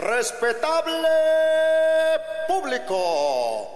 Respetable 0.00 1.08
público. 2.48 3.68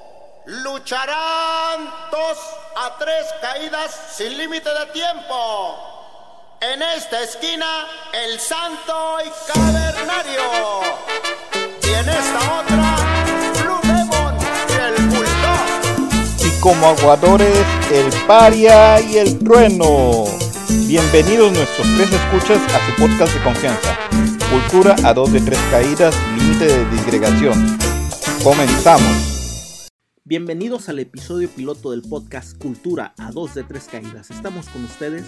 Lucharán 0.46 1.84
dos 2.10 2.38
a 2.76 2.96
tres 2.98 3.26
caídas 3.42 3.90
sin 4.16 4.38
límite 4.38 4.70
de 4.70 4.86
tiempo. 4.86 5.76
En 6.62 6.80
esta 6.80 7.22
esquina, 7.22 7.66
el 8.14 8.40
santo 8.40 9.18
y 9.22 9.52
cavernario. 9.52 10.40
Y 11.82 11.92
en 11.92 12.08
esta 12.08 12.58
otra, 12.58 12.96
Blue 13.60 13.80
Demon 13.82 14.34
y 14.70 14.80
el 14.80 15.06
Bulldog. 15.08 16.46
y 16.46 16.60
como 16.60 16.88
aguadores 16.88 17.66
el 17.92 18.10
paria 18.26 18.98
y 18.98 19.18
el 19.18 19.44
trueno. 19.44 20.24
Bienvenidos 20.86 21.52
nuestros 21.52 21.86
tres 21.96 22.10
escuchas 22.12 22.60
a 22.74 22.86
su 22.86 22.96
podcast 22.96 23.34
de 23.34 23.42
confianza. 23.42 24.33
Cultura 24.50 24.94
a 25.04 25.14
dos 25.14 25.32
de 25.32 25.40
tres 25.40 25.58
caídas, 25.70 26.14
límite 26.38 26.66
de 26.66 26.90
disgregación. 26.90 27.76
Comenzamos. 28.42 29.88
Bienvenidos 30.24 30.88
al 30.88 30.98
episodio 31.00 31.48
piloto 31.48 31.90
del 31.90 32.02
podcast 32.02 32.56
Cultura 32.58 33.14
a 33.18 33.30
dos 33.32 33.54
de 33.54 33.64
tres 33.64 33.88
caídas. 33.90 34.30
Estamos 34.30 34.68
con 34.68 34.84
ustedes, 34.84 35.24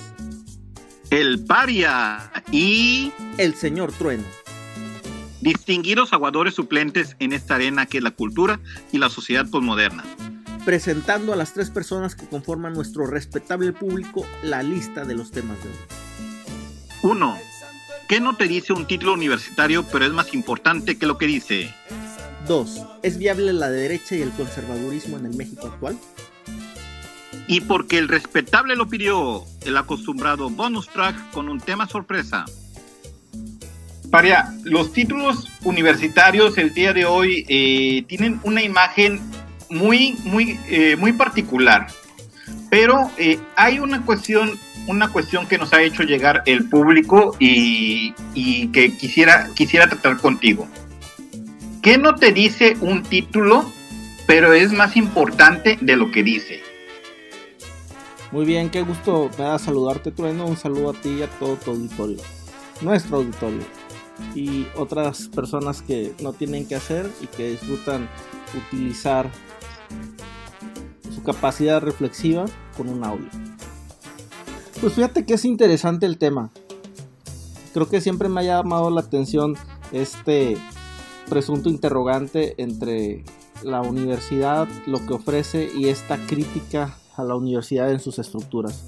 El 1.10 1.44
paria 1.44 2.30
y 2.52 3.12
el 3.38 3.54
señor 3.54 3.92
Trueno. 3.92 4.24
distinguidos 5.40 6.12
aguadores 6.12 6.54
suplentes 6.54 7.16
en 7.18 7.32
esta 7.32 7.56
arena 7.56 7.86
que 7.86 7.98
es 7.98 8.04
la 8.04 8.10
cultura 8.12 8.60
y 8.92 8.98
la 8.98 9.08
sociedad 9.08 9.46
posmoderna. 9.50 10.04
presentando 10.64 11.32
a 11.32 11.36
las 11.36 11.52
tres 11.52 11.70
personas 11.70 12.16
que 12.16 12.26
conforman 12.26 12.72
nuestro 12.74 13.06
respetable 13.06 13.72
público 13.72 14.26
la 14.42 14.62
lista 14.64 15.04
de 15.04 15.14
los 15.14 15.30
temas 15.30 15.56
de 15.62 15.68
hoy. 15.70 15.76
1. 17.12 17.38
¿Qué 18.08 18.20
no 18.20 18.36
te 18.36 18.46
dice 18.46 18.72
un 18.72 18.86
título 18.86 19.14
universitario 19.14 19.84
pero 19.90 20.04
es 20.04 20.12
más 20.12 20.32
importante 20.32 20.96
que 20.96 21.06
lo 21.06 21.18
que 21.18 21.26
dice? 21.26 21.74
2. 22.46 22.80
¿Es 23.02 23.18
viable 23.18 23.52
la 23.52 23.68
derecha 23.70 24.14
y 24.14 24.22
el 24.22 24.30
conservadurismo 24.30 25.16
en 25.18 25.26
el 25.26 25.34
México 25.34 25.66
actual? 25.66 25.98
Y 27.48 27.62
porque 27.62 27.98
el 27.98 28.08
respetable 28.08 28.76
lo 28.76 28.88
pidió, 28.88 29.44
el 29.64 29.76
acostumbrado 29.76 30.50
bonus 30.50 30.88
track 30.88 31.30
con 31.32 31.48
un 31.48 31.60
tema 31.60 31.88
sorpresa. 31.88 32.44
Paria, 34.10 34.54
los 34.62 34.92
títulos 34.92 35.48
universitarios 35.64 36.56
el 36.58 36.72
día 36.72 36.92
de 36.92 37.04
hoy 37.04 37.44
eh, 37.48 38.04
tienen 38.06 38.40
una 38.44 38.62
imagen 38.62 39.20
muy, 39.68 40.16
muy, 40.24 40.58
eh, 40.68 40.96
muy 40.96 41.12
particular. 41.12 41.88
Pero 42.70 43.10
eh, 43.18 43.38
hay 43.56 43.78
una 43.78 44.04
cuestión, 44.04 44.58
una 44.86 45.08
cuestión 45.08 45.46
que 45.46 45.58
nos 45.58 45.72
ha 45.72 45.82
hecho 45.82 46.02
llegar 46.02 46.42
el 46.46 46.68
público 46.68 47.36
y, 47.38 48.14
y 48.34 48.68
que 48.68 48.96
quisiera, 48.96 49.48
quisiera 49.54 49.88
tratar 49.88 50.18
contigo. 50.18 50.68
¿Qué 51.82 51.98
no 51.98 52.14
te 52.16 52.32
dice 52.32 52.76
un 52.80 53.02
título, 53.02 53.64
pero 54.26 54.52
es 54.52 54.72
más 54.72 54.96
importante 54.96 55.78
de 55.80 55.96
lo 55.96 56.10
que 56.10 56.22
dice? 56.22 56.60
Muy 58.32 58.44
bien, 58.44 58.70
qué 58.70 58.82
gusto 58.82 59.30
me 59.38 59.44
da 59.44 59.58
saludarte, 59.58 60.10
Trueno. 60.10 60.46
Un 60.46 60.56
saludo 60.56 60.90
a 60.90 60.94
ti 60.94 61.10
y 61.10 61.22
a 61.22 61.28
todo 61.28 61.56
tu 61.56 61.70
auditorio. 61.70 62.18
Nuestro 62.80 63.18
auditorio. 63.18 63.62
Y 64.34 64.66
otras 64.74 65.28
personas 65.28 65.80
que 65.80 66.12
no 66.20 66.32
tienen 66.32 66.66
que 66.66 66.74
hacer 66.74 67.08
y 67.20 67.28
que 67.28 67.50
disfrutan 67.50 68.08
utilizar 68.54 69.30
su 71.14 71.22
capacidad 71.22 71.80
reflexiva 71.80 72.46
con 72.76 72.88
un 72.88 73.04
audio. 73.04 73.28
Pues 74.80 74.92
fíjate 74.94 75.24
que 75.24 75.34
es 75.34 75.44
interesante 75.44 76.06
el 76.06 76.18
tema. 76.18 76.50
Creo 77.72 77.88
que 77.88 78.00
siempre 78.00 78.28
me 78.28 78.40
ha 78.40 78.44
llamado 78.44 78.90
la 78.90 79.00
atención 79.00 79.54
este 79.92 80.56
presunto 81.28 81.68
interrogante 81.68 82.54
entre 82.62 83.24
la 83.62 83.80
universidad, 83.82 84.68
lo 84.86 85.04
que 85.06 85.14
ofrece 85.14 85.70
y 85.74 85.88
esta 85.88 86.18
crítica 86.26 86.96
a 87.16 87.24
la 87.24 87.34
universidad 87.34 87.90
en 87.90 88.00
sus 88.00 88.18
estructuras. 88.18 88.84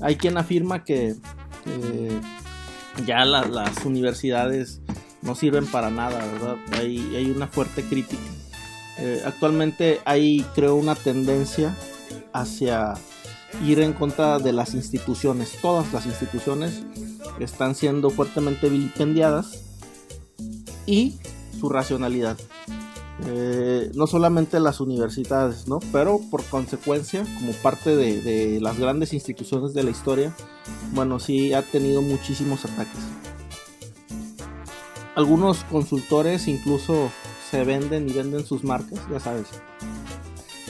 Hay 0.00 0.16
quien 0.16 0.38
afirma 0.38 0.84
que 0.84 1.16
eh, 1.66 2.20
ya 3.06 3.24
la- 3.24 3.46
las 3.46 3.84
universidades 3.84 4.80
no 5.22 5.34
sirven 5.34 5.66
para 5.66 5.90
nada, 5.90 6.24
¿verdad? 6.32 6.56
Hay, 6.78 6.98
hay 7.16 7.30
una 7.30 7.48
fuerte 7.48 7.82
crítica. 7.82 8.22
Eh, 8.98 9.22
actualmente 9.24 10.00
hay, 10.04 10.44
creo, 10.54 10.76
una 10.76 10.94
tendencia 10.94 11.76
hacia 12.32 12.94
ir 13.64 13.80
en 13.80 13.92
contra 13.92 14.38
de 14.38 14.52
las 14.52 14.74
instituciones. 14.74 15.56
Todas 15.60 15.92
las 15.92 16.06
instituciones 16.06 16.82
están 17.40 17.74
siendo 17.74 18.10
fuertemente 18.10 18.68
vilipendiadas 18.68 19.62
y 20.86 21.18
su 21.58 21.68
racionalidad. 21.68 22.38
Eh, 23.26 23.92
no 23.94 24.06
solamente 24.06 24.58
las 24.58 24.80
universidades, 24.80 25.68
¿no? 25.68 25.78
Pero 25.92 26.20
por 26.30 26.42
consecuencia, 26.44 27.24
como 27.38 27.52
parte 27.52 27.94
de, 27.94 28.20
de 28.20 28.60
las 28.60 28.78
grandes 28.78 29.12
instituciones 29.12 29.74
de 29.74 29.84
la 29.84 29.90
historia, 29.90 30.34
bueno, 30.92 31.20
sí 31.20 31.52
ha 31.52 31.62
tenido 31.62 32.02
muchísimos 32.02 32.64
ataques. 32.64 33.00
Algunos 35.14 35.62
consultores 35.64 36.48
incluso 36.48 37.10
se 37.50 37.64
venden 37.64 38.08
y 38.08 38.12
venden 38.14 38.46
sus 38.46 38.64
marcas, 38.64 38.98
ya 39.10 39.20
sabes. 39.20 39.46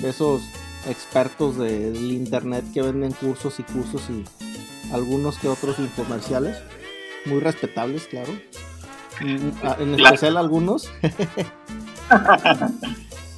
De 0.01 0.11
esos 0.11 0.43
expertos 0.87 1.57
del 1.59 2.13
internet 2.13 2.65
que 2.73 2.83
venden 2.83 3.13
cursos 3.13 3.61
y 3.61 3.63
cursos 3.63 4.03
y 4.11 4.25
algunos 4.93 5.39
que 5.39 5.49
otros 5.49 5.79
infomerciales, 5.79 6.59
muy 7.27 7.41
respetables, 7.41 8.07
claro. 8.07 8.33
Mm, 9.21 9.51
ah, 9.63 9.77
En 9.79 9.95
especial 9.95 10.37
algunos. 10.37 10.91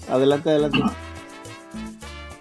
adelante, 0.09 0.51
adelante. 0.51 0.79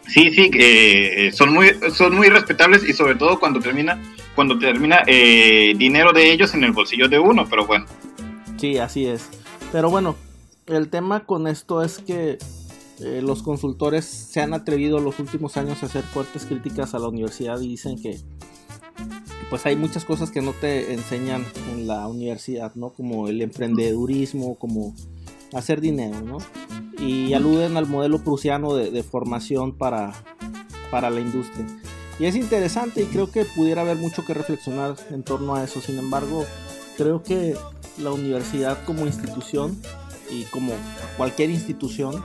Sí, 0.08 0.32
sí, 0.32 0.52
eh, 0.54 1.32
son 1.34 1.54
muy, 1.54 1.72
son 1.92 2.16
muy 2.16 2.30
respetables 2.30 2.88
y 2.88 2.94
sobre 2.94 3.16
todo 3.16 3.40
cuando 3.40 3.60
termina, 3.60 4.00
cuando 4.36 4.60
termina 4.60 5.02
eh, 5.08 5.74
dinero 5.76 6.14
de 6.14 6.32
ellos 6.32 6.54
en 6.54 6.64
el 6.64 6.72
bolsillo 6.72 7.08
de 7.08 7.18
uno, 7.20 7.48
pero 7.50 7.66
bueno. 7.66 7.86
Sí, 8.58 8.78
así 8.78 9.08
es. 9.08 9.30
Pero 9.72 9.90
bueno, 9.90 10.16
el 10.68 10.90
tema 10.90 11.22
con 11.22 11.48
esto 11.48 11.82
es 11.82 11.98
que 11.98 12.38
eh, 13.00 13.22
los 13.22 13.44
consultores 13.44 14.06
se 14.06 14.42
han 14.42 14.54
atrevido 14.54 15.00
los 15.00 15.20
últimos 15.20 15.58
años 15.58 15.82
a 15.84 15.88
hacer 15.88 16.04
fuertes 16.04 16.46
críticas 16.46 16.94
a 16.94 17.00
la 17.00 17.08
universidad 17.08 17.60
y 17.60 17.68
dicen 17.68 18.02
que 18.02 18.20
pues 19.50 19.66
hay 19.66 19.76
muchas 19.76 20.06
cosas 20.06 20.32
que 20.32 20.42
no 20.42 20.54
te 20.54 20.94
enseñan 20.94 21.46
en 21.72 21.86
la 21.86 22.08
universidad, 22.08 22.74
¿no? 22.76 22.90
Como 22.90 23.28
el 23.28 23.42
emprendedurismo, 23.42 24.56
como 24.56 24.96
hacer 25.54 25.80
dinero, 25.82 26.22
¿no? 26.22 26.38
Y 27.00 27.34
aluden 27.34 27.78
al 27.78 27.88
modelo 27.88 28.24
prusiano 28.24 28.74
de, 28.74 28.90
de 28.90 29.04
formación 29.04 29.78
para, 29.78 30.14
para 30.90 31.10
la 31.10 31.20
industria. 31.20 31.68
Y 32.20 32.26
es 32.26 32.36
interesante 32.36 33.02
y 33.02 33.06
creo 33.06 33.30
que 33.30 33.46
pudiera 33.46 33.82
haber 33.82 33.98
mucho 33.98 34.26
que 34.26 34.34
reflexionar 34.34 34.96
en 35.10 35.24
torno 35.24 35.56
a 35.56 35.64
eso. 35.64 35.82
Sin 35.82 35.98
embargo, 35.98 36.46
creo 36.98 37.24
que 37.24 37.56
la 37.98 38.12
universidad 38.12 38.84
como 38.86 39.06
institución 39.06 39.80
y 40.32 40.44
como 40.46 40.74
cualquier 41.18 41.50
institución 41.50 42.24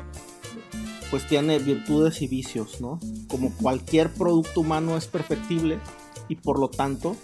pues 1.10 1.26
tiene 1.26 1.58
virtudes 1.58 2.22
y 2.22 2.26
vicios, 2.26 2.80
¿no? 2.80 3.00
Como 3.28 3.52
cualquier 3.52 4.12
producto 4.12 4.60
humano 4.60 4.96
es 4.96 5.06
perfectible 5.06 5.78
y 6.28 6.36
por 6.36 6.58
lo 6.58 6.68
tanto 6.68 7.16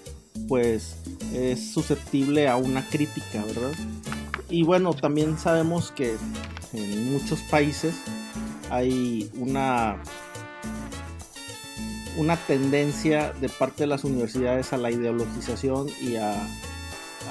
pues 0.49 0.97
es 1.33 1.72
susceptible 1.72 2.49
a 2.49 2.56
una 2.56 2.87
crítica, 2.89 3.45
¿verdad? 3.45 3.72
Y 4.49 4.62
bueno, 4.62 4.95
también 4.95 5.39
sabemos 5.39 5.91
que 5.91 6.17
en 6.72 7.12
muchos 7.12 7.41
países 7.43 7.95
hay 8.71 9.31
una 9.37 10.03
una 12.16 12.37
tendencia 12.37 13.33
de 13.41 13.49
parte 13.49 13.83
de 13.83 13.87
las 13.89 14.05
universidades 14.05 14.72
a 14.72 14.77
la 14.77 14.91
ideologización 14.91 15.89
y 16.01 16.16
a, 16.16 16.47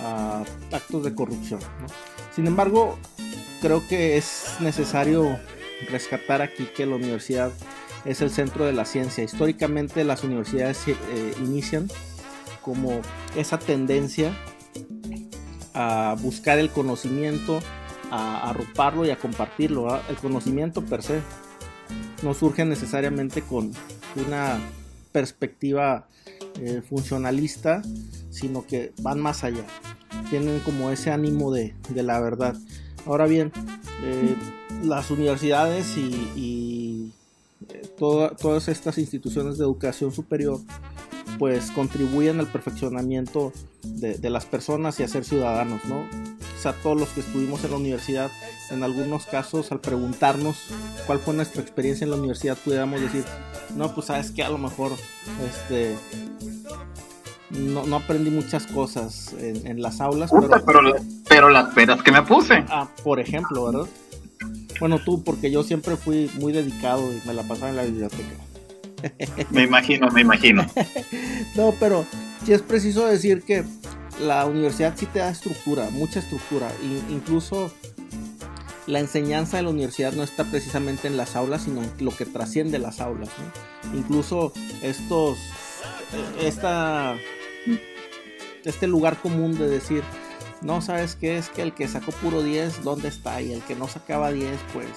a 0.03 0.43
actos 0.71 1.05
de 1.05 1.15
corrupción. 1.15 1.61
¿no? 1.81 1.87
Sin 2.35 2.47
embargo, 2.47 2.97
creo 3.61 3.85
que 3.87 4.17
es 4.17 4.57
necesario 4.59 5.39
rescatar 5.89 6.41
aquí 6.41 6.65
que 6.65 6.85
la 6.85 6.95
universidad 6.95 7.51
es 8.05 8.21
el 8.21 8.29
centro 8.29 8.65
de 8.65 8.73
la 8.73 8.85
ciencia. 8.85 9.23
Históricamente 9.23 10.03
las 10.03 10.23
universidades 10.23 10.87
eh, 10.87 10.95
inician 11.39 11.89
como 12.61 13.01
esa 13.35 13.59
tendencia 13.59 14.33
a 15.73 16.15
buscar 16.19 16.59
el 16.59 16.69
conocimiento, 16.69 17.59
a 18.11 18.49
arroparlo 18.49 19.05
y 19.05 19.09
a 19.09 19.17
compartirlo. 19.17 20.01
El 20.09 20.15
conocimiento 20.17 20.83
per 20.83 21.03
se 21.03 21.21
no 22.21 22.33
surge 22.33 22.65
necesariamente 22.65 23.41
con 23.41 23.71
una 24.15 24.59
perspectiva 25.11 26.07
eh, 26.59 26.81
funcionalista, 26.87 27.81
sino 28.29 28.65
que 28.65 28.93
van 29.01 29.19
más 29.19 29.43
allá. 29.43 29.65
Tienen 30.29 30.59
como 30.59 30.89
ese 30.91 31.11
ánimo 31.11 31.51
de, 31.51 31.75
de 31.89 32.03
la 32.03 32.19
verdad. 32.19 32.55
Ahora 33.05 33.25
bien, 33.25 33.51
eh, 34.03 34.35
las 34.83 35.09
universidades 35.11 35.97
y, 35.97 36.01
y 36.35 37.13
eh, 37.69 37.87
toda- 37.97 38.29
todas 38.35 38.67
estas 38.67 38.97
instituciones 38.97 39.57
de 39.57 39.63
educación 39.63 40.11
superior 40.11 40.59
pues 41.39 41.71
contribuyen 41.71 42.39
al 42.39 42.47
perfeccionamiento 42.47 43.51
de, 43.83 44.17
de 44.17 44.29
las 44.29 44.45
personas 44.45 44.99
y 44.99 45.03
a 45.03 45.07
ser 45.07 45.25
ciudadanos, 45.25 45.83
¿no? 45.85 46.05
quizá 46.55 46.73
todos 46.73 46.99
los 46.99 47.09
que 47.09 47.21
estuvimos 47.21 47.63
en 47.63 47.71
la 47.71 47.77
universidad, 47.77 48.29
en 48.69 48.83
algunos 48.83 49.25
casos 49.25 49.71
al 49.71 49.79
preguntarnos 49.79 50.57
cuál 51.07 51.19
fue 51.19 51.33
nuestra 51.33 51.61
experiencia 51.61 52.05
en 52.05 52.11
la 52.11 52.17
universidad, 52.17 52.57
pudiéramos 52.63 53.01
decir, 53.01 53.23
no, 53.75 53.93
pues 53.95 54.07
sabes 54.07 54.31
que 54.31 54.43
a 54.43 54.49
lo 54.49 54.57
mejor 54.59 54.91
este 55.49 55.95
no, 57.49 57.85
no 57.85 57.95
aprendí 57.97 58.29
muchas 58.29 58.65
cosas 58.67 59.33
en, 59.39 59.81
las 59.81 60.01
aulas. 60.01 60.31
pero, 60.65 60.93
pero, 61.27 61.49
las 61.49 61.73
peras 61.73 62.01
que 62.01 62.11
me 62.11 62.21
puse. 62.23 62.63
Ah, 62.69 62.87
por 63.03 63.19
ejemplo, 63.19 63.65
¿verdad? 63.65 63.87
Bueno, 64.83 64.99
tú, 64.99 65.23
porque 65.23 65.49
yo 65.49 65.63
siempre 65.63 65.95
fui 65.95 66.29
muy 66.41 66.51
dedicado 66.51 67.09
y 67.13 67.25
me 67.25 67.33
la 67.33 67.43
pasaba 67.43 67.69
en 67.69 67.77
la 67.77 67.83
biblioteca. 67.83 68.35
Me 69.49 69.63
imagino, 69.63 70.09
me 70.09 70.19
imagino. 70.19 70.67
no, 71.55 71.73
pero 71.79 72.05
sí 72.45 72.51
es 72.51 72.61
preciso 72.61 73.07
decir 73.07 73.43
que 73.43 73.63
la 74.19 74.45
universidad 74.45 74.93
sí 74.97 75.05
te 75.05 75.19
da 75.19 75.29
estructura, 75.29 75.89
mucha 75.89 76.19
estructura. 76.19 76.69
incluso 77.09 77.71
la 78.85 78.99
enseñanza 78.99 79.55
de 79.55 79.63
la 79.63 79.69
universidad 79.69 80.11
no 80.11 80.23
está 80.23 80.43
precisamente 80.43 81.07
en 81.07 81.15
las 81.15 81.37
aulas, 81.37 81.61
sino 81.63 81.81
en 81.81 81.89
lo 81.99 82.11
que 82.11 82.25
trasciende 82.25 82.77
las 82.77 82.99
aulas. 82.99 83.29
Incluso 83.93 84.51
estos, 84.81 85.37
eh, 86.11 86.47
esta 86.47 87.15
este 88.65 88.87
lugar 88.87 89.15
común 89.21 89.57
de 89.57 89.69
decir, 89.69 90.03
no 90.63 90.81
sabes 90.81 91.15
qué 91.15 91.37
es 91.37 91.49
que 91.49 91.61
el 91.61 91.73
que 91.73 91.87
sacó 91.87 92.11
puro 92.11 92.41
10, 92.41 92.83
¿dónde 92.83 93.09
está? 93.09 93.41
Y 93.41 93.51
el 93.51 93.61
que 93.61 93.75
no 93.75 93.87
sacaba 93.87 94.31
10, 94.31 94.49
pues, 94.73 94.87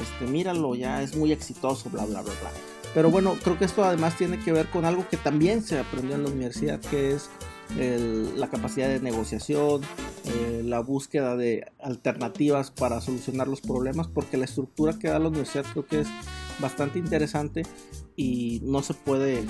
este, 0.00 0.26
míralo, 0.26 0.74
ya 0.74 1.02
es 1.02 1.16
muy 1.16 1.32
exitoso, 1.32 1.90
bla, 1.90 2.04
bla, 2.04 2.22
bla, 2.22 2.32
bla. 2.40 2.50
Pero 2.94 3.10
bueno, 3.10 3.36
creo 3.42 3.58
que 3.58 3.66
esto 3.66 3.84
además 3.84 4.16
tiene 4.16 4.38
que 4.38 4.52
ver 4.52 4.68
con 4.70 4.84
algo 4.84 5.06
que 5.08 5.16
también 5.16 5.62
se 5.62 5.78
aprendió 5.78 6.16
en 6.16 6.22
la 6.22 6.30
universidad, 6.30 6.80
que 6.80 7.12
es 7.12 7.28
la 8.36 8.48
capacidad 8.48 8.88
de 8.88 9.00
negociación, 9.00 9.82
eh, 10.24 10.62
la 10.64 10.80
búsqueda 10.80 11.36
de 11.36 11.72
alternativas 11.80 12.70
para 12.70 13.00
solucionar 13.00 13.48
los 13.48 13.60
problemas, 13.60 14.06
porque 14.08 14.36
la 14.36 14.44
estructura 14.44 14.98
que 14.98 15.08
da 15.08 15.18
la 15.18 15.28
universidad 15.28 15.64
creo 15.72 15.86
que 15.86 16.00
es 16.00 16.08
bastante 16.58 16.98
interesante 16.98 17.64
y 18.14 18.60
no 18.64 18.82
se 18.82 18.94
puede, 18.94 19.44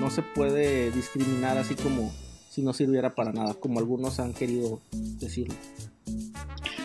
no 0.00 0.10
se 0.10 0.22
puede 0.22 0.90
discriminar 0.90 1.58
así 1.58 1.74
como 1.74 2.12
si 2.52 2.60
no 2.60 2.74
sirviera 2.74 3.14
para 3.14 3.32
nada, 3.32 3.54
como 3.54 3.78
algunos 3.78 4.20
han 4.20 4.34
querido 4.34 4.82
decirlo. 4.92 5.54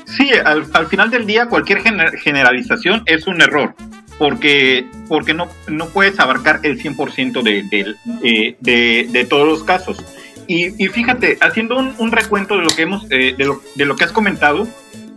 Sí, 0.06 0.30
al, 0.46 0.88
final 0.88 1.12
del 1.12 1.26
día 1.26 1.48
cualquier 1.48 1.82
generalización 1.82 3.04
es 3.06 3.28
un 3.28 3.42
error, 3.42 3.76
porque, 4.18 4.86
porque 5.10 5.34
no, 5.34 5.50
no 5.68 5.90
puedes 5.90 6.22
abarcar 6.22 6.62
el 6.64 6.82
100% 6.82 7.44
de, 7.44 7.96
eh, 8.24 8.56
de, 8.62 9.10
de, 9.12 9.26
todos 9.26 9.46
los 9.46 9.66
casos. 9.66 10.02
Y, 10.48 10.70
fíjate, 10.88 11.38
haciendo 11.42 11.76
un, 11.76 12.12
recuento 12.14 12.56
de 12.56 12.64
lo, 12.64 12.70
que 12.70 12.84
hemos, 12.84 13.04
eh, 13.12 13.36
de, 13.38 13.46
lo, 13.46 13.62
de, 13.76 13.86
lo, 13.86 13.98
que 13.98 14.06
has 14.06 14.14
comentado, 14.14 14.66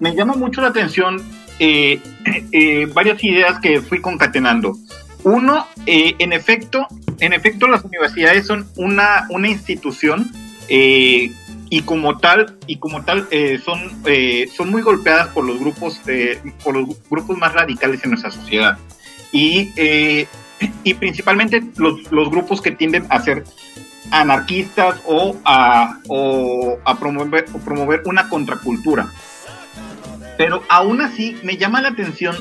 me 0.01 0.17
llama 0.17 0.35
mucho 0.35 0.61
la 0.63 0.69
atención 0.69 1.23
eh, 1.61 2.01
varias 2.93 3.23
ideas 3.23 3.61
que 3.61 3.81
fui 3.81 4.01
concatenando. 4.01 4.77
Uno, 5.23 5.69
en 5.87 6.33
efecto, 6.33 6.89
en 7.21 7.35
efecto, 7.35 7.69
las 7.69 7.85
universidades 7.85 8.47
son 8.47 8.67
una, 8.77 9.27
una 9.29 9.49
institución 9.49 10.33
eh, 10.71 11.33
y 11.69 11.83
como 11.83 12.19
tal 12.19 12.57
y 12.67 12.77
como 12.77 13.05
tal 13.05 13.27
eh, 13.31 13.61
son 13.65 13.81
eh, 14.07 14.49
son 14.57 14.71
muy 14.71 14.83
golpeadas 14.83 15.29
por 15.29 15.45
los 15.45 15.59
grupos 15.59 16.01
por 16.65 16.77
los 16.77 16.89
grupos 17.11 17.37
más 17.39 17.53
radicales 17.53 18.03
en 18.05 18.11
nuestra 18.11 18.31
sociedad. 18.31 18.79
Y 19.33 19.71
y 20.85 20.95
principalmente 20.95 21.63
los, 21.77 22.11
los, 22.13 22.31
grupos 22.31 22.61
que 22.61 22.71
tienden 22.71 23.07
a 23.09 23.21
ser 23.21 23.45
anarquistas 24.11 25.01
o 25.07 25.37
a, 25.45 25.99
o 26.09 26.79
a 26.85 26.99
promover, 26.99 27.47
o 27.55 27.59
promover 27.59 28.03
una 28.05 28.29
contracultura. 28.29 29.09
Pero 30.37 30.63
aún 30.69 31.01
así 31.01 31.39
me 31.43 31.57
llama 31.57 31.81
la 31.81 31.89
atención 31.91 32.37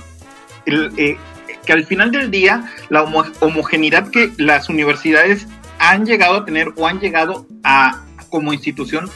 el, 0.65 1.17
que 1.65 1.73
al 1.73 1.85
final 1.85 2.11
del 2.11 2.29
día 2.29 2.69
la 2.89 3.03
homogeneidad 3.39 4.09
que 4.09 4.31
las 4.37 4.69
universidades 4.69 5.47
han 5.79 6.05
llegado 6.05 6.37
a 6.37 6.45
tener 6.45 6.73
o 6.75 6.87
han 6.87 6.99
llegado 6.99 7.45
a 7.63 8.01
como 8.29 8.53
institución 8.53 9.09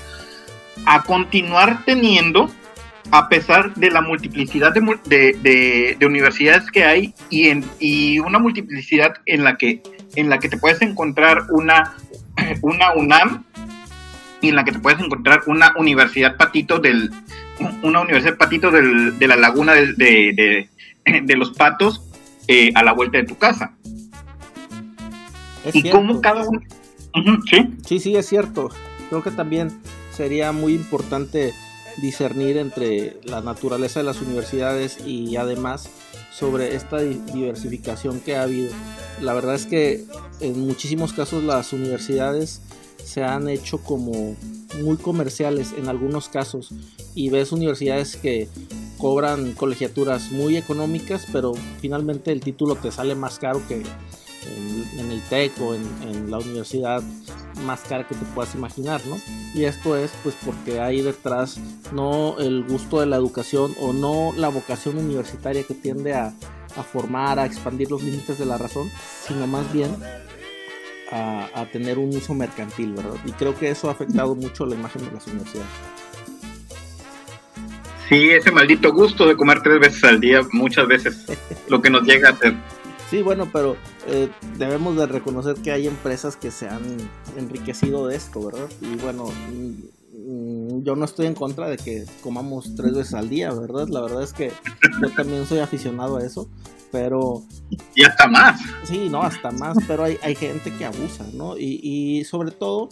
a 0.85 1.03
continuar 1.03 1.83
teniendo 1.85 2.49
a 3.11 3.29
pesar 3.29 3.73
de 3.75 3.91
la 3.91 4.01
multiplicidad 4.01 4.73
de, 4.73 5.97
universidades 6.01 6.71
que 6.71 6.83
hay 6.83 7.13
y, 7.29 7.49
en, 7.49 7.65
y 7.79 8.19
una 8.19 8.39
multiplicidad 8.39 9.15
en 9.25 9.43
la 9.43 9.57
que 9.57 9.81
en 10.15 10.29
la 10.29 10.39
que 10.39 10.49
te 10.49 10.57
puedes 10.57 10.81
encontrar 10.81 11.47
una, 11.49 11.95
una 12.61 12.93
UNAM 12.93 13.43
y 14.41 14.49
en 14.49 14.55
la 14.55 14.63
que 14.63 14.71
te 14.71 14.79
puedes 14.79 14.99
encontrar 14.99 15.41
una 15.47 15.73
universidad 15.77 16.37
patito 16.37 16.79
del 16.79 17.11
una 17.81 18.01
universidad 18.01 18.37
patito 18.37 18.71
del, 18.71 19.17
de 19.17 19.27
la 19.27 19.35
laguna 19.35 19.73
de, 19.73 20.69
de 21.23 21.35
los 21.35 21.51
patos 21.51 22.01
eh, 22.47 22.71
a 22.75 22.83
la 22.83 22.93
vuelta 22.93 23.17
de 23.17 23.25
tu 23.25 23.37
casa. 23.37 23.73
y 25.71 25.89
cómo 25.89 26.19
cada 26.19 26.45
uno... 26.47 26.61
¿sí? 27.49 27.69
sí, 27.85 27.99
sí, 27.99 28.15
es 28.15 28.27
cierto. 28.27 28.69
Creo 29.13 29.21
que 29.21 29.29
también 29.29 29.69
sería 30.11 30.51
muy 30.53 30.73
importante 30.73 31.53
discernir 31.97 32.57
entre 32.57 33.19
la 33.25 33.41
naturaleza 33.41 33.99
de 33.99 34.05
las 34.05 34.19
universidades 34.19 35.05
y 35.05 35.35
además 35.35 35.87
sobre 36.31 36.73
esta 36.73 36.97
diversificación 36.97 38.19
que 38.21 38.35
ha 38.35 38.41
habido. 38.41 38.71
La 39.21 39.35
verdad 39.35 39.53
es 39.53 39.67
que 39.67 40.03
en 40.39 40.65
muchísimos 40.65 41.13
casos 41.13 41.43
las 41.43 41.73
universidades 41.73 42.61
se 43.05 43.23
han 43.23 43.49
hecho 43.49 43.83
como 43.83 44.35
muy 44.81 44.97
comerciales 44.97 45.75
en 45.77 45.89
algunos 45.89 46.27
casos 46.27 46.71
y 47.13 47.29
ves 47.29 47.51
universidades 47.51 48.15
que 48.15 48.49
cobran 48.97 49.51
colegiaturas 49.51 50.31
muy 50.31 50.57
económicas 50.57 51.27
pero 51.31 51.53
finalmente 51.81 52.31
el 52.31 52.41
título 52.41 52.77
te 52.77 52.91
sale 52.91 53.13
más 53.13 53.37
caro 53.37 53.61
que 53.67 53.83
en, 54.47 55.11
el 55.11 55.21
TEC 55.23 55.59
o 55.61 55.75
en, 55.75 56.29
la 56.29 56.37
universidad 56.37 57.01
más 57.65 57.81
cara 57.81 58.07
que 58.07 58.15
te 58.15 58.25
puedas 58.33 58.55
imaginar, 58.55 59.01
¿no? 59.05 59.17
Y 59.53 59.65
esto 59.65 59.95
es 59.95 60.11
pues 60.23 60.35
porque 60.43 60.79
hay 60.79 61.01
detrás 61.01 61.59
no 61.91 62.37
el 62.39 62.63
gusto 62.63 62.99
de 62.99 63.05
la 63.05 63.17
educación 63.17 63.75
o 63.79 63.93
no 63.93 64.31
la 64.35 64.49
vocación 64.49 64.97
universitaria 64.97 65.63
que 65.63 65.73
tiende 65.73 66.13
a, 66.13 66.33
a 66.75 66.83
formar, 66.83 67.39
a 67.39 67.45
expandir 67.45 67.91
los 67.91 68.03
límites 68.03 68.39
de 68.39 68.45
la 68.45 68.57
razón, 68.57 68.89
sino 69.27 69.47
más 69.47 69.71
bien 69.71 69.91
a, 71.13 71.65
tener 71.71 71.99
un 71.99 72.09
uso 72.15 72.33
mercantil, 72.33 72.93
¿verdad? 72.93 73.15
Y 73.25 73.31
creo 73.33 73.57
que 73.57 73.69
eso 73.69 73.89
ha 73.89 73.91
afectado 73.91 74.35
mucho 74.35 74.65
la 74.65 74.75
imagen 74.75 75.05
de 75.05 75.11
las 75.11 75.27
universidades. 75.27 75.69
Sí, 78.09 78.29
ese 78.31 78.51
maldito 78.51 78.91
gusto 78.91 79.27
de 79.27 79.35
comer 79.35 79.61
tres 79.61 79.79
veces 79.79 80.03
al 80.03 80.19
día, 80.19 80.41
muchas 80.51 80.87
veces 80.87 81.25
lo 81.67 81.81
que 81.81 81.89
nos 81.89 82.03
llega 82.03 82.29
a 82.29 82.31
hacer. 82.33 82.55
Sí, 83.13 83.21
bueno, 83.21 83.47
pero 83.53 83.77
eh, 84.07 84.27
debemos 84.57 84.95
de 84.97 85.05
reconocer 85.05 85.53
que 85.57 85.71
hay 85.71 85.85
empresas 85.85 86.35
que 86.35 86.49
se 86.49 86.67
han 86.67 86.81
enriquecido 87.37 88.07
de 88.07 88.15
esto, 88.15 88.43
¿verdad? 88.43 88.67
Y 88.81 88.95
bueno, 88.95 89.25
mm, 89.25 90.81
yo 90.81 90.95
no 90.95 91.05
estoy 91.05 91.27
en 91.27 91.35
contra 91.35 91.69
de 91.69 91.77
que 91.77 92.05
comamos 92.23 92.73
tres 92.75 92.95
veces 92.95 93.13
al 93.13 93.29
día, 93.29 93.53
¿verdad? 93.53 93.87
La 93.89 94.01
verdad 94.01 94.23
es 94.23 94.33
que 94.33 94.51
yo 94.99 95.11
también 95.11 95.45
soy 95.45 95.59
aficionado 95.59 96.17
a 96.17 96.23
eso, 96.23 96.49
pero... 96.91 97.43
Y 97.93 98.03
hasta 98.03 98.27
más. 98.27 98.59
Sí, 98.83 99.09
no, 99.11 99.21
hasta 99.21 99.51
más, 99.51 99.77
pero 99.87 100.05
hay, 100.05 100.17
hay 100.23 100.33
gente 100.33 100.73
que 100.75 100.83
abusa, 100.83 101.23
¿no? 101.35 101.55
Y, 101.55 101.81
y, 101.83 102.23
sobre 102.23 102.49
todo 102.49 102.89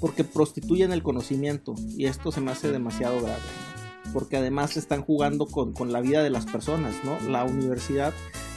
porque 0.00 0.24
prostituyen 0.24 0.92
el 0.92 1.02
conocimiento 1.02 1.74
y 1.94 2.06
esto 2.06 2.32
se 2.32 2.40
me 2.40 2.52
hace 2.52 2.72
demasiado 2.72 3.20
grave, 3.20 3.36
¿no? 3.36 3.77
Porque 4.12 4.36
además 4.36 4.76
están 4.76 5.02
jugando 5.02 5.46
con, 5.46 5.72
con 5.72 5.92
la 5.92 6.00
vida 6.00 6.22
de 6.22 6.30
las 6.30 6.46
personas, 6.46 6.94
¿no? 7.04 7.18
La 7.28 7.44
universidad 7.44 8.12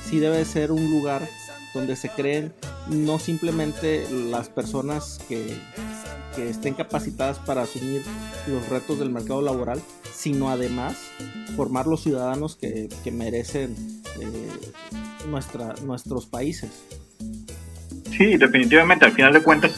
sí 0.10 0.20
debe 0.20 0.44
ser 0.46 0.72
un 0.72 0.90
lugar 0.90 1.28
donde 1.74 1.96
se 1.96 2.10
creen 2.10 2.54
no 2.90 3.20
simplemente 3.20 4.06
las 4.12 4.50
personas 4.50 5.20
que, 5.30 5.56
que, 6.36 6.50
estén 6.50 6.74
capacitadas 6.74 7.40
para 7.40 7.62
asumir 7.62 8.04
los 8.48 8.68
retos 8.70 9.00
del 9.00 9.10
mercado 9.10 9.42
laboral, 9.42 9.82
sino 10.14 10.50
además 10.50 10.98
formar 11.56 11.88
los 11.88 12.04
ciudadanos 12.04 12.56
que, 12.56 12.90
que 13.04 13.12
merecen 13.12 13.76
eh, 14.20 14.50
nuestra, 15.30 15.76
nuestros 15.86 16.26
países. 16.26 16.72
Sí, 18.18 18.38
definitivamente, 18.38 19.06
al 19.06 19.14
final 19.14 19.34
de 19.34 19.42
cuentas, 19.42 19.72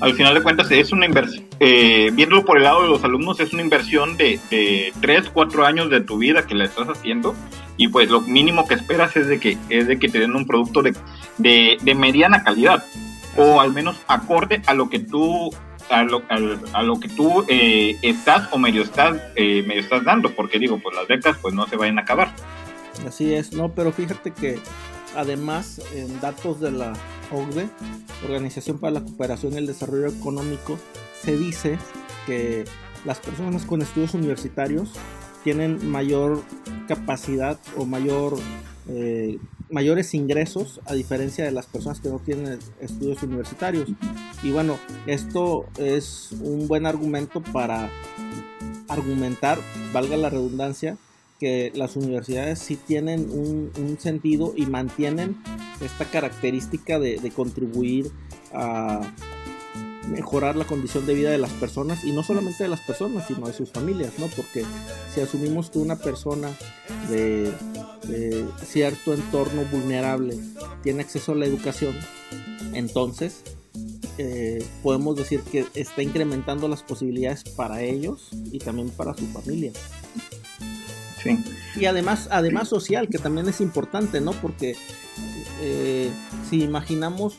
al 0.00 0.14
final 0.14 0.34
de 0.34 0.42
cuentas 0.42 0.70
es 0.70 0.92
una 0.92 1.06
inversión, 1.06 1.44
eh, 1.60 2.10
viéndolo 2.12 2.44
por 2.44 2.58
el 2.58 2.64
lado 2.64 2.82
de 2.82 2.88
los 2.88 3.02
alumnos, 3.04 3.40
es 3.40 3.52
una 3.52 3.62
inversión 3.62 4.16
de, 4.16 4.38
de 4.50 4.92
3, 5.00 5.30
4 5.32 5.66
años 5.66 5.90
de 5.90 6.00
tu 6.00 6.18
vida 6.18 6.46
que 6.46 6.54
la 6.54 6.64
estás 6.64 6.88
haciendo. 6.88 7.34
Y 7.78 7.88
pues 7.88 8.10
lo 8.10 8.20
mínimo 8.20 8.66
que 8.66 8.74
esperas 8.74 9.16
es 9.16 9.28
de 9.28 9.38
que, 9.38 9.58
es 9.68 9.86
de 9.86 9.98
que 9.98 10.08
te 10.08 10.18
den 10.18 10.34
un 10.34 10.46
producto 10.46 10.82
de, 10.82 10.94
de, 11.38 11.94
mediana 11.94 12.42
calidad. 12.42 12.84
O 13.36 13.60
al 13.60 13.72
menos 13.72 13.96
acorde 14.08 14.62
a 14.66 14.74
lo 14.74 14.88
que 14.88 14.98
tú 14.98 15.50
a 15.90 16.02
lo, 16.02 16.22
a, 16.72 16.82
lo 16.82 16.98
que 16.98 17.08
tú 17.08 17.44
eh, 17.48 17.96
estás 18.02 18.48
o 18.50 18.58
medio 18.58 18.82
estás 18.82 19.20
eh, 19.36 19.62
medio 19.66 19.82
estás 19.82 20.04
dando. 20.04 20.30
Porque 20.30 20.58
digo 20.58 20.78
pues 20.78 20.96
las 20.96 21.06
becas 21.06 21.36
pues 21.40 21.54
no 21.54 21.66
se 21.66 21.76
vayan 21.76 21.98
a 21.98 22.02
acabar. 22.02 22.32
Así 23.06 23.34
es, 23.34 23.52
no, 23.52 23.68
pero 23.68 23.92
fíjate 23.92 24.30
que 24.30 24.58
además 25.16 25.80
en 25.94 26.20
datos 26.20 26.60
de 26.60 26.70
la 26.70 26.92
OCDE, 27.32 27.68
Organización 28.24 28.78
para 28.78 28.92
la 28.92 29.00
Cooperación 29.02 29.54
y 29.54 29.56
el 29.56 29.66
Desarrollo 29.66 30.06
Económico, 30.06 30.78
se 31.22 31.36
dice 31.36 31.78
que 32.26 32.64
las 33.04 33.18
personas 33.18 33.64
con 33.64 33.82
estudios 33.82 34.14
universitarios 34.14 34.90
tienen 35.44 35.88
mayor 35.88 36.42
capacidad 36.88 37.58
o 37.76 37.84
mayor 37.84 38.36
eh, 38.88 39.38
mayores 39.68 40.14
ingresos 40.14 40.80
a 40.86 40.94
diferencia 40.94 41.44
de 41.44 41.50
las 41.50 41.66
personas 41.66 42.00
que 42.00 42.08
no 42.08 42.18
tienen 42.18 42.58
estudios 42.80 43.22
universitarios. 43.22 43.88
Y 44.42 44.50
bueno 44.50 44.78
esto 45.06 45.66
es 45.76 46.32
un 46.40 46.68
buen 46.68 46.86
argumento 46.86 47.42
para 47.42 47.90
argumentar 48.88 49.58
valga 49.92 50.16
la 50.16 50.30
redundancia 50.30 50.96
que 51.38 51.72
las 51.74 51.96
universidades 51.96 52.58
sí 52.58 52.76
tienen 52.76 53.30
un, 53.30 53.96
sentido 53.98 54.52
y 54.56 54.66
mantienen 54.66 55.36
esta 55.80 56.04
característica 56.04 56.98
de, 56.98 57.32
contribuir 57.34 58.10
a 58.52 59.00
mejorar 60.10 60.54
la 60.54 60.64
condición 60.64 61.04
de 61.06 61.14
vida 61.14 61.30
de 61.30 61.38
las 61.38 61.50
personas 61.52 62.04
y 62.04 62.12
no 62.12 62.22
solamente 62.22 62.62
de 62.62 62.68
las 62.68 62.80
personas 62.80 63.26
sino 63.26 63.48
de 63.48 63.52
sus 63.52 63.72
familias 63.72 64.12
no 64.18 64.26
porque 64.28 64.64
si 65.12 65.20
asumimos 65.20 65.70
que 65.70 65.80
una 65.80 65.96
persona 65.96 66.50
de, 67.10 67.52
cierto 68.64 69.14
entorno 69.14 69.64
vulnerable 69.64 70.38
tiene 70.84 71.02
acceso 71.02 71.32
a 71.32 71.34
la 71.34 71.46
educación 71.46 71.96
entonces 72.72 73.42
eh, 74.18 74.64
podemos 74.82 75.16
decir 75.16 75.40
que 75.40 75.66
está 75.74 76.02
incrementando 76.02 76.68
las 76.68 76.84
posibilidades 76.84 77.42
para 77.42 77.82
ellos 77.82 78.30
y 78.52 78.60
también 78.60 78.90
para 78.90 79.12
su 79.14 79.26
familia 79.26 79.72
y 81.76 81.84
además, 81.86 82.28
además 82.30 82.68
social, 82.68 83.08
que 83.08 83.18
también 83.18 83.48
es 83.48 83.60
importante, 83.60 84.20
¿no? 84.20 84.32
Porque 84.32 84.76
eh, 85.60 86.10
si 86.48 86.62
imaginamos 86.62 87.38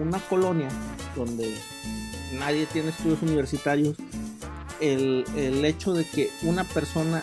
una 0.00 0.18
colonia 0.18 0.68
donde 1.14 1.54
nadie 2.38 2.66
tiene 2.66 2.90
estudios 2.90 3.22
universitarios, 3.22 3.96
el, 4.80 5.64
hecho 5.64 5.94
de 5.94 6.04
que 6.04 6.30
una 6.42 6.64
persona 6.64 7.22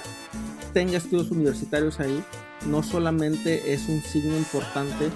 tenga 0.74 0.98
estudios 0.98 1.30
universitarios 1.32 2.00
ahí 2.00 2.24
no 2.68 2.82
solamente 2.82 3.74
es 3.74 3.88
un 3.90 4.02
signo 4.02 4.36
importante 4.38 5.10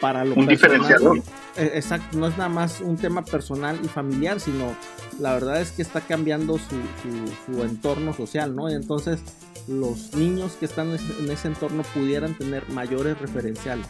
para 0.00 0.24
lo 0.24 0.34
un 0.34 0.46
diferenciador. 0.46 1.18
Eh, 1.56 1.72
exacto, 1.74 2.18
no 2.18 2.26
es 2.26 2.36
nada 2.36 2.48
más 2.48 2.80
un 2.80 2.96
tema 2.96 3.24
personal 3.24 3.78
y 3.82 3.88
familiar, 3.88 4.40
sino 4.40 4.74
la 5.20 5.34
verdad 5.34 5.60
es 5.60 5.70
que 5.70 5.82
está 5.82 6.00
cambiando 6.00 6.58
su, 6.58 6.76
su, 7.02 7.52
su 7.52 7.62
entorno 7.62 8.12
social, 8.12 8.56
¿no? 8.56 8.70
Y 8.70 8.74
entonces 8.74 9.20
los 9.68 10.14
niños 10.14 10.52
que 10.52 10.66
están 10.66 10.90
en 10.90 11.30
ese 11.30 11.48
entorno 11.48 11.82
pudieran 11.94 12.34
tener 12.34 12.68
mayores 12.70 13.18
referenciales. 13.18 13.86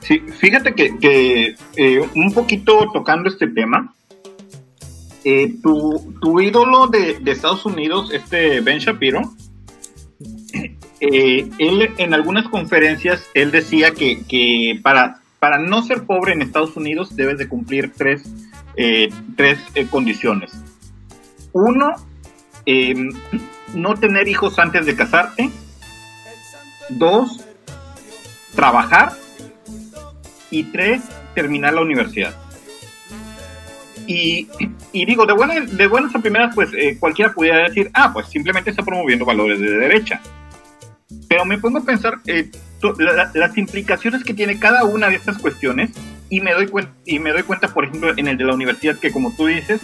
Sí, 0.00 0.18
fíjate 0.18 0.74
que, 0.74 1.56
eh, 1.76 2.08
un 2.14 2.32
poquito 2.32 2.90
tocando 2.92 3.28
este 3.28 3.46
tema, 3.46 3.94
eh, 5.24 5.54
tu, 5.62 6.40
ídolo 6.40 6.88
de, 6.88 7.20
Estados 7.26 7.64
Unidos, 7.64 8.10
este 8.12 8.60
Ben 8.60 8.78
Shapiro, 8.78 9.22
eh, 11.00 11.48
él 11.58 11.90
en 11.98 12.14
algunas 12.14 12.48
conferencias, 12.48 13.28
él 13.34 13.50
decía 13.50 13.92
que, 13.92 14.80
para, 14.82 15.20
para 15.38 15.58
no 15.58 15.82
ser 15.82 16.04
pobre 16.04 16.32
en 16.32 16.42
Estados 16.42 16.76
Unidos 16.76 17.14
debes 17.16 17.38
de 17.38 17.48
cumplir 17.48 17.92
tres, 17.96 18.22
tres 19.36 19.58
condiciones. 19.90 20.52
Uno, 21.52 21.94
no 23.74 23.94
tener 23.94 24.28
hijos 24.28 24.58
antes 24.58 24.86
de 24.86 24.96
casarte. 24.96 25.50
Dos, 26.88 27.44
trabajar. 28.54 29.12
Y 30.50 30.64
tres, 30.64 31.02
terminar 31.34 31.74
la 31.74 31.80
universidad. 31.80 32.34
Y, 34.06 34.48
digo, 34.92 35.26
de, 35.26 35.32
buenas, 35.32 35.76
de 35.76 35.86
buenas 35.86 36.14
a 36.14 36.18
primeras, 36.18 36.54
pues 36.54 36.70
eh, 36.74 36.96
cualquiera 36.98 37.32
pudiera 37.32 37.68
decir, 37.68 37.90
ah, 37.94 38.12
pues 38.12 38.28
simplemente 38.28 38.70
está 38.70 38.82
promoviendo 38.82 39.24
valores 39.24 39.60
de 39.60 39.70
derecha. 39.70 40.20
Pero 41.28 41.44
me 41.44 41.58
pongo 41.58 41.78
a 41.78 41.84
pensar 41.84 42.18
eh, 42.26 42.50
las 43.34 43.56
implicaciones 43.56 44.24
que 44.24 44.34
tiene 44.34 44.58
cada 44.58 44.84
una 44.84 45.08
de 45.08 45.16
estas 45.16 45.38
cuestiones 45.38 45.90
y 46.28 46.40
me 46.40 46.52
doy 46.52 46.70
y 47.06 47.18
me 47.18 47.32
doy 47.32 47.42
cuenta, 47.42 47.68
por 47.68 47.84
ejemplo, 47.84 48.12
en 48.16 48.28
el 48.28 48.36
de 48.36 48.44
la 48.44 48.54
universidad, 48.54 48.98
que 48.98 49.12
como 49.12 49.34
tú 49.36 49.46
dices, 49.46 49.80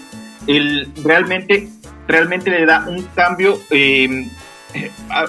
el, 0.47 0.89
realmente 1.05 1.69
realmente 2.09 2.51
le 2.51 2.67
da 2.67 2.85
un 2.89 3.05
cambio, 3.15 3.61
em, 3.71 4.29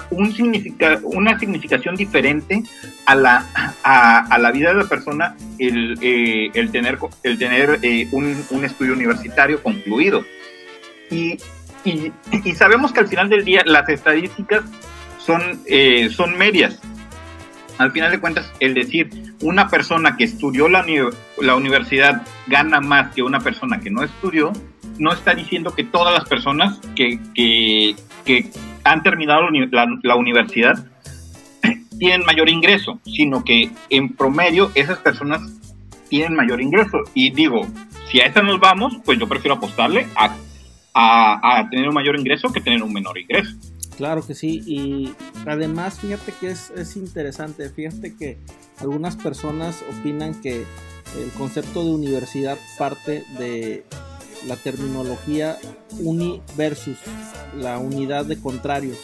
un 0.09 0.33
significa, 0.33 0.99
una 1.03 1.37
significación 1.37 1.95
diferente 1.95 2.63
a 3.05 3.15
la, 3.15 3.45
a, 3.83 4.37
la 4.37 4.51
vida 4.51 4.69
de 4.69 4.75
la 4.75 4.85
persona 4.85 5.35
el, 5.59 5.97
eh, 6.01 6.49
el 6.53 6.71
tener, 6.71 6.97
el 7.23 7.37
tener 7.37 7.79
eh, 7.81 8.07
un, 8.11 8.43
un, 8.49 8.65
estudio 8.65 8.93
universitario 8.93 9.61
concluido. 9.61 10.25
Y, 11.11 11.37
y, 11.83 12.11
y, 12.43 12.55
sabemos 12.55 12.91
que 12.91 13.01
al 13.01 13.07
final 13.07 13.29
del 13.29 13.45
día 13.45 13.61
las 13.65 13.87
estadísticas 13.89 14.63
son, 15.17 15.61
eh, 15.65 16.09
son 16.11 16.37
medias. 16.37 16.79
Al 17.79 17.93
final 17.93 18.11
de 18.11 18.19
cuentas, 18.19 18.51
el 18.59 18.73
decir 18.73 19.09
una 19.41 19.69
persona 19.69 20.17
que 20.17 20.25
estudió 20.25 20.67
la, 20.67 20.83
universidad 21.55 22.23
gana 22.47 22.81
más 22.81 23.15
que 23.15 23.23
una 23.23 23.39
persona 23.39 23.79
que 23.79 23.89
no 23.89 24.03
estudió, 24.03 24.51
no 24.97 25.13
está 25.13 25.33
diciendo 25.33 25.73
que 25.73 25.85
todas 25.85 26.13
las 26.13 26.27
personas 26.27 26.81
que, 26.93 27.95
han 28.83 29.01
terminado 29.01 29.43
la, 30.03 30.15
universidad 30.17 30.85
tienen 31.99 32.25
mayor 32.25 32.49
ingreso, 32.49 32.99
sino 33.05 33.45
que 33.45 33.71
en 33.89 34.09
promedio 34.09 34.71
esas 34.75 34.97
personas 34.97 35.41
tienen 36.09 36.35
mayor 36.35 36.59
ingreso. 36.59 36.97
Y 37.13 37.31
digo, 37.31 37.65
si 38.11 38.19
a 38.19 38.25
esa 38.25 38.41
nos 38.41 38.59
vamos, 38.59 38.97
pues 39.05 39.17
yo 39.17 39.29
prefiero 39.29 39.55
apostarle 39.55 40.05
a, 40.17 40.35
tener 41.71 41.87
un 41.87 41.93
mayor 41.93 42.19
ingreso 42.19 42.51
que 42.51 42.59
tener 42.59 42.83
un 42.83 42.91
menor 42.91 43.17
ingreso. 43.17 43.55
Claro 43.99 44.25
que 44.25 44.33
sí, 44.33 44.63
y 44.65 45.13
además 45.45 45.99
fíjate 45.99 46.33
que 46.39 46.51
es, 46.51 46.69
es 46.69 46.95
interesante, 46.95 47.69
fíjate 47.69 48.15
que 48.15 48.37
algunas 48.79 49.17
personas 49.17 49.83
opinan 49.99 50.39
que 50.39 50.63
el 51.21 51.29
concepto 51.37 51.83
de 51.83 51.91
universidad 51.91 52.57
parte 52.77 53.25
de 53.37 53.83
la 54.47 54.55
terminología 54.55 55.57
uni 55.99 56.41
versus 56.55 56.95
la 57.59 57.77
unidad 57.77 58.23
de 58.23 58.39
contrarios. 58.39 58.97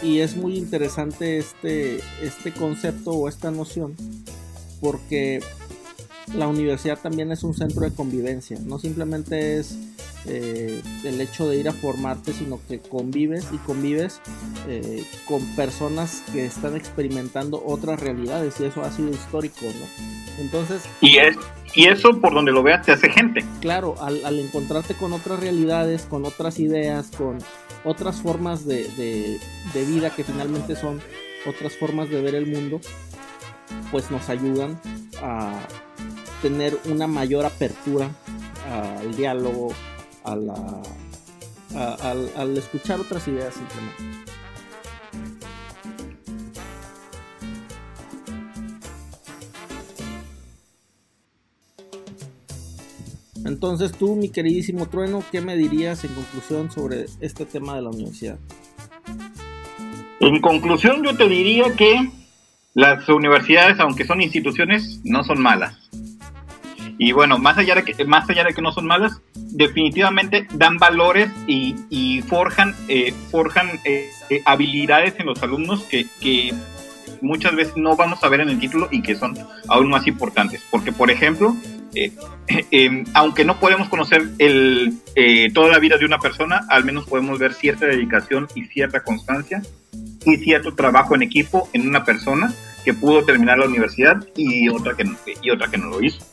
Y 0.00 0.20
es 0.20 0.36
muy 0.36 0.56
interesante 0.56 1.38
este, 1.38 1.98
este 2.22 2.52
concepto 2.52 3.10
o 3.10 3.28
esta 3.28 3.50
noción 3.50 3.96
porque 4.80 5.40
la 6.34 6.48
universidad 6.48 6.98
también 6.98 7.30
es 7.32 7.42
un 7.42 7.54
centro 7.54 7.82
de 7.82 7.94
convivencia, 7.94 8.58
no 8.64 8.78
simplemente 8.78 9.58
es 9.58 9.76
eh, 10.26 10.82
el 11.04 11.20
hecho 11.20 11.48
de 11.48 11.56
ir 11.56 11.68
a 11.68 11.72
formarte, 11.72 12.32
sino 12.32 12.60
que 12.68 12.80
convives 12.80 13.46
y 13.52 13.58
convives 13.58 14.20
eh, 14.66 15.04
con 15.26 15.40
personas 15.54 16.24
que 16.32 16.46
están 16.46 16.74
experimentando 16.74 17.62
otras 17.64 18.00
realidades 18.00 18.58
y 18.60 18.64
eso 18.64 18.82
ha 18.82 18.90
sido 18.90 19.10
histórico, 19.10 19.66
¿no? 19.66 20.42
Entonces... 20.42 20.82
Y 21.00 21.18
es, 21.18 21.36
y 21.74 21.86
eso 21.86 22.20
por 22.20 22.34
donde 22.34 22.52
lo 22.52 22.62
veas 22.62 22.84
te 22.84 22.92
hace 22.92 23.08
gente. 23.08 23.44
Claro, 23.60 23.94
al, 24.00 24.38
encontrarte 24.38 24.94
con 24.94 25.12
otras 25.12 25.38
realidades, 25.38 26.02
con 26.02 26.24
otras 26.24 26.58
ideas, 26.58 27.10
con 27.16 27.38
otras 27.84 28.20
formas 28.20 28.66
de, 28.66 28.88
de, 28.96 29.84
vida 29.84 30.10
que 30.10 30.24
finalmente 30.24 30.74
son 30.74 31.00
otras 31.46 31.76
formas 31.76 32.10
de 32.10 32.20
ver 32.20 32.34
el 32.34 32.46
mundo, 32.46 32.80
pues 33.92 34.10
nos 34.10 34.28
ayudan 34.28 34.80
a 35.22 35.60
tener 36.42 36.78
una 36.86 37.06
mayor 37.06 37.44
apertura 37.44 38.10
al 38.70 39.16
diálogo, 39.16 39.72
al, 40.24 40.50
al 42.36 42.56
escuchar 42.56 43.00
otras 43.00 43.26
ideas 43.28 43.54
simplemente. 43.54 44.26
Entonces 53.44 53.92
tú, 53.92 54.16
mi 54.16 54.28
queridísimo 54.28 54.86
Trueno, 54.86 55.22
¿qué 55.30 55.40
me 55.40 55.56
dirías 55.56 56.04
en 56.04 56.12
conclusión 56.14 56.70
sobre 56.70 57.06
este 57.20 57.46
tema 57.46 57.76
de 57.76 57.82
la 57.82 57.90
universidad? 57.90 58.38
En 60.20 60.40
conclusión, 60.40 61.04
yo 61.04 61.16
te 61.16 61.28
diría 61.28 61.74
que 61.76 62.10
las 62.74 63.08
universidades, 63.08 63.78
aunque 63.78 64.04
son 64.04 64.20
instituciones, 64.20 65.00
no 65.04 65.22
son 65.22 65.40
malas. 65.40 65.88
Y 66.98 67.12
bueno, 67.12 67.38
más 67.38 67.58
allá 67.58 67.74
de 67.74 67.84
que, 67.84 68.04
más 68.04 68.28
allá 68.28 68.44
de 68.44 68.54
que 68.54 68.62
no 68.62 68.72
son 68.72 68.86
malas, 68.86 69.20
definitivamente 69.34 70.46
dan 70.54 70.78
valores 70.78 71.30
y, 71.46 72.22
forjan, 72.22 72.74
eh, 72.88 73.12
forjan 73.30 73.68
eh, 73.84 74.08
eh, 74.30 74.42
habilidades 74.44 75.14
en 75.18 75.26
los 75.26 75.42
alumnos 75.42 75.82
que, 75.84 76.06
que 76.20 76.54
muchas 77.20 77.54
veces 77.54 77.76
no 77.76 77.96
vamos 77.96 78.22
a 78.22 78.28
ver 78.28 78.40
en 78.40 78.48
el 78.48 78.58
título 78.58 78.88
y 78.90 79.02
que 79.02 79.14
son 79.14 79.36
aún 79.68 79.88
más 79.88 80.06
importantes. 80.06 80.62
Porque, 80.70 80.92
por 80.92 81.10
ejemplo, 81.10 81.54
eh, 81.94 82.12
em, 82.70 83.04
aunque 83.14 83.44
no 83.44 83.58
podemos 83.58 83.88
conocer 83.88 84.28
el, 84.38 84.94
eh, 85.14 85.50
toda 85.52 85.68
la 85.68 85.78
vida 85.78 85.96
de 85.96 86.04
una 86.04 86.18
persona, 86.18 86.66
al 86.68 86.84
menos 86.84 87.06
podemos 87.06 87.38
ver 87.38 87.54
cierta 87.54 87.86
dedicación 87.86 88.48
y 88.54 88.64
cierta 88.66 89.02
constancia 89.02 89.62
y 90.24 90.36
cierto 90.36 90.74
trabajo 90.74 91.14
en 91.14 91.22
equipo 91.22 91.68
en 91.72 91.88
una 91.88 92.04
persona 92.04 92.52
que 92.84 92.94
pudo 92.94 93.24
terminar 93.24 93.58
la 93.58 93.66
universidad 93.66 94.24
y 94.36 94.68
otra 94.68 94.94
que, 94.94 95.04
y 95.42 95.50
otra 95.50 95.68
que 95.68 95.78
no 95.78 95.86
lo 95.86 96.02
hizo. 96.02 96.24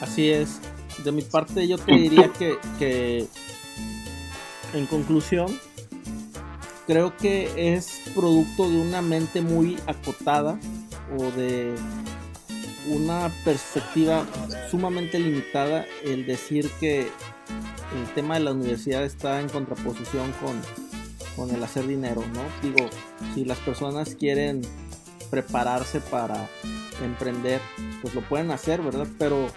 Así 0.00 0.30
es. 0.30 0.60
de 1.04 1.12
mi 1.12 1.22
parte 1.22 1.66
yo 1.68 1.78
te 1.78 1.92
diría 1.92 2.32
que, 2.32 2.58
que 2.78 3.26
en 4.74 4.86
conclusión, 4.86 5.46
creo 6.86 7.16
que 7.16 7.76
es 7.76 8.00
producto 8.14 8.68
de 8.68 8.80
una 8.80 9.02
mente 9.02 9.40
muy 9.40 9.76
acotada 9.86 10.58
o 11.16 11.30
de 11.32 11.74
una 12.88 13.30
perspectiva 13.44 14.26
sumamente 14.70 15.18
limitada 15.18 15.84
el 16.04 16.26
decir 16.26 16.70
que 16.80 17.00
el 17.00 18.14
tema 18.14 18.34
de 18.34 18.40
la 18.40 18.52
universidad 18.52 19.04
está 19.04 19.40
en 19.40 19.48
contraposición 19.48 20.32
con, 20.40 20.60
con 21.36 21.54
el 21.54 21.62
hacer 21.62 21.86
dinero, 21.86 22.22
¿no? 22.34 22.42
Digo, 22.62 22.88
si 23.34 23.44
las 23.44 23.58
personas 23.58 24.14
quieren 24.14 24.62
prepararse 25.30 26.00
para 26.00 26.48
emprender, 27.02 27.60
pues 28.02 28.14
lo 28.14 28.22
pueden 28.22 28.50
hacer, 28.50 28.82
¿verdad? 28.82 29.06
Pero 29.18 29.48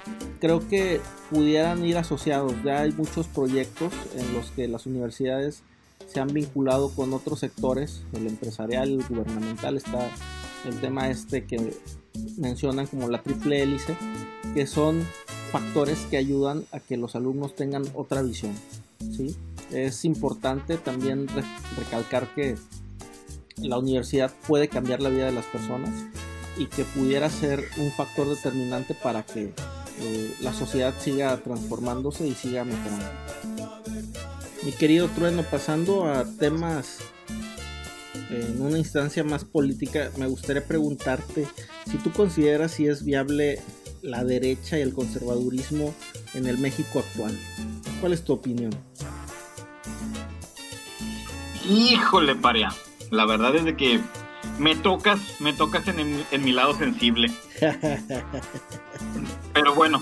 creo 0.41 0.67
que 0.67 0.99
pudieran 1.29 1.85
ir 1.85 1.97
asociados. 1.97 2.53
Ya 2.65 2.81
hay 2.81 2.91
muchos 2.91 3.27
proyectos 3.27 3.93
en 4.15 4.33
los 4.33 4.51
que 4.51 4.67
las 4.67 4.85
universidades 4.85 5.63
se 6.07 6.19
han 6.19 6.33
vinculado 6.33 6.89
con 6.89 7.13
otros 7.13 7.39
sectores, 7.39 8.01
el 8.13 8.27
empresarial, 8.27 8.89
el 8.89 9.07
gubernamental, 9.07 9.77
está 9.77 10.09
el 10.65 10.81
tema 10.81 11.09
este 11.09 11.45
que 11.45 11.73
mencionan 12.37 12.87
como 12.87 13.07
la 13.07 13.21
triple 13.21 13.61
hélice, 13.61 13.95
que 14.53 14.67
son 14.67 15.05
factores 15.51 15.99
que 16.09 16.17
ayudan 16.17 16.65
a 16.71 16.79
que 16.79 16.97
los 16.97 17.15
alumnos 17.15 17.55
tengan 17.55 17.83
otra 17.93 18.21
visión. 18.23 18.53
¿sí? 19.15 19.35
Es 19.71 20.03
importante 20.03 20.77
también 20.77 21.27
recalcar 21.77 22.33
que 22.33 22.57
la 23.57 23.77
universidad 23.77 24.33
puede 24.47 24.67
cambiar 24.67 25.01
la 25.01 25.09
vida 25.09 25.27
de 25.27 25.33
las 25.33 25.45
personas 25.45 25.91
y 26.57 26.65
que 26.65 26.83
pudiera 26.83 27.29
ser 27.29 27.63
un 27.77 27.91
factor 27.91 28.27
determinante 28.27 28.95
para 28.95 29.23
que 29.23 29.53
eh, 29.99 30.35
la 30.41 30.53
sociedad 30.53 30.93
siga 30.99 31.37
transformándose 31.37 32.27
y 32.27 32.33
siga 32.33 32.63
mejorando. 32.63 33.05
Mi 34.63 34.71
querido 34.71 35.07
Trueno, 35.09 35.43
pasando 35.43 36.05
a 36.05 36.25
temas 36.25 36.99
en 38.29 38.61
una 38.61 38.77
instancia 38.77 39.23
más 39.23 39.43
política, 39.43 40.11
me 40.17 40.27
gustaría 40.27 40.65
preguntarte 40.65 41.47
si 41.89 41.97
tú 41.97 42.11
consideras 42.11 42.71
si 42.71 42.87
es 42.87 43.03
viable 43.03 43.59
la 44.01 44.23
derecha 44.23 44.77
y 44.77 44.81
el 44.81 44.93
conservadurismo 44.93 45.93
en 46.33 46.47
el 46.47 46.57
México 46.57 46.99
actual. 46.99 47.37
¿Cuál 47.99 48.13
es 48.13 48.23
tu 48.23 48.33
opinión? 48.33 48.71
Híjole, 51.69 52.35
paria. 52.35 52.73
La 53.09 53.25
verdad 53.25 53.55
es 53.55 53.65
de 53.65 53.75
que 53.75 53.99
me 54.57 54.75
tocas, 54.75 55.19
me 55.39 55.53
tocas 55.53 55.87
en, 55.87 56.43
mi 56.43 56.51
lado 56.51 56.73
sensible. 56.75 57.31
Pero 59.53 59.75
bueno, 59.75 60.01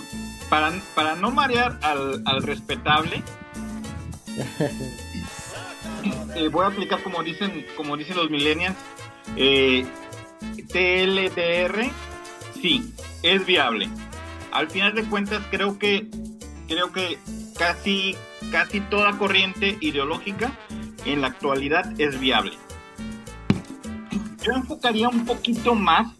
para, 0.50 0.72
para 0.96 1.15
no 1.15 1.32
marear 1.32 1.79
al, 1.82 2.22
al 2.25 2.44
respetable, 2.44 3.24
eh, 6.36 6.48
voy 6.50 6.65
a 6.65 6.68
aplicar 6.68 7.01
como 7.03 7.24
dicen, 7.24 7.65
como 7.75 7.98
dicen 7.98 8.15
los 8.15 8.29
millennials, 8.29 8.75
eh, 9.36 9.86
TLDR, 10.72 11.89
sí, 12.62 12.94
es 13.24 13.46
viable. 13.46 13.89
Al 14.51 14.70
final 14.70 14.96
de 14.96 15.03
cuentas, 15.03 15.44
creo 15.51 15.77
que, 15.77 16.08
creo 16.68 16.91
que 16.91 17.18
casi, 17.58 18.15
casi 18.51 18.79
toda 18.82 19.18
corriente 19.18 19.77
ideológica 19.82 20.51
en 21.06 21.22
la 21.22 21.27
actualidad 21.27 22.00
es 22.00 22.20
viable. 22.20 22.53
Yo 24.43 24.53
enfocaría 24.53 25.10
un 25.10 25.25
poquito 25.25 25.75
más 25.75 26.15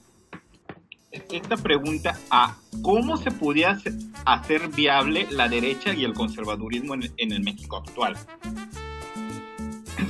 esta 1.12 1.58
pregunta 1.58 2.18
a 2.30 2.58
cómo 2.82 3.18
se 3.18 3.32
podía 3.32 3.78
hacer 4.26 4.68
viable 4.70 5.28
la 5.32 5.48
derecha 5.48 5.94
y 5.94 6.04
el 6.04 6.14
conservadurismo 6.14 6.94
en, 6.96 7.12
en 7.18 7.32
el 7.32 7.42
México 7.42 7.78
actual. 7.78 8.16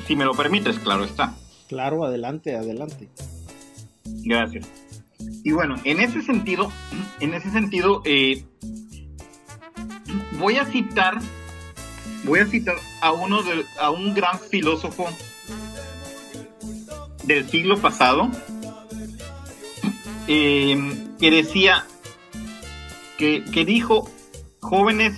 Si 0.08 0.16
me 0.16 0.26
lo 0.26 0.34
permites, 0.34 0.80
claro 0.80 1.04
está. 1.04 1.36
Claro, 1.68 2.04
adelante, 2.04 2.56
adelante. 2.56 3.10
Gracias. 4.06 4.68
Y 5.44 5.52
bueno, 5.52 5.76
en 5.84 6.00
ese 6.00 6.22
sentido, 6.22 6.72
en 7.20 7.34
ese 7.34 7.52
sentido, 7.52 8.02
eh, 8.06 8.44
voy 10.40 10.56
a 10.56 10.66
citar, 10.66 11.20
voy 12.24 12.40
a 12.40 12.46
citar 12.48 12.76
a 13.02 13.12
uno 13.12 13.44
de, 13.44 13.66
a 13.80 13.92
un 13.92 14.14
gran 14.14 14.40
filósofo 14.40 15.08
del 17.30 17.48
siglo 17.48 17.78
pasado 17.78 18.30
eh, 20.28 20.78
que 21.20 21.32
decía 21.32 21.86
que, 23.18 23.44
que 23.46 23.66
dijo 23.66 24.10
jóvenes 24.60 25.16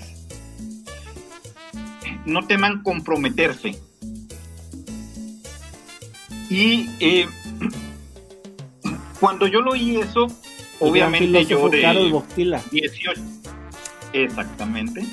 no 2.26 2.46
teman 2.46 2.84
comprometerse 2.84 3.80
y 6.50 6.90
eh, 7.00 7.30
cuando 9.22 9.48
yo 9.48 9.62
lo 9.62 9.72
oí 9.72 9.96
eso, 9.96 10.28
obviamente 10.80 11.46
yo 11.46 11.70
de 11.70 11.80
18. 12.72 13.22
Exactamente. 14.12 15.06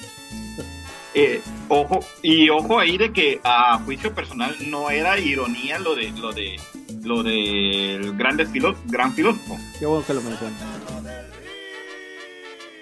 Eh, 1.14 1.40
ojo, 1.68 2.00
y 2.22 2.50
ojo 2.50 2.80
ahí 2.80 2.98
de 2.98 3.12
que 3.12 3.40
a 3.44 3.78
juicio 3.84 4.14
personal 4.14 4.56
no 4.66 4.90
era 4.90 5.18
ironía 5.18 5.78
lo 5.78 5.94
de 5.94 6.10
lo 6.10 6.32
de 6.32 6.60
lo 7.04 7.22
del 7.22 8.16
grande 8.16 8.46
gran 8.86 9.12
filósofo. 9.12 9.58
Qué 9.78 9.86
bueno 9.86 10.04
que 10.06 10.14
lo 10.14 10.22
mencionas. 10.22 10.62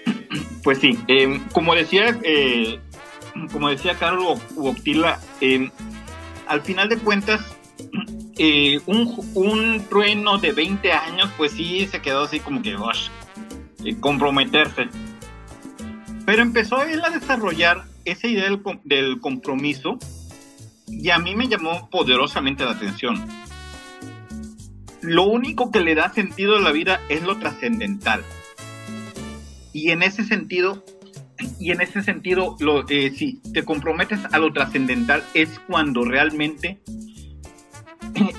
Pues 0.63 0.79
sí, 0.79 0.99
eh, 1.07 1.39
como 1.53 1.75
decía 1.75 2.19
como 3.53 3.69
decía 3.69 3.95
Carlos 3.95 4.41
Boctila, 4.53 5.17
al 6.47 6.61
final 6.61 6.89
de 6.89 6.97
cuentas 6.97 7.41
eh, 8.37 8.79
un, 8.85 9.85
trueno 9.89 10.37
de 10.37 10.51
20 10.51 10.91
años, 10.91 11.29
pues 11.37 11.53
sí 11.53 11.87
se 11.87 12.01
quedó 12.01 12.23
así 12.23 12.39
como 12.39 12.61
que, 12.61 12.75
eh, 13.85 13.95
comprometerse. 13.99 14.87
Pero 16.25 16.41
empezó 16.41 16.83
él 16.83 17.03
a 17.03 17.09
desarrollar 17.09 17.85
esa 18.05 18.27
idea 18.27 18.49
del, 18.83 19.19
compromiso 19.21 19.97
y 20.87 21.09
a 21.09 21.19
mí 21.19 21.35
me 21.35 21.47
llamó 21.47 21.89
poderosamente 21.89 22.65
la 22.65 22.71
atención. 22.71 23.25
Lo 25.07 25.23
único 25.23 25.71
que 25.71 25.79
le 25.79 25.95
da 25.95 26.13
sentido 26.13 26.57
a 26.57 26.59
la 26.59 26.73
vida 26.73 26.99
es 27.07 27.23
lo 27.23 27.39
trascendental. 27.39 28.25
Y 29.71 29.91
en 29.91 30.03
ese 30.03 30.25
sentido, 30.25 30.83
y 31.61 31.71
en 31.71 31.79
ese 31.79 32.03
sentido, 32.03 32.57
lo, 32.59 32.85
eh, 32.89 33.13
si 33.15 33.39
te 33.53 33.63
comprometes 33.63 34.19
a 34.29 34.37
lo 34.37 34.51
trascendental 34.51 35.23
es 35.33 35.61
cuando 35.65 36.03
realmente 36.03 36.81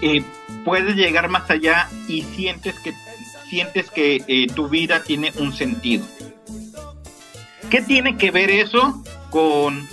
eh, 0.03 0.23
puedes 0.67 0.95
llegar 0.95 1.31
más 1.31 1.51
allá 1.51 1.89
y 2.07 2.21
sientes 2.21 2.79
que, 2.81 2.93
sientes 3.49 3.91
que 3.91 4.23
eh, 4.29 4.47
tu 4.55 4.69
vida 4.69 5.03
tiene 5.03 5.33
un 5.39 5.55
sentido. 5.55 6.07
¿Qué 7.71 7.81
tiene 7.81 8.19
que 8.19 8.31
ver 8.31 8.51
eso 8.51 9.03
con, 9.31 9.89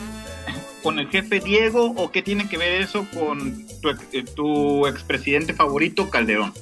con 0.84 1.00
el 1.00 1.08
jefe 1.08 1.40
Diego 1.40 1.94
o 1.96 2.12
qué 2.12 2.22
tiene 2.22 2.50
que 2.50 2.58
ver 2.58 2.82
eso 2.82 3.08
con 3.14 3.64
tu, 3.93 4.04
eh, 4.12 4.24
tu 4.36 4.88
expresidente 4.88 5.54
favorito 5.54 6.10
Calderón? 6.10 6.54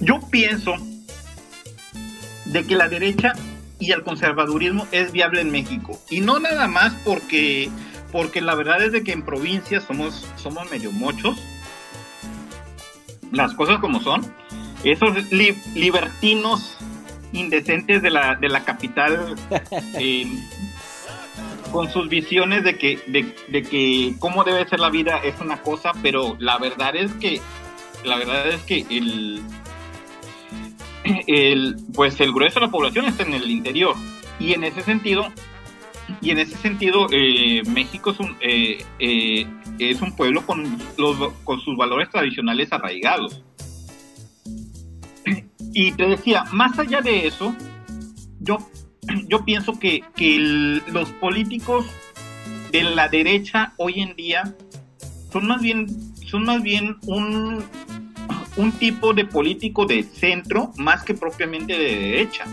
Yo 0.00 0.20
pienso 0.30 0.74
de 2.44 2.64
que 2.64 2.76
la 2.76 2.88
derecha 2.88 3.32
y 3.80 3.92
el 3.92 4.02
conservadurismo 4.02 4.86
es 4.92 5.12
viable 5.12 5.40
en 5.40 5.50
México. 5.50 6.00
Y 6.08 6.20
no 6.20 6.38
nada 6.38 6.68
más 6.68 6.94
porque 7.04 7.70
porque 8.12 8.40
la 8.40 8.54
verdad 8.54 8.82
es 8.82 8.92
de 8.92 9.02
que 9.02 9.12
en 9.12 9.22
provincia 9.22 9.80
somos, 9.80 10.26
somos 10.36 10.70
medio 10.70 10.92
mochos, 10.92 11.38
las 13.32 13.54
cosas 13.54 13.78
como 13.78 14.00
son, 14.00 14.22
esos 14.84 15.30
libertinos 15.30 16.76
indecentes 17.32 18.02
de 18.02 18.10
la, 18.10 18.36
de 18.36 18.48
la 18.48 18.64
capital, 18.64 19.36
eh, 19.98 20.26
con 21.70 21.90
sus 21.90 22.08
visiones 22.08 22.64
de 22.64 22.76
que, 22.76 22.98
de, 23.06 23.62
que 23.62 24.14
cómo 24.18 24.44
debe 24.44 24.68
ser 24.68 24.80
la 24.80 24.90
vida 24.90 25.18
es 25.18 25.40
una 25.40 25.62
cosa, 25.62 25.92
pero 26.02 26.36
la 26.38 26.58
verdad 26.58 26.94
es 26.96 27.12
que, 27.14 27.40
la 28.04 28.16
verdad 28.16 28.48
es 28.48 28.62
que 28.62 28.86
el, 28.90 29.42
el, 31.26 31.76
pues 31.94 32.20
el 32.20 32.32
grueso 32.32 32.60
de 32.60 32.66
la 32.66 32.72
población 32.72 33.06
está 33.06 33.22
en 33.22 33.34
el 33.34 33.50
interior. 33.50 33.94
Y 34.40 34.52
en 34.52 34.64
ese 34.64 34.82
sentido, 34.82 35.26
y 36.20 36.30
en 36.30 36.38
ese 36.38 36.56
sentido, 36.56 37.06
eh, 37.10 37.62
México 37.66 38.10
es 38.10 38.20
un, 38.20 38.36
eh, 38.40 38.84
eh, 38.98 39.46
es 39.78 40.00
un 40.00 40.14
pueblo 40.14 40.44
con, 40.46 40.78
los, 40.96 41.32
con 41.44 41.60
sus 41.60 41.76
valores 41.76 42.08
tradicionales 42.10 42.72
arraigados. 42.72 43.42
Y 45.74 45.92
te 45.92 46.06
decía, 46.06 46.44
más 46.50 46.78
allá 46.78 47.02
de 47.02 47.26
eso, 47.26 47.54
yo, 48.40 48.58
yo 49.26 49.44
pienso 49.44 49.78
que, 49.78 50.02
que 50.14 50.80
los 50.86 51.10
políticos 51.12 51.86
de 52.70 52.82
la 52.82 53.08
derecha 53.08 53.72
hoy 53.76 54.00
en 54.00 54.14
día 54.16 54.54
son 55.32 55.46
más 55.46 55.60
bien, 55.60 55.86
son 56.26 56.44
más 56.44 56.62
bien 56.62 56.96
un, 57.06 57.64
un 58.56 58.72
tipo 58.72 59.14
de 59.14 59.24
político 59.24 59.86
de 59.86 60.02
centro 60.02 60.72
más 60.76 61.02
que 61.04 61.14
propiamente 61.14 61.78
de 61.78 61.96
derecha. 61.96 62.44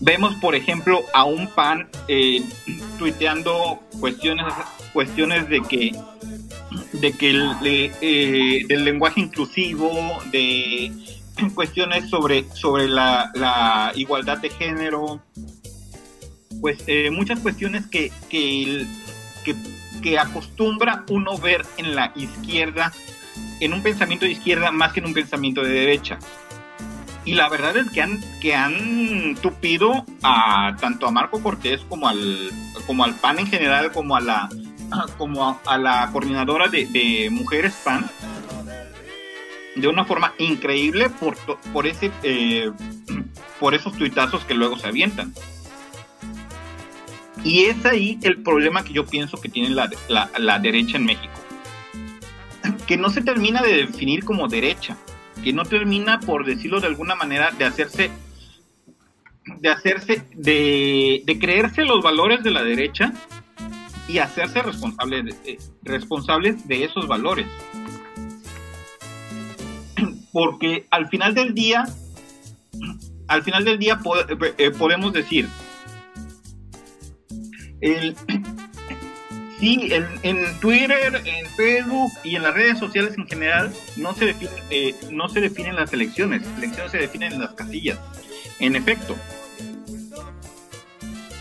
Vemos, 0.00 0.34
por 0.36 0.54
ejemplo, 0.54 1.02
a 1.14 1.24
un 1.24 1.48
PAN 1.48 1.88
eh, 2.06 2.42
tuiteando 2.98 3.80
cuestiones, 3.98 4.46
cuestiones 4.92 5.48
de 5.48 5.62
que 5.62 5.92
de 6.92 7.12
que 7.12 7.30
el, 7.30 7.92
eh, 8.00 8.64
del 8.68 8.84
lenguaje 8.84 9.20
inclusivo, 9.20 9.90
de 10.30 10.92
cuestiones 11.54 12.08
sobre, 12.08 12.44
sobre 12.54 12.88
la, 12.88 13.92
igualdad 13.94 14.38
de 14.38 14.50
género, 14.50 15.20
pues 16.60 16.82
eh, 16.86 17.10
muchas 17.10 17.40
cuestiones 17.40 17.86
que, 17.86 18.10
que, 18.28 18.86
que, 20.02 20.18
acostumbra 20.18 21.04
uno 21.08 21.36
ver 21.38 21.64
en 21.76 21.94
la 21.94 22.12
izquierda, 22.16 22.92
en 23.60 23.72
un 23.72 23.82
pensamiento 23.82 24.24
de 24.24 24.32
izquierda 24.32 24.70
más 24.70 24.92
que 24.92 25.00
en 25.00 25.06
un 25.06 25.14
pensamiento 25.14 25.62
de 25.62 25.70
derecha. 25.70 26.18
Y 27.24 27.34
la 27.34 27.48
verdad 27.48 27.76
es 27.76 27.90
que 27.90 28.02
han, 28.02 28.20
que 28.40 28.54
han 28.54 29.36
tupido 29.42 30.06
a 30.22 30.76
tanto 30.80 31.08
a 31.08 31.10
Marco 31.10 31.42
Cortés 31.42 31.80
como 31.88 32.08
al, 32.08 32.50
como 32.86 33.02
al 33.02 33.14
PAN 33.16 33.40
en 33.40 33.48
general, 33.48 33.90
como 33.90 34.14
a 34.14 34.20
la, 34.20 34.48
como 35.18 35.60
a, 35.64 35.78
la 35.78 36.08
coordinadora 36.12 36.68
de, 36.68 37.28
Mujeres 37.30 37.74
PAN, 37.84 38.08
de 39.76 39.88
una 39.88 40.04
forma 40.04 40.32
increíble 40.38 41.10
por, 41.10 41.36
por, 41.72 41.86
ese, 41.86 42.10
eh, 42.22 42.72
por 43.60 43.74
esos 43.74 43.92
tuitazos 43.96 44.44
que 44.44 44.54
luego 44.54 44.78
se 44.78 44.88
avientan. 44.88 45.32
Y 47.44 47.64
es 47.64 47.84
ahí 47.86 48.18
el 48.22 48.42
problema 48.42 48.82
que 48.82 48.92
yo 48.92 49.06
pienso 49.06 49.40
que 49.40 49.48
tiene 49.48 49.70
la, 49.70 49.88
la 50.38 50.58
derecha 50.58 50.96
en 50.96 51.04
México. 51.04 51.34
Que 52.86 52.96
no 52.96 53.10
se 53.10 53.22
termina 53.22 53.62
de 53.62 53.86
definir 53.86 54.24
como 54.24 54.48
derecha 54.48 54.96
que 55.42 55.52
no 55.52 55.64
termina, 55.64 56.20
por 56.20 56.44
decirlo 56.44 56.80
de 56.80 56.88
alguna 56.88 57.14
manera, 57.14 57.50
de 57.56 57.64
hacerse, 57.64 58.10
de 59.44 59.68
hacerse, 59.68 60.24
de, 60.34 61.38
creerse 61.40 61.84
los 61.84 62.02
valores 62.02 62.42
de 62.42 62.50
la 62.50 62.62
derecha 62.62 63.12
y 64.08 64.18
hacerse 64.18 64.62
responsable 64.62 65.22
de, 65.22 65.58
responsables 65.82 66.66
de 66.66 66.84
esos 66.84 67.06
valores. 67.06 67.46
Porque 70.36 70.84
al 70.90 71.08
final 71.08 71.34
del 71.34 71.54
día, 71.54 71.86
al 73.26 73.42
final 73.42 73.64
del 73.64 73.78
día 73.78 73.98
eh, 74.58 74.70
podemos 74.70 75.14
decir, 75.14 75.48
Sí, 79.58 79.88
en, 80.22 80.60
Twitter, 80.60 81.22
en 81.24 81.46
Facebook 81.46 82.12
y 82.22 82.36
en 82.36 82.42
las 82.42 82.52
redes 82.52 82.78
sociales 82.78 83.14
en 83.16 83.26
general 83.26 83.72
no 83.96 84.12
se, 84.12 84.36
eh, 84.68 84.94
no 85.10 85.30
se 85.30 85.40
definen 85.40 85.74
las 85.74 85.90
elecciones, 85.94 86.42
las 86.42 86.58
elecciones 86.58 86.92
se 86.92 86.98
definen 86.98 87.32
en 87.32 87.40
las 87.40 87.54
casillas, 87.54 87.98
en 88.58 88.76
efecto. 88.76 89.16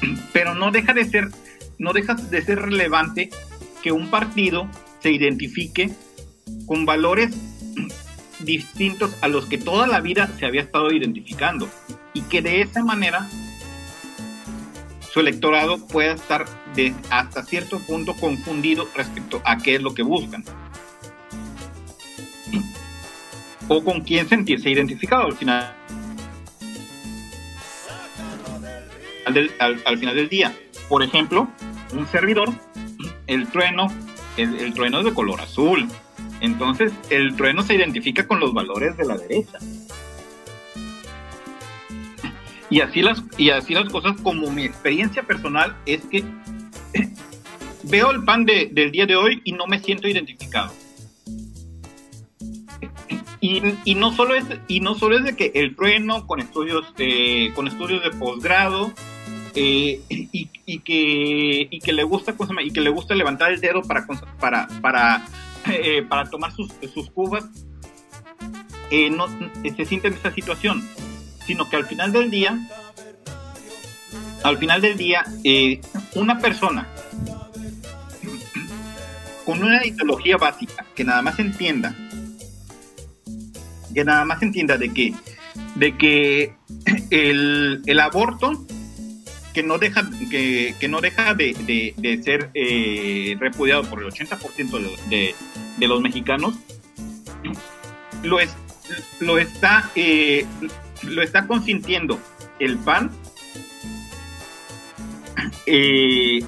Pero 0.31 0.55
no 0.55 0.71
deja 0.71 0.93
de 0.93 1.03
ser, 1.03 1.27
no 1.79 1.91
deja 1.91 2.13
de 2.13 2.41
ser 2.41 2.61
relevante 2.61 3.29
que 3.83 3.91
un 3.91 4.09
partido 4.09 4.69
se 5.01 5.11
identifique 5.11 5.91
con 6.65 6.85
valores 6.85 7.35
distintos 8.45 9.15
a 9.21 9.27
los 9.27 9.45
que 9.45 9.57
toda 9.57 9.87
la 9.87 9.99
vida 9.99 10.29
se 10.39 10.45
había 10.45 10.61
estado 10.61 10.91
identificando 10.91 11.69
y 12.13 12.21
que 12.21 12.41
de 12.41 12.61
esa 12.61 12.83
manera 12.83 13.27
su 15.15 15.21
electorado 15.21 15.77
pueda 15.87 16.13
estar 16.13 16.45
de 16.75 16.93
hasta 17.09 17.43
cierto 17.43 17.79
punto 17.79 18.13
confundido 18.15 18.87
respecto 18.95 19.41
a 19.45 19.57
qué 19.57 19.75
es 19.75 19.81
lo 19.81 19.93
que 19.93 20.03
buscan. 20.03 20.43
O 23.69 23.83
con 23.83 24.01
quién 24.01 24.27
sentirse 24.27 24.69
identificado 24.69 25.23
al 25.23 25.37
final. 25.37 25.73
Al, 29.59 29.97
final 29.97 30.15
del 30.15 30.27
día. 30.29 30.53
Por 30.89 31.01
ejemplo, 31.01 31.47
un 31.93 32.05
servidor, 32.07 32.49
el 33.25 33.47
trueno, 33.47 33.87
el 34.37 34.73
trueno 34.73 34.99
es 34.99 35.05
de 35.05 35.13
color 35.13 35.41
azul. 35.41 35.87
Entonces, 36.41 36.93
el 37.09 37.35
trueno 37.35 37.63
se 37.63 37.75
identifica 37.75 38.27
con 38.27 38.39
los 38.39 38.53
valores 38.53 38.97
de 38.97 39.05
la 39.05 39.17
derecha. 39.17 39.59
Y 42.69 42.81
así 42.81 43.01
las, 43.01 43.23
y 43.37 43.51
así 43.51 43.73
las 43.73 43.89
cosas, 43.89 44.19
como 44.21 44.49
mi 44.51 44.63
experiencia 44.63 45.23
personal, 45.23 45.75
es 45.85 46.01
que 46.05 46.23
veo 47.83 48.11
el 48.11 48.23
pan 48.23 48.45
de, 48.45 48.69
del 48.71 48.91
día 48.91 49.05
de 49.05 49.15
hoy 49.15 49.41
y 49.43 49.51
no 49.51 49.67
me 49.67 49.79
siento 49.79 50.07
identificado. 50.07 50.73
Y, 53.39 53.61
y, 53.83 53.93
no 53.93 54.11
solo 54.11 54.33
es 54.33 54.45
y 54.67 54.79
no 54.79 54.95
solo 54.95 55.17
es 55.17 55.23
de 55.23 55.35
que 55.35 55.51
el 55.53 55.75
trueno 55.75 56.25
con 56.25 56.39
estudios 56.39 56.91
eh, 56.97 57.51
con 57.53 57.67
estudios 57.67 58.03
de 58.03 58.09
posgrado 58.09 58.91
eh, 59.53 60.01
y, 60.09 60.49
y, 60.65 60.79
que 60.79 61.67
y 61.69 61.79
que 61.79 61.93
le 61.93 62.03
gusta 62.03 62.33
y 62.63 62.71
que 62.71 62.81
le 62.81 62.89
gusta 62.89 63.13
levantar 63.13 63.51
el 63.51 63.61
dedo 63.61 63.83
para 63.83 64.07
para 64.39 64.67
para 64.81 65.23
eh, 65.67 66.03
para 66.03 66.25
tomar 66.25 66.51
sus, 66.51 66.69
sus 66.93 67.09
cubas 67.11 67.45
no 69.11 69.27
se 69.27 69.85
siente 69.85 70.07
en 70.07 70.13
esa 70.13 70.31
situación 70.31 70.81
sino 71.45 71.69
que 71.69 71.75
al 71.75 71.85
final 71.85 72.11
del 72.11 72.29
día, 72.29 72.57
al 74.43 74.57
final 74.57 74.81
del 74.81 74.97
día, 74.97 75.23
eh, 75.43 75.79
una 76.15 76.39
persona 76.39 76.87
con 79.45 79.61
una 79.61 79.85
ideología 79.85 80.37
básica 80.37 80.85
que 80.95 81.03
nada 81.03 81.21
más 81.21 81.37
entienda, 81.37 81.95
que 83.93 84.03
nada 84.03 84.25
más 84.25 84.41
entienda 84.41 84.77
de 84.77 84.91
que, 84.91 85.13
de 85.75 85.97
que 85.97 86.55
el, 87.11 87.99
aborto 87.99 88.65
que 89.55 89.63
no 89.63 89.77
deja, 89.77 90.03
que, 90.29 90.87
no 90.89 90.99
deja 90.99 91.33
de, 91.33 92.21
ser 92.23 92.51
eh, 92.53 93.37
repudiado 93.39 93.83
por 93.89 94.03
el 94.03 94.11
80% 94.11 95.07
de, 95.09 95.33
de, 95.77 95.87
los 95.87 96.01
mexicanos, 96.01 96.55
lo, 98.21 98.41
es, 98.41 98.53
lo 99.21 99.37
está 99.39 99.89
eh, 99.95 100.45
lo 101.03 101.21
está 101.21 101.47
consintiendo 101.47 102.19
el 102.59 102.77
PAN, 102.77 103.11
eh, 105.65 106.39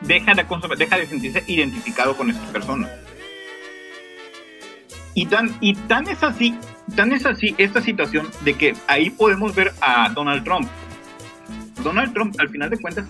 deja, 0.00 0.34
de, 0.34 0.44
deja 0.76 0.98
de 0.98 1.06
sentirse 1.06 1.44
identificado 1.46 2.16
con 2.16 2.30
esta 2.30 2.52
persona. 2.52 2.90
Y 5.14 5.26
tan, 5.26 5.56
y 5.60 5.74
tan 5.74 6.08
es 6.08 6.20
así, 6.24 6.58
tan 6.96 7.12
es 7.12 7.24
así 7.26 7.54
esta 7.58 7.80
situación 7.80 8.28
de 8.40 8.54
que 8.54 8.74
ahí 8.88 9.10
podemos 9.10 9.54
ver 9.54 9.72
a 9.80 10.08
Donald 10.08 10.42
Trump. 10.42 10.68
Donald 11.84 12.12
Trump, 12.12 12.34
al 12.40 12.48
final 12.48 12.70
de 12.70 12.78
cuentas, 12.78 13.06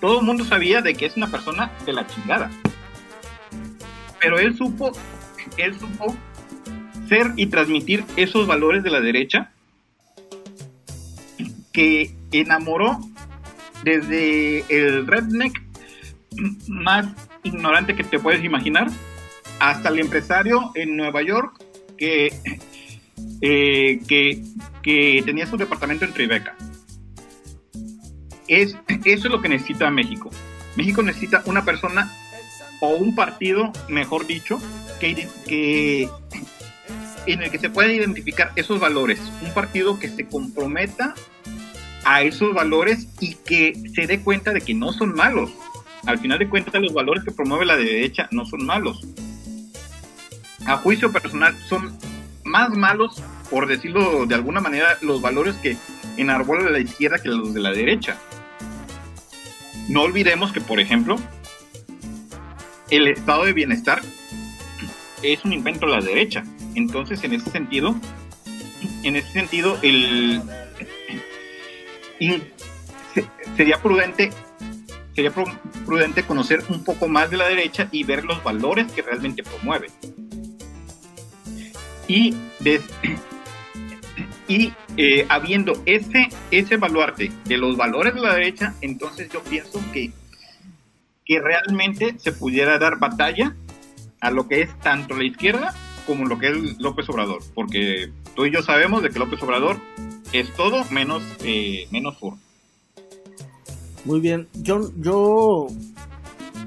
todo 0.00 0.20
el 0.20 0.26
mundo 0.26 0.44
sabía 0.44 0.82
de 0.82 0.94
que 0.94 1.06
es 1.06 1.16
una 1.16 1.30
persona 1.30 1.70
de 1.84 1.92
la 1.92 2.06
chingada. 2.06 2.50
Pero 4.20 4.38
él 4.38 4.56
supo, 4.56 4.90
él 5.56 5.78
supo 5.78 6.16
ser 7.08 7.32
y 7.36 7.46
transmitir 7.46 8.04
esos 8.16 8.46
valores 8.46 8.82
de 8.82 8.90
la 8.90 9.00
derecha 9.00 9.52
que 11.72 12.16
enamoró 12.32 12.98
desde 13.84 14.64
el 14.68 15.06
redneck 15.06 15.62
más 16.66 17.06
ignorante 17.42 17.94
que 17.94 18.02
te 18.02 18.18
puedes 18.18 18.42
imaginar 18.42 18.88
hasta 19.60 19.88
el 19.90 20.00
empresario 20.00 20.72
en 20.74 20.96
Nueva 20.96 21.22
York 21.22 21.62
que, 21.96 22.32
eh, 23.40 24.00
que, 24.06 25.22
tenía 25.24 25.46
su 25.46 25.56
departamento 25.56 26.04
en 26.04 26.12
Tribeca. 26.12 26.56
Es, 28.48 28.76
eso 29.04 29.26
es 29.26 29.32
lo 29.32 29.40
que 29.40 29.48
necesita 29.48 29.90
México. 29.90 30.30
México 30.76 31.02
necesita 31.02 31.42
una 31.46 31.64
persona 31.64 32.12
o 32.80 32.90
un 32.90 33.14
partido, 33.14 33.72
mejor 33.88 34.26
dicho, 34.26 34.58
que, 35.00 36.08
en 37.26 37.42
el 37.42 37.50
que 37.50 37.58
se 37.58 37.70
pueda 37.70 37.92
identificar 37.92 38.52
esos 38.56 38.78
valores. 38.78 39.20
Un 39.42 39.52
partido 39.54 39.98
que 39.98 40.08
se 40.08 40.26
comprometa 40.26 41.14
a 42.04 42.22
esos 42.22 42.54
valores 42.54 43.08
y 43.20 43.34
que 43.34 43.74
se 43.94 44.06
dé 44.06 44.20
cuenta 44.20 44.52
de 44.52 44.60
que 44.60 44.74
no 44.74 44.92
son 44.92 45.14
malos. 45.14 45.50
Al 46.06 46.18
final 46.18 46.38
de 46.38 46.48
cuentas, 46.48 46.80
los 46.80 46.92
valores 46.92 47.24
que 47.24 47.32
promueve 47.32 47.66
la 47.66 47.76
derecha 47.76 48.28
no 48.30 48.44
son 48.46 48.64
malos. 48.64 49.04
A 50.66 50.76
juicio 50.76 51.10
personal, 51.10 51.56
son 51.68 51.96
más 52.44 52.70
malos, 52.70 53.22
por 53.50 53.66
decirlo 53.66 54.26
de 54.26 54.34
alguna 54.34 54.60
manera, 54.60 54.98
los 55.00 55.20
valores 55.20 55.56
que 55.56 55.76
enarbola 56.16 56.70
la 56.70 56.78
izquierda 56.78 57.18
que 57.18 57.28
los 57.28 57.54
de 57.54 57.60
la 57.60 57.70
derecha. 57.70 58.16
No 59.88 60.02
olvidemos 60.02 60.52
que, 60.52 60.60
por 60.60 60.80
ejemplo, 60.80 61.18
el 62.90 63.08
estado 63.08 63.44
de 63.44 63.52
bienestar 63.52 64.02
es 65.22 65.44
un 65.44 65.52
invento 65.52 65.86
de 65.86 65.92
la 65.92 66.00
derecha. 66.00 66.44
Entonces, 66.74 67.22
en 67.24 67.34
ese 67.34 67.50
sentido, 67.50 67.94
en 69.02 69.16
ese 69.16 69.32
sentido, 69.32 69.78
el, 69.82 70.42
sería 73.56 73.80
prudente 73.80 74.30
sería 75.14 75.32
prudente 75.86 76.22
conocer 76.24 76.62
un 76.68 76.84
poco 76.84 77.08
más 77.08 77.30
de 77.30 77.38
la 77.38 77.48
derecha 77.48 77.88
y 77.90 78.04
ver 78.04 78.24
los 78.24 78.44
valores 78.44 78.92
que 78.92 79.00
realmente 79.00 79.42
promueve. 79.42 79.88
Y, 82.06 82.34
y 84.48 84.74
eh, 84.96 85.26
habiendo 85.28 85.72
ese, 85.86 86.28
ese 86.50 86.76
baluarte 86.76 87.30
de 87.44 87.56
los 87.58 87.76
valores 87.76 88.14
de 88.14 88.20
la 88.20 88.34
derecha, 88.34 88.74
entonces 88.80 89.28
yo 89.32 89.42
pienso 89.42 89.80
que, 89.92 90.12
que 91.24 91.40
realmente 91.40 92.18
se 92.18 92.32
pudiera 92.32 92.78
dar 92.78 92.98
batalla 92.98 93.54
a 94.20 94.30
lo 94.30 94.48
que 94.48 94.62
es 94.62 94.80
tanto 94.80 95.14
la 95.14 95.24
izquierda 95.24 95.74
como 96.06 96.24
lo 96.24 96.38
que 96.38 96.48
es 96.48 96.78
López 96.78 97.08
Obrador, 97.08 97.42
porque 97.54 98.10
tú 98.34 98.46
y 98.46 98.52
yo 98.52 98.62
sabemos 98.62 99.02
de 99.02 99.10
que 99.10 99.18
López 99.18 99.42
Obrador 99.42 99.76
es 100.32 100.52
todo 100.54 100.84
menos, 100.90 101.22
eh, 101.44 101.86
menos 101.90 102.16
fur. 102.18 102.34
Muy 104.04 104.20
bien, 104.20 104.48
yo, 104.54 104.92
yo 104.98 105.66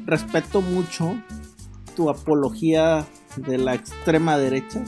respeto 0.06 0.62
mucho 0.62 1.15
tu 1.96 2.10
apología 2.10 3.06
de 3.38 3.58
la 3.58 3.76
extrema 3.76 4.38
derecha. 4.38 4.84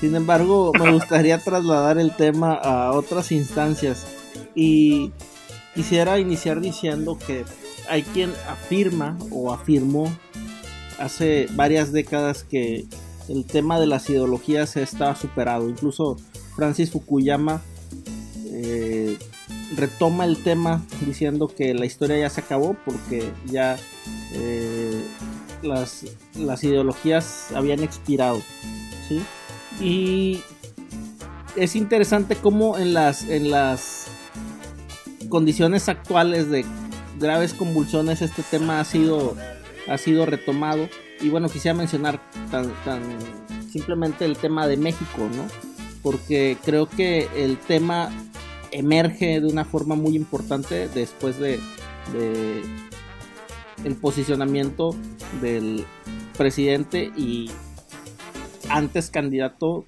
Sin 0.00 0.14
embargo, 0.14 0.72
me 0.78 0.92
gustaría 0.94 1.38
trasladar 1.38 1.98
el 1.98 2.14
tema 2.14 2.54
a 2.54 2.92
otras 2.92 3.32
instancias 3.32 4.06
y 4.54 5.12
quisiera 5.74 6.18
iniciar 6.18 6.60
diciendo 6.60 7.18
que 7.18 7.44
hay 7.88 8.02
quien 8.02 8.32
afirma 8.48 9.16
o 9.30 9.52
afirmó 9.52 10.10
hace 10.98 11.48
varias 11.52 11.92
décadas 11.92 12.44
que 12.44 12.86
el 13.28 13.44
tema 13.44 13.78
de 13.78 13.86
las 13.86 14.08
ideologías 14.10 14.76
está 14.76 15.14
superado. 15.14 15.68
Incluso 15.68 16.16
Francis 16.56 16.90
Fukuyama 16.90 17.62
eh, 18.46 19.16
retoma 19.76 20.24
el 20.24 20.42
tema 20.42 20.82
diciendo 21.06 21.48
que 21.48 21.74
la 21.74 21.86
historia 21.86 22.18
ya 22.18 22.30
se 22.30 22.40
acabó 22.40 22.76
porque 22.84 23.30
ya 23.46 23.76
eh, 24.32 25.02
las, 25.62 26.04
las, 26.36 26.64
ideologías 26.64 27.52
habían 27.54 27.82
expirado. 27.82 28.40
Y 29.80 30.40
es 31.56 31.76
interesante 31.76 32.36
cómo 32.36 32.78
en 32.78 32.94
las, 32.94 33.24
en 33.28 33.50
las 33.50 34.06
condiciones 35.28 35.88
actuales 35.88 36.50
de 36.50 36.64
graves 37.18 37.54
convulsiones 37.54 38.22
este 38.22 38.42
tema 38.42 38.80
ha 38.80 38.84
sido, 38.84 39.36
ha 39.88 39.98
sido 39.98 40.26
retomado. 40.26 40.88
Y 41.20 41.28
bueno, 41.30 41.48
quisiera 41.48 41.76
mencionar 41.76 42.20
tan, 42.50 42.72
tan 42.84 43.02
simplemente 43.70 44.24
el 44.24 44.36
tema 44.36 44.66
de 44.66 44.76
México, 44.76 45.28
¿no? 45.36 45.46
Porque 46.02 46.56
creo 46.64 46.88
que 46.88 47.28
el 47.36 47.58
tema 47.58 48.10
emerge 48.70 49.40
de 49.40 49.46
una 49.46 49.64
forma 49.64 49.94
muy 49.94 50.14
importante 50.16 50.88
después 50.88 51.38
de, 51.38 51.58
el 53.84 53.96
posicionamiento 53.96 54.90
del 55.40 55.84
presidente 56.36 57.10
y 57.16 57.50
antes 58.70 59.10
candidato 59.10 59.84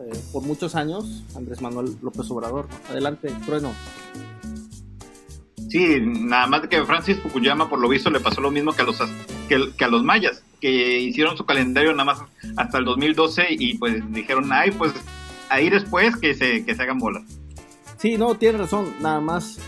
eh, 0.00 0.18
por 0.32 0.42
muchos 0.42 0.74
años, 0.74 1.24
Andrés 1.36 1.60
Manuel 1.60 1.96
López 2.02 2.30
Obrador. 2.30 2.68
Adelante, 2.90 3.32
Trueno. 3.44 3.72
Sí, 5.68 5.98
nada 6.00 6.46
más 6.46 6.66
que 6.68 6.82
Francis 6.84 7.18
Fukuyama 7.20 7.68
por 7.68 7.78
lo 7.78 7.88
visto 7.88 8.08
le 8.10 8.20
pasó 8.20 8.40
lo 8.40 8.50
mismo 8.50 8.72
que 8.72 8.82
a 8.82 8.84
los 8.86 8.98
que, 9.48 9.84
a 9.84 9.88
los 9.88 10.02
mayas, 10.02 10.42
que 10.60 11.00
hicieron 11.00 11.36
su 11.36 11.44
calendario 11.44 11.92
nada 11.92 12.04
más 12.04 12.22
hasta 12.56 12.78
el 12.78 12.84
2012 12.86 13.46
y 13.50 13.76
pues 13.76 14.02
dijeron, 14.12 14.50
ay, 14.50 14.70
pues 14.70 14.92
ahí 15.50 15.68
después 15.68 16.16
que 16.16 16.34
se, 16.34 16.64
que 16.64 16.74
se 16.74 16.82
hagan 16.82 16.98
bolas. 16.98 17.22
Sí, 17.98 18.16
no, 18.16 18.34
tiene 18.36 18.58
razón. 18.58 18.94
Nada 19.00 19.20
más 19.20 19.58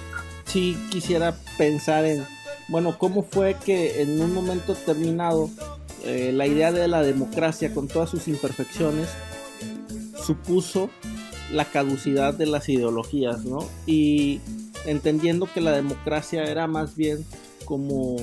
si 0.47 0.75
quisiera 0.91 1.37
pensar 1.59 2.05
en, 2.07 2.25
bueno, 2.69 2.97
cómo 2.97 3.23
fue 3.23 3.57
que 3.63 4.01
en 4.01 4.21
un 4.21 4.33
momento 4.33 4.75
determinado 4.75 5.51
eh, 6.05 6.33
la 6.33 6.47
idea 6.47 6.73
de 6.73 6.89
la 6.89 7.03
democracia 7.03 7.73
con 7.75 7.89
todas 7.89 8.11
sus 8.11 8.29
imperfecciones 8.29 9.09
supuso 10.25 10.91
la 11.53 11.65
caducidad 11.65 12.35
de 12.35 12.47
las 12.47 12.69
ideologías, 12.69 13.45
¿no? 13.45 13.69
Y 13.87 14.41
entendiendo 14.87 15.49
que 15.53 15.61
la 15.61 15.73
democracia 15.73 16.45
era 16.45 16.67
más 16.67 16.97
bien 16.97 17.25
como 17.65 18.17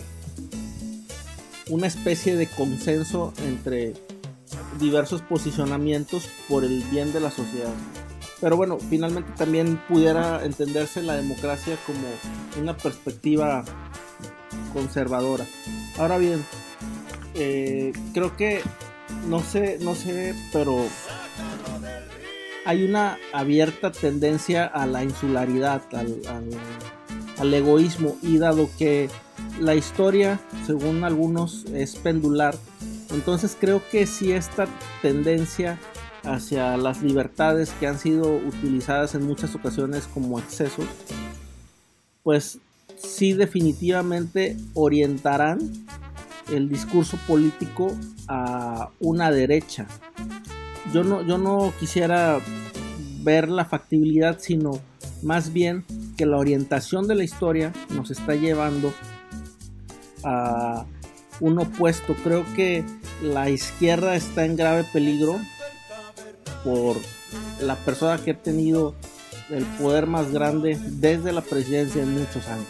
una 1.69 1.87
especie 1.87 2.35
de 2.35 2.47
consenso 2.47 3.33
entre 3.45 3.93
diversos 4.79 5.21
posicionamientos 5.21 6.27
por 6.47 6.63
el 6.63 6.81
bien 6.91 7.11
de 7.13 7.19
la 7.19 7.31
sociedad. 7.31 7.73
Pero 8.39 8.55
bueno, 8.55 8.77
finalmente 8.77 9.31
también 9.35 9.81
pudiera 9.87 10.45
entenderse 10.45 11.01
la 11.01 11.15
democracia 11.15 11.75
como 11.85 12.07
una 12.61 12.77
perspectiva 12.77 13.63
conservadora. 14.73 15.45
Ahora 15.97 16.17
bien, 16.17 16.45
eh, 17.37 17.93
creo 18.13 18.35
que 18.35 18.61
no 19.27 19.41
sé, 19.41 19.77
no 19.81 19.95
sé, 19.95 20.35
pero 20.51 20.85
hay 22.65 22.83
una 22.83 23.17
abierta 23.31 23.91
tendencia 23.91 24.65
a 24.65 24.85
la 24.85 25.03
insularidad, 25.03 25.81
al, 25.93 26.21
al 27.37 27.53
egoísmo 27.53 28.17
y 28.21 28.37
dado 28.37 28.69
que 28.77 29.09
la 29.59 29.75
historia, 29.75 30.39
según 30.65 31.03
algunos, 31.03 31.65
es 31.73 31.95
pendular, 31.95 32.55
entonces 33.11 33.55
creo 33.59 33.81
que 33.89 34.05
si 34.05 34.31
esta 34.31 34.67
tendencia 35.01 35.79
hacia 36.23 36.75
las 36.77 37.01
libertades 37.01 37.71
que 37.79 37.87
han 37.87 37.99
sido 37.99 38.35
utilizadas 38.35 39.15
en 39.15 39.25
muchas 39.25 39.55
ocasiones 39.55 40.07
como 40.13 40.39
excesos, 40.39 40.85
pues 42.23 42.59
sí 42.97 43.33
definitivamente 43.33 44.57
orientarán 44.73 45.59
el 46.51 46.69
discurso 46.69 47.17
político 47.27 47.95
a 48.27 48.89
una 48.99 49.31
derecha. 49.31 49.87
Yo 50.93 51.03
no, 51.03 51.21
yo 51.21 51.37
no 51.37 51.73
quisiera 51.79 52.39
ver 53.21 53.49
la 53.49 53.65
factibilidad, 53.65 54.39
sino 54.39 54.79
más 55.21 55.51
bien 55.51 55.85
que 56.17 56.25
la 56.25 56.37
orientación 56.37 57.07
de 57.07 57.15
la 57.15 57.23
historia 57.23 57.73
nos 57.89 58.11
está 58.11 58.35
llevando 58.35 58.93
a 60.23 60.85
un 61.39 61.59
opuesto. 61.59 62.15
Creo 62.23 62.45
que 62.55 62.83
la 63.21 63.49
izquierda 63.49 64.15
está 64.15 64.45
en 64.45 64.55
grave 64.55 64.85
peligro 64.91 65.39
por 66.63 66.97
la 67.61 67.75
persona 67.75 68.17
que 68.17 68.31
ha 68.31 68.37
tenido 68.41 68.95
el 69.49 69.63
poder 69.63 70.07
más 70.07 70.31
grande 70.31 70.77
desde 70.81 71.31
la 71.31 71.41
presidencia 71.41 72.01
en 72.01 72.13
muchos 72.13 72.47
años. 72.47 72.67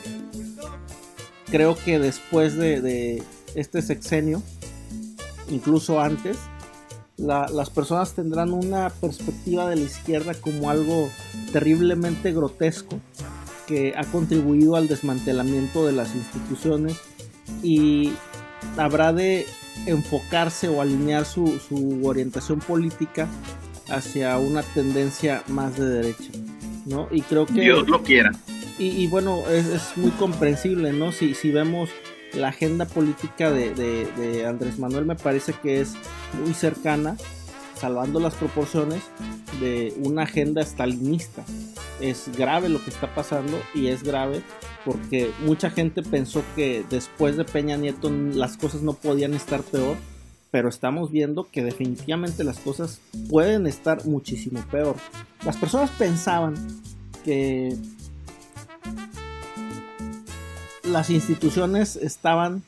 Creo 1.49 1.75
que 1.75 1.99
después 1.99 2.55
de, 2.55 3.23
este 3.55 3.81
sexenio, 3.81 4.41
incluso 5.49 5.99
antes, 5.99 6.37
las 7.17 7.69
personas 7.71 8.13
tendrán 8.13 8.53
una 8.53 8.89
perspectiva 8.89 9.67
de 9.69 9.75
la 9.77 9.81
izquierda 9.81 10.35
como 10.35 10.69
algo 10.69 11.09
terriblemente 11.51 12.31
grotesco 12.31 12.99
que 13.65 13.93
ha 13.97 14.03
contribuido 14.05 14.75
al 14.75 14.87
desmantelamiento 14.87 15.85
de 15.85 15.93
las 15.93 16.15
instituciones 16.15 16.97
y 17.63 18.13
habrá 18.77 19.13
de 19.13 19.45
enfocarse 19.87 20.67
o 20.67 20.81
alinear 20.81 21.25
su, 21.25 21.59
su 21.59 22.05
orientación 22.05 22.59
política 22.59 23.27
hacia 23.89 24.37
una 24.37 24.61
tendencia 24.61 25.43
más 25.47 25.77
de 25.77 25.85
derecha, 25.85 26.31
¿no? 26.85 27.07
Y 27.11 27.21
creo 27.21 27.45
que... 27.45 27.61
Dios 27.61 27.87
lo 27.87 28.03
quiera. 28.03 28.31
Y, 28.79 29.07
bueno, 29.07 29.43
es, 29.49 29.93
muy 29.95 30.11
comprensible, 30.11 30.93
¿no? 30.93 31.11
Si, 31.11 31.33
si 31.33 31.49
vemos 31.49 31.89
la 32.33 32.49
agenda 32.49 32.85
política 32.85 33.51
de, 33.51 33.73
de, 33.73 34.45
Andrés 34.45 34.79
Manuel 34.79 35.05
me 35.05 35.15
parece 35.15 35.53
que 35.53 35.81
es 35.81 35.93
muy 36.43 36.53
cercana, 36.53 37.17
salvando 37.75 38.19
las 38.19 38.35
proporciones, 38.35 39.03
de 39.59 39.93
una 40.03 40.23
agenda 40.23 40.61
stalinista. 40.61 41.43
Es 41.99 42.29
grave 42.37 42.69
lo 42.69 42.83
que 42.83 42.89
está 42.91 43.13
pasando 43.15 43.59
y 43.73 43.87
es 43.87 44.03
grave 44.03 44.43
porque 44.85 45.31
mucha 45.45 45.69
gente 45.69 46.03
pensó 46.03 46.43
que 46.55 46.85
después 46.89 47.37
de 47.37 47.43
Peña 47.43 47.75
Nieto 47.75 48.09
las 48.09 48.55
cosas 48.55 48.81
no 48.81 48.93
podían 48.93 49.33
estar 49.33 49.61
peor 49.63 49.97
pero 50.51 50.69
estamos 50.69 51.11
viendo 51.11 51.49
que 51.51 51.63
definitivamente 51.63 52.43
las 52.43 52.59
cosas 52.59 53.01
pueden 53.29 53.67
estar 53.67 54.05
muchísimo 54.05 54.63
peor. 54.71 54.95
Las 55.45 55.57
personas 55.57 55.89
pensaban 55.91 56.55
que 57.23 57.75
las 60.87 61.09
instituciones 61.09 61.95
estaban 61.95 62.63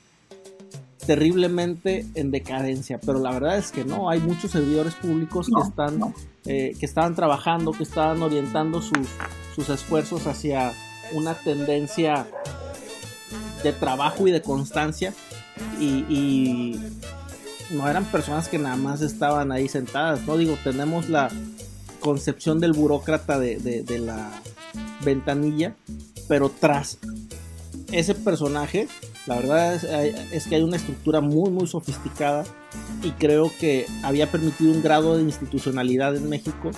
terriblemente 1.05 2.05
en 2.13 2.31
decadencia, 2.31 2.99
pero 2.99 3.19
la 3.19 3.31
verdad 3.31 3.57
es 3.57 3.71
que 3.71 3.83
no, 3.83 4.09
hay 4.09 4.19
muchos 4.19 4.51
servidores 4.51 4.93
públicos 4.95 5.47
que 5.47 5.67
están 5.67 6.13
eh, 6.45 6.75
que 6.79 6.85
estaban 6.85 7.15
trabajando, 7.15 7.71
que 7.71 7.83
estaban 7.83 8.21
orientando 8.21 8.81
sus, 8.81 9.07
sus 9.55 9.69
esfuerzos 9.69 10.27
hacia 10.27 10.71
una 11.13 11.33
tendencia 11.33 12.27
de 13.63 13.73
trabajo 13.73 14.27
y 14.27 14.31
de 14.31 14.41
constancia 14.41 15.13
y 15.79 16.77
no 17.69 17.87
eran 17.87 18.05
personas 18.05 18.47
que 18.47 18.57
nada 18.57 18.75
más 18.75 19.01
estaban 19.01 19.51
ahí 19.51 19.67
sentadas, 19.67 20.25
¿no? 20.25 20.37
Digo, 20.37 20.57
tenemos 20.63 21.09
la 21.09 21.29
concepción 21.99 22.59
del 22.59 22.73
burócrata 22.73 23.39
de, 23.39 23.99
la 23.99 24.31
ventanilla, 25.03 25.75
pero 26.27 26.49
tras 26.49 26.97
ese 27.91 28.15
personaje, 28.15 28.87
la 29.25 29.35
verdad 29.35 29.75
es, 30.33 30.47
que 30.47 30.55
hay 30.55 30.61
una 30.61 30.77
estructura 30.77 31.21
muy, 31.21 31.49
muy 31.49 31.67
sofisticada 31.67 32.45
y 33.03 33.11
creo 33.11 33.51
que 33.59 33.85
había 34.03 34.31
permitido 34.31 34.71
un 34.71 34.81
grado 34.81 35.17
de 35.17 35.23
institucionalidad 35.23 36.15
en 36.15 36.29
México 36.29 36.71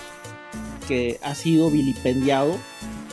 que 0.87 1.19
ha 1.23 1.35
sido 1.35 1.69
vilipendiado 1.69 2.55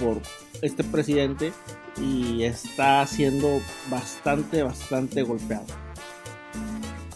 por 0.01 0.21
este 0.63 0.85
presidente 0.85 1.53
y 2.01 2.45
está 2.45 3.07
siendo 3.07 3.61
bastante, 3.91 4.63
bastante 4.63 5.23
golpeado. 5.23 5.67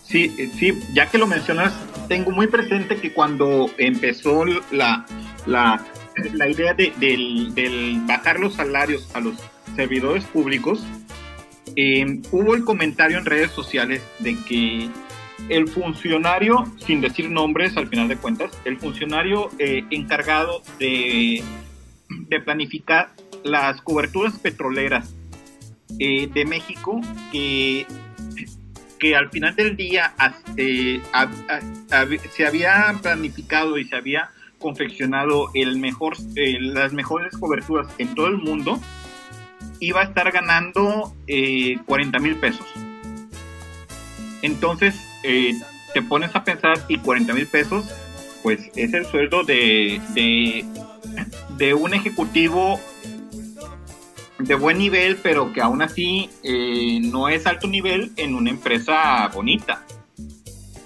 Sí, 0.05 0.35
eh, 0.38 0.51
sí, 0.59 0.79
ya 0.92 1.07
que 1.07 1.18
lo 1.18 1.27
mencionas, 1.27 1.73
tengo 2.09 2.31
muy 2.33 2.47
presente 2.47 2.97
que 2.97 3.12
cuando 3.14 3.71
empezó 3.79 4.45
la, 4.71 5.07
la, 5.47 5.85
la 6.35 6.49
idea 6.49 6.75
de, 6.75 6.92
del, 6.99 8.03
bajar 8.07 8.38
los 8.38 8.55
salarios 8.55 9.09
a 9.14 9.21
los 9.21 9.37
servidores 9.74 10.24
públicos, 10.24 10.85
eh, 11.76 12.20
hubo 12.30 12.54
el 12.54 12.64
comentario 12.64 13.18
en 13.18 13.24
redes 13.24 13.50
sociales 13.50 14.02
de 14.18 14.37
que 14.46 14.90
el 15.48 15.68
funcionario, 15.68 16.64
sin 16.85 17.00
decir 17.00 17.30
nombres 17.30 17.76
al 17.76 17.88
final 17.88 18.08
de 18.08 18.16
cuentas, 18.16 18.50
el 18.64 18.78
funcionario 18.78 19.50
eh, 19.58 19.85
encargado 19.90 20.62
de, 20.78 21.42
de, 22.08 22.40
planificar 22.40 23.11
las 23.42 23.80
coberturas 23.82 24.38
petroleras 24.38 25.14
eh, 25.98 26.28
de 26.32 26.44
México, 26.44 27.00
que, 27.30 27.87
que 28.98 29.16
al 29.16 29.30
final 29.30 29.54
del 29.56 29.76
día 29.76 30.14
eh, 30.56 31.00
se 32.30 32.46
había 32.46 32.94
planificado 33.02 33.78
y 33.78 33.85
se 33.85 33.96
había 33.96 34.30
confeccionado 34.58 35.50
el 35.54 35.78
mejor, 35.78 36.16
las 36.37 36.92
mejores 36.92 37.37
coberturas 37.37 37.88
en 37.98 38.14
todo 38.14 38.28
el 38.28 38.38
mundo, 38.38 38.80
iba 39.83 40.01
a 40.01 40.05
estar 40.05 40.31
ganando 40.31 41.12
40 41.87 42.18
mil 42.21 42.37
pesos. 42.37 42.66
Entonces, 44.40 44.95
eh, 45.25 45.55
te 45.92 46.03
pones 46.03 46.35
a 46.37 46.45
pensar 46.45 46.85
y 46.88 46.99
40 46.99 47.35
mil 47.35 47.49
pesos, 47.49 47.92
pues 48.45 48.71
es 48.77 48.95
el 48.95 49.05
sueldo 49.07 49.42
de, 49.42 50.01
de, 50.14 51.75
un 51.75 51.95
ejecutivo 51.95 52.81
de 54.38 54.55
buen 54.55 54.79
nivel, 54.79 55.16
pero 55.16 55.53
que 55.53 55.61
aún 55.61 55.83
así 55.83 56.31
eh, 56.45 57.01
no 57.01 57.29
es 57.29 57.47
alto 57.47 57.66
nivel 57.66 58.12
en 58.16 58.37
una 58.37 58.51
empresa 58.51 59.29
bonita. 59.35 59.85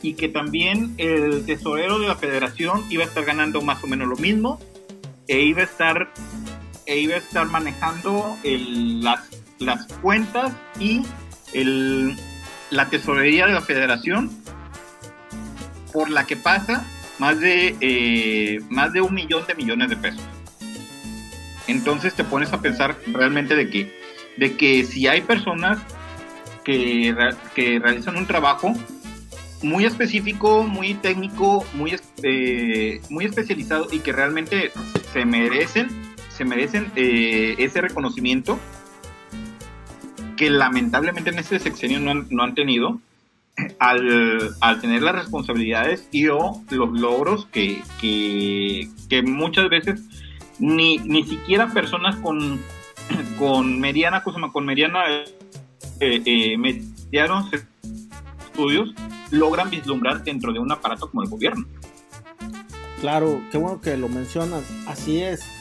Y 0.01 0.15
que 0.15 0.29
también 0.29 0.95
el 0.97 1.45
tesorero 1.45 1.99
de 1.99 2.09
la 2.09 2.17
federación 2.17 2.85
iba 2.89 3.05
a 3.05 3.07
estar 3.07 3.27
ganando 3.27 3.61
más 3.61 3.85
o 3.85 3.87
menos 3.87 4.09
lo 4.09 4.17
mismo 4.17 4.59
e 5.29 5.41
iba 5.41 5.61
a 5.61 5.65
estar, 5.65 6.13
e 6.87 6.99
iba 6.99 7.15
a 7.15 7.19
estar 7.19 7.47
manejando 7.47 8.37
las, 8.45 9.21
las 9.59 9.87
cuentas 10.03 10.53
y 10.79 11.03
el, 11.53 12.17
la 12.71 12.89
tesorería 12.89 13.47
de 13.47 13.53
la 13.53 13.61
federación 13.61 14.31
por 15.93 16.11
la 16.11 16.27
que 16.27 16.37
pasa 16.37 16.85
más 17.19 17.41
de, 17.41 17.77
eh, 17.81 18.61
más 18.69 18.93
de 18.93 19.01
un 19.01 19.15
millón 19.15 19.47
de 19.47 19.55
millones 19.55 19.89
de 19.89 19.97
pesos. 19.97 20.23
Entonces 21.67 22.15
te 22.15 22.25
pones 22.25 22.53
a 22.53 22.61
pensar 22.61 22.97
realmente 23.07 23.57
de 23.57 23.69
que, 23.71 23.93
de 24.37 24.57
que 24.57 24.85
si 24.85 25.09
hay 25.09 25.23
personas 25.23 25.79
que, 26.65 27.15
que 27.55 27.79
realizan 27.79 28.17
un 28.17 28.27
trabajo 28.27 28.75
muy 29.63 29.85
específico, 29.85 30.63
muy 30.63 30.95
técnico, 30.95 31.65
muy, 31.75 31.97
eh, 32.23 33.01
muy 33.11 33.25
especializado 33.25 33.89
y 33.91 34.01
que 34.01 34.13
realmente 34.13 34.71
se 35.13 35.25
merecen, 35.25 35.89
se 36.37 36.45
merecen 36.45 36.93
eh, 36.97 37.55
ese 37.59 37.81
reconocimiento, 37.81 38.59
que 40.37 40.51
lamentablemente 40.51 41.31
en 41.31 41.39
este 41.39 41.59
sexenio 41.59 41.99
no 41.99 42.43
han, 42.43 42.55
tenido, 42.55 43.01
al, 43.79 44.55
al, 44.61 44.81
tener 44.83 45.03
las 45.03 45.15
responsabilidades 45.15 46.09
y 46.13 46.29
o 46.29 46.63
los 46.71 46.93
logros 46.93 47.47
que, 47.47 47.83
que, 47.99 49.23
muchas 49.23 49.71
veces 49.71 50.03
ni, 50.59 50.99
ni 50.99 51.25
siquiera 51.25 51.73
personas 51.73 52.17
con, 52.17 52.61
con 53.39 53.81
mediana, 53.81 54.23
con 54.23 54.67
mediana, 54.67 55.05
eh, 56.01 56.23
eh, 56.27 56.83
estudios 58.43 58.95
logran 59.31 59.71
vislumbrar 59.71 60.23
dentro 60.23 60.53
de 60.53 60.59
un 60.59 60.71
aparato 60.71 61.11
como 61.11 61.23
el 61.23 61.31
gobierno. 61.31 61.67
Claro, 63.01 63.41
qué 63.51 63.57
bueno 63.57 63.81
que 63.81 63.97
lo 63.97 64.09
mencionas. 64.09 64.65
Así 64.87 65.23
es. 65.23 65.56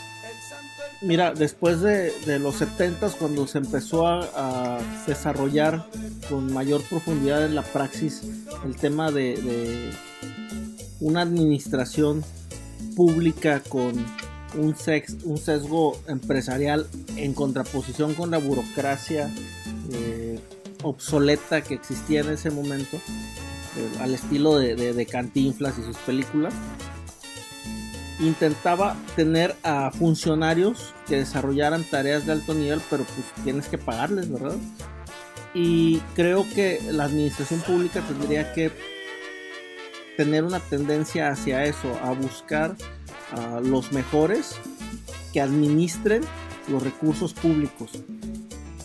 Mira, 1.01 1.34
después 1.34 1.81
de, 1.81 2.39
los 2.39 2.55
70 2.55 3.10
cuando 3.19 3.47
se 3.47 3.58
empezó 3.60 4.08
a, 4.08 4.79
desarrollar 5.05 5.86
con 6.29 6.51
mayor 6.51 6.81
profundidad 6.81 7.45
en 7.45 7.53
la 7.53 7.62
praxis 7.62 8.23
el 8.65 8.75
tema 8.75 9.12
de, 9.12 9.91
una 10.99 11.21
administración 11.21 12.23
pública 12.95 13.62
con 13.67 13.93
un, 14.58 14.75
un, 15.25 15.38
sesgo 15.38 15.99
empresarial 16.08 16.88
en 17.17 17.34
contraposición 17.34 18.13
con 18.13 18.31
la 18.31 18.38
burocracia 18.38 19.29
eh, 19.91 20.39
obsoleta 20.81 21.62
que 21.62 21.75
existía 21.75 22.21
en 22.21 22.29
ese 22.29 22.49
momento, 22.51 22.97
eh, 22.97 23.99
al 23.99 24.13
estilo 24.13 24.58
de, 24.58 24.75
de 24.75 25.05
Cantinflas 25.05 25.77
y 25.77 25.84
sus 25.84 25.97
películas 25.97 26.53
intentaba 28.19 28.95
tener 29.15 29.56
a 29.63 29.91
funcionarios 29.91 30.93
que 31.08 31.17
desarrollaran 31.17 31.84
tareas 31.84 32.25
de 32.25 32.34
alto 32.34 32.54
nivel, 32.54 32.82
pero 32.89 33.04
pues 33.04 33.43
tienes 33.43 33.67
que 33.67 33.78
pagarles, 33.78 34.32
¿verdad? 34.32 34.56
Y 35.54 35.99
creo 36.15 36.45
que 36.54 36.82
la 36.91 37.06
administración 37.06 37.62
pública 37.62 38.01
tendría 38.01 38.54
que 38.54 38.71
tener 40.17 40.43
una 40.43 40.60
tendencia 40.60 41.30
hacia 41.30 41.65
eso, 41.65 41.97
a 42.04 42.12
buscar 42.12 42.75
a 43.32 43.60
los 43.60 43.91
mejores 43.91 44.56
que 45.34 45.41
administren 45.41 46.23
los 46.67 46.82
recursos 46.84 47.34
públicos. 47.34 47.91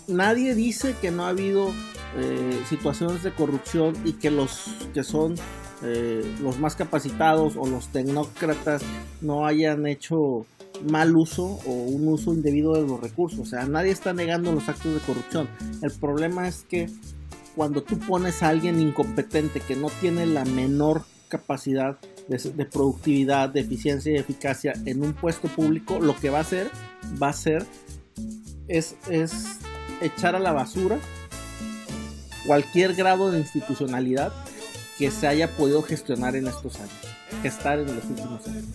Nadie 0.06 0.54
dice 0.54 0.96
que 1.00 1.10
no 1.10 1.24
ha 1.24 1.28
habido 1.28 1.72
eh, 2.16 2.62
situaciones 2.68 3.22
de 3.22 3.32
corrupción 3.32 3.96
y 4.04 4.14
que 4.14 4.30
los 4.30 4.64
que 4.92 5.04
son 5.04 5.36
eh, 5.82 6.22
los 6.42 6.58
más 6.58 6.76
capacitados 6.76 7.54
o 7.56 7.66
los 7.66 7.88
tecnócratas 7.88 8.82
no 9.20 9.46
hayan 9.46 9.86
hecho 9.86 10.46
mal 10.88 11.16
uso 11.16 11.58
o 11.66 11.72
un 11.72 12.08
uso 12.08 12.34
indebido 12.34 12.74
de 12.74 12.82
los 12.82 13.00
recursos. 13.00 13.40
O 13.40 13.44
sea, 13.46 13.64
nadie 13.66 13.90
está 13.90 14.12
negando 14.12 14.52
los 14.52 14.68
actos 14.68 14.94
de 14.94 15.00
corrupción. 15.00 15.48
El 15.82 15.92
problema 15.92 16.48
es 16.48 16.64
que 16.68 16.88
cuando 17.56 17.82
tú 17.82 17.98
pones 17.98 18.42
a 18.42 18.48
alguien 18.48 18.80
incompetente 18.80 19.60
que 19.60 19.76
no 19.76 19.88
tiene 20.00 20.26
la 20.26 20.44
menor 20.44 21.04
capacidad 21.28 21.98
de, 22.28 22.64
productividad, 22.64 23.48
de 23.48 23.60
eficiencia 23.60 24.12
y 24.12 24.16
eficacia 24.16 24.72
en 24.84 25.02
un 25.02 25.14
puesto 25.14 25.48
público, 25.48 25.98
lo 25.98 26.16
que 26.16 26.30
va 26.30 26.38
a 26.38 26.42
hacer, 26.42 26.70
va 27.20 27.30
a 27.30 27.32
ser, 27.32 27.64
es, 28.68 28.96
es 29.08 29.58
echar 30.00 30.36
a 30.36 30.38
la 30.38 30.52
basura 30.52 30.98
cualquier 32.46 32.94
grado 32.94 33.30
de 33.30 33.38
institucionalidad 33.38 34.32
que 35.00 35.10
se 35.10 35.26
haya 35.26 35.48
podido 35.56 35.82
gestionar 35.82 36.36
en 36.36 36.46
estos 36.46 36.76
años, 36.76 36.92
que 37.40 37.48
estar 37.48 37.78
en 37.78 37.86
los 37.86 38.04
últimos 38.04 38.46
años. 38.46 38.66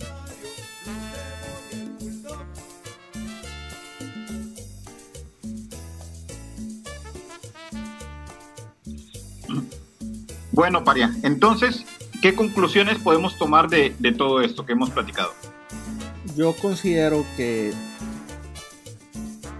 Bueno, 10.50 10.82
Paria, 10.82 11.14
entonces, 11.22 11.84
¿qué 12.20 12.34
conclusiones 12.34 12.98
podemos 12.98 13.38
tomar 13.38 13.68
de, 13.68 13.94
de 14.00 14.10
todo 14.10 14.40
esto 14.40 14.66
que 14.66 14.72
hemos 14.72 14.90
platicado? 14.90 15.32
Yo 16.34 16.56
considero 16.56 17.24
que 17.36 17.72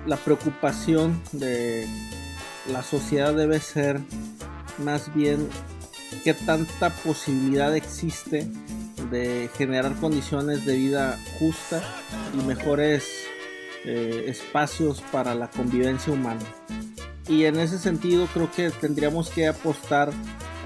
la 0.05 0.17
preocupación 0.17 1.23
de 1.31 1.87
la 2.73 2.83
sociedad 2.83 3.35
debe 3.35 3.61
ser 3.61 4.01
más 4.79 5.15
bien 5.15 5.49
qué 6.27 6.35
tanta 6.35 6.91
posibilidad 6.91 7.77
existe 7.77 8.49
de 9.13 9.49
generar 9.57 9.95
condiciones 9.95 10.67
de 10.67 10.75
vida 10.75 11.17
justa 11.39 11.81
y 12.35 12.45
mejores 12.45 13.07
eh, 13.85 14.25
espacios 14.27 15.05
para 15.13 15.37
la 15.37 15.49
convivencia 15.49 16.13
humana. 16.13 16.41
Y 17.29 17.45
en 17.45 17.61
ese 17.61 17.79
sentido 17.79 18.27
creo 18.35 18.51
que 18.51 18.71
tendríamos 18.71 19.31
que 19.31 19.47
apostar 19.47 20.11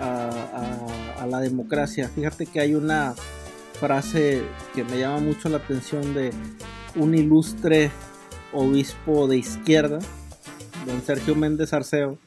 a, 0.00 1.26
la 1.28 1.40
democracia. 1.40 2.08
Fíjate 2.08 2.46
que 2.46 2.60
hay 2.60 2.74
una 2.74 3.14
frase 3.78 4.42
que 4.74 4.82
me 4.82 4.98
llama 4.98 5.18
mucho 5.18 5.50
la 5.50 5.58
atención 5.58 6.14
de 6.14 6.30
un 6.96 7.14
ilustre 7.14 7.90
obispo 8.54 9.28
de 9.28 9.36
izquierda, 9.36 9.98
don 10.86 11.02
Sergio 11.02 11.34
Méndez 11.34 11.74
Arceo, 11.74 12.18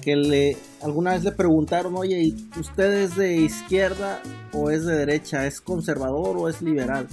que 0.00 0.16
le 0.16 0.56
alguna 0.86 1.12
vez 1.12 1.24
le 1.24 1.32
preguntaron, 1.32 1.96
oye, 1.96 2.34
¿usted 2.58 2.92
es 2.92 3.16
de 3.16 3.36
izquierda 3.36 4.22
o 4.52 4.70
es 4.70 4.86
de 4.86 4.94
derecha? 4.94 5.46
¿Es 5.46 5.60
conservador 5.60 6.36
o 6.38 6.48
es 6.48 6.62
liberal? 6.62 7.08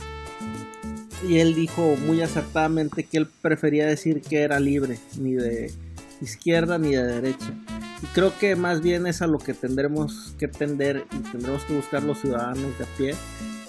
Y 1.27 1.39
él 1.39 1.55
dijo 1.55 1.95
muy 2.05 2.21
acertadamente 2.21 3.03
que 3.03 3.17
él 3.17 3.27
prefería 3.41 3.87
decir 3.87 4.21
que 4.21 4.41
era 4.41 4.59
libre, 4.59 4.99
ni 5.17 5.33
de 5.33 5.73
izquierda 6.21 6.77
ni 6.77 6.91
de 6.91 7.03
derecha. 7.03 7.51
Y 8.01 8.05
creo 8.07 8.37
que 8.37 8.55
más 8.55 8.81
bien 8.81 9.07
es 9.07 9.21
a 9.21 9.27
lo 9.27 9.39
que 9.39 9.53
tendremos 9.53 10.35
que 10.37 10.47
tender 10.47 11.05
y 11.11 11.31
tendremos 11.31 11.63
que 11.63 11.75
buscar 11.75 12.03
los 12.03 12.19
ciudadanos 12.19 12.77
de 12.77 12.83
a 12.83 12.87
pie 12.97 13.15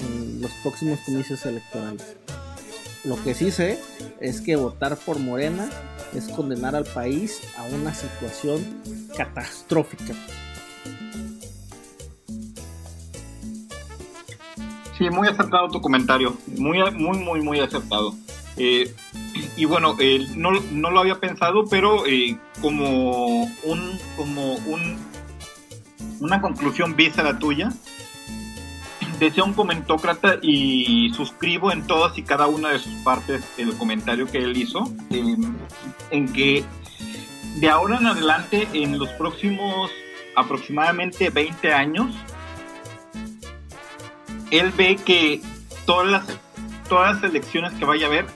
en 0.01 0.43
los 0.43 0.53
próximos 0.63 1.01
comicios 1.07 1.47
electorales. 1.47 2.17
Lo 3.05 3.23
que 3.23 3.35
sí 3.35 3.51
sé 3.51 3.79
es 4.21 4.41
que 4.41 4.57
votar 4.57 4.97
por 4.97 5.19
Morena 5.19 5.71
es 6.15 6.29
condenar 6.29 6.75
al 6.77 6.85
país 6.85 7.41
a 7.59 7.65
una 7.75 7.93
situación 7.95 8.83
catastrófica. 9.17 10.15
Sí, 14.97 15.11
muy 15.11 15.27
acertado 15.27 15.69
tu 15.69 15.81
comentario, 15.81 16.37
muy, 16.57 16.79
muy, 16.93 17.19
muy, 17.19 17.41
muy 17.41 17.61
acertado. 17.61 18.15
Eh, 18.57 18.95
y 19.57 19.65
bueno, 19.65 19.97
eh, 19.99 20.27
no, 20.37 20.53
no, 20.71 20.91
lo 20.91 21.01
había 21.01 21.19
pensado, 21.19 21.65
pero 21.69 22.07
eh, 22.07 22.39
como 22.61 23.45
un, 23.65 23.99
como 24.17 24.55
un, 24.55 24.97
una 26.21 26.41
conclusión 26.41 26.95
vista 26.95 27.25
la 27.25 27.39
tuya, 27.39 27.71
decía 29.19 29.45
un 29.45 29.55
comentócrata 29.55 30.39
y 30.43 31.13
suscribo 31.15 31.73
en 31.73 31.87
todas 31.87 32.17
y 32.19 32.23
cada 32.23 32.47
una 32.47 32.71
de 32.71 32.79
sus 32.79 32.93
partes 33.03 33.45
el 33.59 33.77
comentario 33.77 34.27
que 34.27 34.39
él 34.39 34.57
hizo, 34.57 34.91
en 36.11 36.33
que 36.33 36.65
de 37.57 37.69
ahora 37.69 37.99
en 37.99 38.07
adelante, 38.07 38.69
en 38.73 38.99
los 38.99 39.09
próximos 39.11 39.91
aproximadamente 40.37 41.31
20 41.31 41.73
años, 41.73 42.15
él 44.51 44.73
ve 44.77 44.97
que 44.97 45.41
todas 45.87 46.11
las, 46.11 46.39
todas 46.89 47.15
las 47.15 47.31
elecciones 47.31 47.73
que 47.75 47.85
vaya 47.85 48.07
a 48.07 48.09
haber 48.09 48.27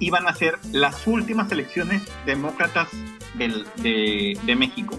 iban 0.00 0.26
a 0.28 0.34
ser 0.34 0.58
las 0.72 1.06
últimas 1.06 1.50
elecciones 1.50 2.02
demócratas 2.24 2.88
de, 3.34 4.36
de 4.44 4.56
México 4.56 4.98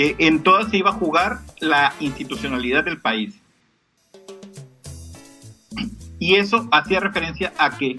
que 0.00 0.16
en 0.18 0.42
todas 0.42 0.70
se 0.70 0.78
iba 0.78 0.88
a 0.88 0.94
jugar 0.94 1.40
la 1.58 1.92
institucionalidad 2.00 2.84
del 2.84 3.02
país. 3.02 3.38
Y 6.18 6.36
eso 6.36 6.66
hacía 6.72 7.00
referencia 7.00 7.52
a 7.58 7.76
que, 7.76 7.98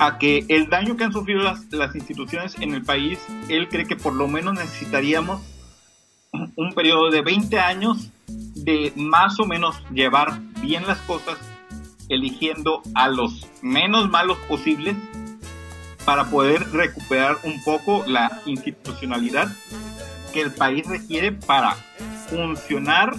a 0.00 0.18
que 0.18 0.44
el 0.48 0.68
daño 0.68 0.96
que 0.96 1.04
han 1.04 1.12
sufrido 1.12 1.44
las, 1.44 1.72
las 1.72 1.94
instituciones 1.94 2.56
en 2.58 2.74
el 2.74 2.82
país, 2.82 3.20
él 3.48 3.68
cree 3.68 3.86
que 3.86 3.94
por 3.94 4.12
lo 4.12 4.26
menos 4.26 4.54
necesitaríamos 4.54 5.40
un 6.56 6.74
periodo 6.74 7.10
de 7.10 7.22
20 7.22 7.60
años 7.60 8.10
de 8.26 8.92
más 8.96 9.38
o 9.38 9.46
menos 9.46 9.80
llevar 9.92 10.40
bien 10.60 10.84
las 10.84 10.98
cosas, 11.02 11.38
eligiendo 12.08 12.82
a 12.96 13.06
los 13.06 13.46
menos 13.62 14.10
malos 14.10 14.38
posibles 14.48 14.96
para 16.04 16.24
poder 16.24 16.72
recuperar 16.72 17.36
un 17.44 17.62
poco 17.62 18.02
la 18.04 18.42
institucionalidad 18.46 19.48
que 20.34 20.40
el 20.40 20.52
país 20.52 20.84
requiere 20.86 21.30
para 21.30 21.76
funcionar 22.28 23.14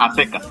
a 0.00 0.14
secas. 0.14 0.44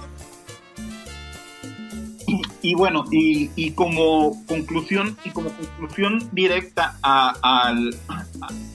Y, 2.62 2.74
bueno, 2.74 3.06
y, 3.12 3.72
como 3.72 4.44
conclusión, 4.48 5.16
y 5.24 5.30
como 5.30 5.52
conclusión 5.52 6.28
directa 6.32 6.98
al, 7.04 7.96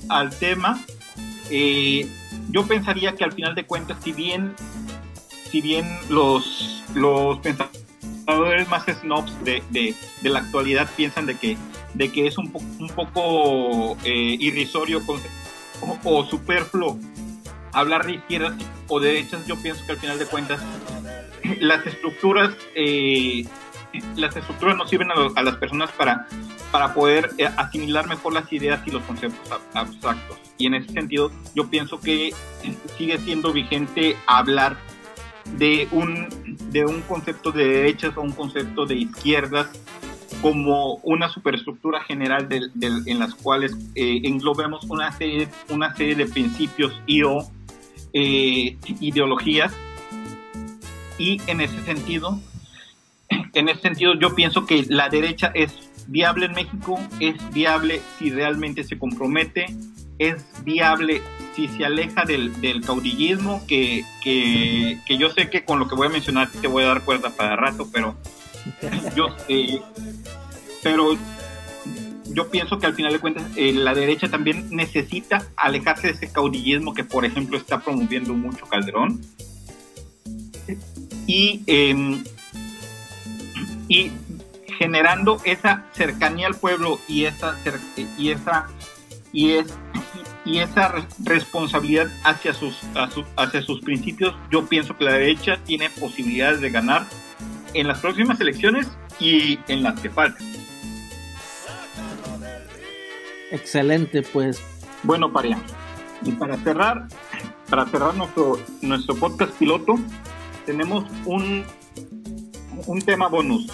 al 0.08 0.30
tema, 0.38 0.78
eh, 1.50 2.06
yo 2.50 2.66
pensaría 2.66 3.16
que 3.16 3.24
al 3.24 3.32
final 3.32 3.56
de 3.56 3.64
cuentas, 3.64 3.96
si 4.04 4.12
bien, 4.12 4.54
si 5.50 5.60
bien 5.60 5.86
los, 6.08 6.84
los 6.94 7.40
pensadores 7.40 8.68
más 8.68 8.84
snobs 8.84 9.32
de, 9.44 9.64
de, 9.70 9.94
la 10.28 10.38
actualidad 10.40 10.88
piensan 10.96 11.26
de 11.26 11.36
que, 11.36 11.56
de 11.94 12.12
que 12.12 12.28
es 12.28 12.38
un, 12.38 12.52
un 12.78 12.88
poco 12.90 13.96
eh, 14.04 14.36
irrisorio 14.38 15.04
o, 16.04 16.24
superfluo 16.24 16.98
hablar 17.72 18.04
de 18.04 18.14
izquierdas 18.14 18.54
o 18.88 18.98
derechas, 18.98 19.46
yo 19.46 19.56
pienso 19.56 19.84
que 19.86 19.92
al 19.92 19.98
final 19.98 20.18
de 20.18 20.26
cuentas 20.26 20.60
las 21.60 21.86
estructuras 21.86 22.54
eh, 22.74 23.44
las 24.16 24.36
estructuras 24.36 24.76
nos 24.76 24.88
sirven 24.88 25.08
a, 25.10 25.42
las 25.42 25.56
personas 25.56 25.90
para, 25.92 26.26
para 26.70 26.94
poder 26.94 27.30
eh, 27.38 27.48
asimilar 27.56 28.06
mejor 28.08 28.32
las 28.32 28.52
ideas 28.52 28.80
y 28.86 28.90
los 28.90 29.02
conceptos 29.02 29.50
abstractos. 29.74 30.38
Y 30.58 30.66
en 30.66 30.74
ese 30.74 30.92
sentido, 30.92 31.32
yo 31.54 31.68
pienso 31.68 32.00
que 32.00 32.32
sigue 32.96 33.18
siendo 33.18 33.52
vigente 33.52 34.16
hablar 34.26 34.76
de 35.56 35.88
un, 35.90 36.28
de 36.70 36.84
un 36.84 37.00
concepto 37.02 37.50
de 37.50 37.64
derechas 37.66 38.16
o 38.16 38.20
un 38.20 38.32
concepto 38.32 38.86
de 38.86 38.96
izquierdas 38.96 39.68
como 40.42 40.94
una 41.02 41.28
superestructura 41.28 42.02
general 42.04 42.48
en 42.50 43.18
las 43.18 43.34
cuales 43.34 43.76
eh, 43.94 44.20
englobemos 44.24 44.84
una 44.84 45.12
serie, 45.12 45.48
una 45.68 45.94
serie 45.94 46.14
de 46.14 46.26
principios 46.26 46.98
y 47.06 47.22
o 47.22 47.50
eh, 48.12 48.76
ideologías. 49.00 49.72
Y 51.18 51.40
en 51.46 51.60
ese 51.60 51.80
sentido 51.82 52.40
en 53.54 53.68
ese 53.68 53.80
sentido 53.80 54.14
yo 54.14 54.34
pienso 54.34 54.66
que 54.66 54.84
la 54.88 55.08
derecha 55.08 55.50
es 55.54 55.72
viable 56.08 56.46
en 56.46 56.52
México 56.52 56.98
es 57.20 57.36
viable 57.52 58.00
si 58.18 58.30
realmente 58.30 58.84
se 58.84 58.98
compromete 58.98 59.66
es 60.18 60.44
viable 60.64 61.22
si 61.54 61.68
se 61.68 61.84
aleja 61.84 62.24
del, 62.24 62.52
caudillismo 62.84 63.64
que, 63.66 64.04
que, 64.22 64.98
que, 65.06 65.18
yo 65.18 65.30
sé 65.30 65.50
que 65.50 65.64
con 65.64 65.78
lo 65.78 65.88
que 65.88 65.94
voy 65.94 66.08
a 66.08 66.10
mencionar 66.10 66.50
te 66.50 66.68
voy 66.68 66.84
a 66.84 66.88
dar 66.88 67.04
cuerda 67.04 67.30
para 67.30 67.56
rato 67.56 67.88
pero 67.92 68.16
yo 69.16 69.28
eh, 69.48 69.80
pero 70.82 71.16
yo 72.32 72.50
pienso 72.50 72.78
que 72.78 72.86
al 72.86 72.94
final 72.94 73.12
de 73.12 73.18
cuentas 73.18 73.44
eh, 73.56 73.72
la 73.72 73.94
derecha 73.94 74.28
también 74.28 74.68
necesita 74.70 75.46
alejarse 75.56 76.08
de 76.08 76.12
ese 76.14 76.32
caudillismo 76.32 76.94
que 76.94 77.04
por 77.04 77.24
ejemplo 77.24 77.56
está 77.56 77.80
promoviendo 77.80 78.34
mucho 78.34 78.66
Calderón. 78.66 79.20
Y, 81.26 81.62
em, 81.66 82.22
y 83.88 84.12
generando 84.78 85.40
esa 85.44 85.84
cercanía 85.92 86.46
al 86.46 86.54
pueblo 86.54 87.00
y 87.08 87.24
esa 87.24 87.56
y 88.16 88.30
esa 88.30 88.68
y 89.32 89.52
es 89.52 89.66
y 90.44 90.58
esa 90.58 91.06
responsabilidad 91.22 92.08
hacia 92.24 92.54
sus, 92.54 92.78
hacia 93.36 93.62
sus 93.62 93.80
principios 93.82 94.34
yo 94.50 94.66
pienso 94.66 94.96
que 94.96 95.04
la 95.04 95.12
derecha 95.12 95.58
tiene 95.64 95.90
posibilidades 95.90 96.60
de 96.60 96.70
ganar 96.70 97.06
en 97.74 97.88
las 97.88 98.00
próximas 98.00 98.40
elecciones 98.40 98.88
y 99.18 99.58
en 99.68 99.82
las 99.82 100.00
que 100.00 100.10
faltan 100.10 100.50
Excelente, 103.50 104.22
pues. 104.22 104.62
Bueno, 105.02 105.32
Paria. 105.32 105.58
Y 106.24 106.32
para 106.32 106.56
cerrar, 106.58 107.08
para 107.68 107.86
cerrar 107.86 108.14
nuestro, 108.14 108.58
nuestro 108.80 109.16
podcast 109.16 109.52
piloto, 109.58 109.96
tenemos 110.66 111.04
un, 111.24 111.64
un 112.86 113.02
tema 113.02 113.28
bonus. 113.28 113.66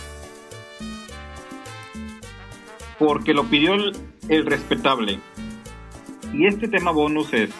Porque 2.99 3.35
lo 3.35 3.45
pidió 3.45 3.75
el, 3.75 3.93
el 4.29 4.47
respetable. 4.47 5.21
Y 6.33 6.47
este 6.47 6.69
tema 6.69 6.91
bonus 6.91 7.33
es, 7.35 7.51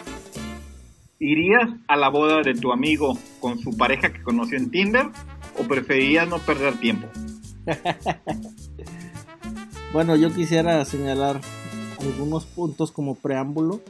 ¿irías 1.19 1.69
a 1.87 1.95
la 1.95 2.09
boda 2.09 2.41
de 2.41 2.55
tu 2.55 2.71
amigo 2.71 3.17
con 3.39 3.59
su 3.59 3.77
pareja 3.77 4.11
que 4.11 4.23
conoció 4.23 4.57
en 4.57 4.71
Tinder 4.71 5.05
o 5.57 5.63
preferirías 5.63 6.27
no 6.27 6.39
perder 6.39 6.79
tiempo? 6.79 7.07
bueno, 9.93 10.15
yo 10.15 10.33
quisiera 10.33 10.83
señalar 10.85 11.41
algunos 11.99 12.45
puntos 12.45 12.91
como 12.91 13.15
preámbulo. 13.15 13.81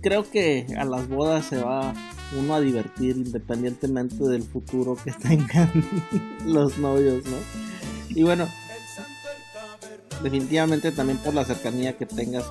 Creo 0.00 0.30
que 0.30 0.66
a 0.78 0.84
las 0.84 1.08
bodas 1.08 1.46
se 1.46 1.58
va 1.58 1.92
uno 2.38 2.54
a 2.54 2.60
divertir 2.60 3.16
independientemente 3.16 4.24
del 4.24 4.42
futuro 4.42 4.96
que 4.96 5.12
tengan 5.12 5.70
los 6.44 6.78
novios, 6.78 7.24
¿no? 7.26 7.36
Y 8.08 8.22
bueno, 8.22 8.48
definitivamente 10.22 10.92
también 10.92 11.18
por 11.18 11.34
la 11.34 11.44
cercanía 11.44 11.96
que 11.96 12.06
tengas 12.06 12.44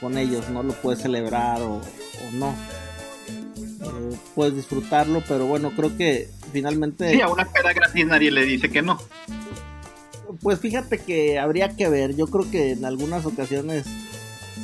con, 0.00 0.18
ellos, 0.18 0.48
¿no? 0.50 0.62
Lo 0.62 0.72
puedes 0.74 1.02
celebrar 1.02 1.60
o, 1.62 1.80
no. 2.32 2.54
Eh, 3.84 4.16
puedes 4.34 4.56
disfrutarlo, 4.56 5.22
pero 5.28 5.46
bueno, 5.46 5.72
creo 5.76 5.96
que 5.96 6.28
finalmente... 6.52 7.12
Sí, 7.12 7.20
a 7.20 7.28
una 7.28 7.44
peda 7.44 7.72
gratis 7.72 8.06
nadie 8.06 8.30
le 8.30 8.44
dice 8.44 8.70
que 8.70 8.82
no. 8.82 8.98
Pues 10.42 10.58
fíjate 10.58 10.98
que 10.98 11.38
habría 11.38 11.76
que 11.76 11.88
ver. 11.88 12.16
Yo 12.16 12.26
creo 12.26 12.50
que 12.50 12.72
en 12.72 12.84
algunas 12.84 13.26
ocasiones 13.26 13.86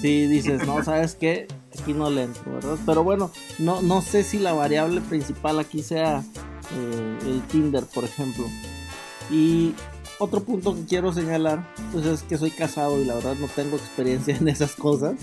sí 0.01 0.27
dices, 0.27 0.67
no, 0.67 0.83
¿sabes 0.83 1.15
qué? 1.15 1.47
Aquí 1.81 1.93
no 1.93 2.11
le 2.11 2.25
entro, 2.25 2.53
¿verdad? 2.53 2.77
Pero 2.85 3.05
bueno, 3.05 3.31
no, 3.59 3.81
no 3.83 4.03
sé 4.03 4.25
si 4.25 4.39
la 4.39 4.53
variable 4.53 5.01
principal 5.01 5.59
aquí 5.59 5.83
sea 5.83 6.23
eh, 6.75 7.19
el 7.25 7.43
Tinder, 7.43 7.85
por 7.85 8.05
ejemplo. 8.05 8.45
Y 9.31 9.75
otro 10.19 10.43
punto 10.43 10.75
que 10.75 10.85
quiero 10.85 11.13
señalar, 11.13 11.65
pues 11.93 12.05
es 12.05 12.23
que 12.23 12.37
soy 12.37 12.51
casado 12.51 13.01
y 13.01 13.05
la 13.05 13.15
verdad 13.15 13.37
no 13.41 13.47
tengo 13.49 13.77
experiencia 13.77 14.37
en 14.37 14.49
esas 14.49 14.75
cosas. 14.75 15.15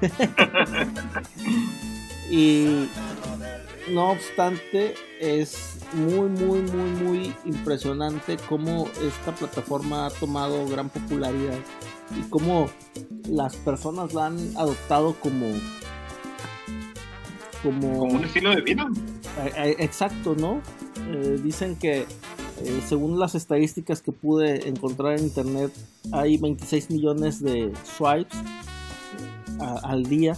y 2.30 2.88
no 3.90 4.10
obstante, 4.10 4.94
es 5.20 5.78
muy, 5.94 6.28
muy, 6.28 6.60
muy, 6.62 6.90
muy 7.02 7.34
impresionante 7.44 8.36
cómo 8.48 8.88
esta 9.02 9.34
plataforma 9.34 10.06
ha 10.06 10.10
tomado 10.10 10.66
gran 10.68 10.88
popularidad 10.88 11.58
y 12.18 12.28
cómo 12.28 12.70
las 13.28 13.56
personas 13.56 14.14
la 14.14 14.26
han 14.26 14.56
adoptado 14.56 15.14
como 15.14 15.46
como, 17.62 18.02
un 18.02 18.24
estilo 18.24 18.50
de 18.50 18.60
vida 18.60 18.88
Exacto, 19.78 20.34
¿no? 20.34 20.60
Eh, 21.12 21.40
dicen 21.42 21.76
que 21.76 22.06
según 22.86 23.18
las 23.18 23.34
estadísticas 23.34 24.02
que 24.02 24.12
pude 24.12 24.68
encontrar 24.68 25.18
en 25.18 25.24
internet, 25.24 25.72
hay 26.12 26.36
26 26.36 26.90
millones 26.90 27.42
de 27.42 27.72
swipes 27.84 28.36
al 29.58 30.04
día 30.04 30.36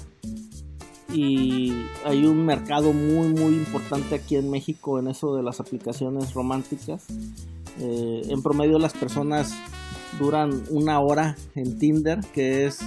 y 1.15 1.73
hay 2.05 2.27
un 2.27 2.45
mercado 2.45 2.93
muy 2.93 3.29
muy 3.29 3.55
importante 3.55 4.17
aquí 4.17 4.37
en 4.37 4.51
México 4.51 4.99
en 4.99 5.07
eso 5.09 5.37
de 5.37 5.43
las 5.43 5.61
aplicaciones 5.61 6.35
románticas. 6.35 7.05
en 7.79 8.43
promedio 8.43 8.79
las 8.79 8.93
personas 8.93 9.55
duran 10.19 10.65
una 10.71 11.01
hora 11.01 11.37
en 11.55 11.79
Tinder, 11.79 12.21
que 12.33 12.67
es 12.67 12.81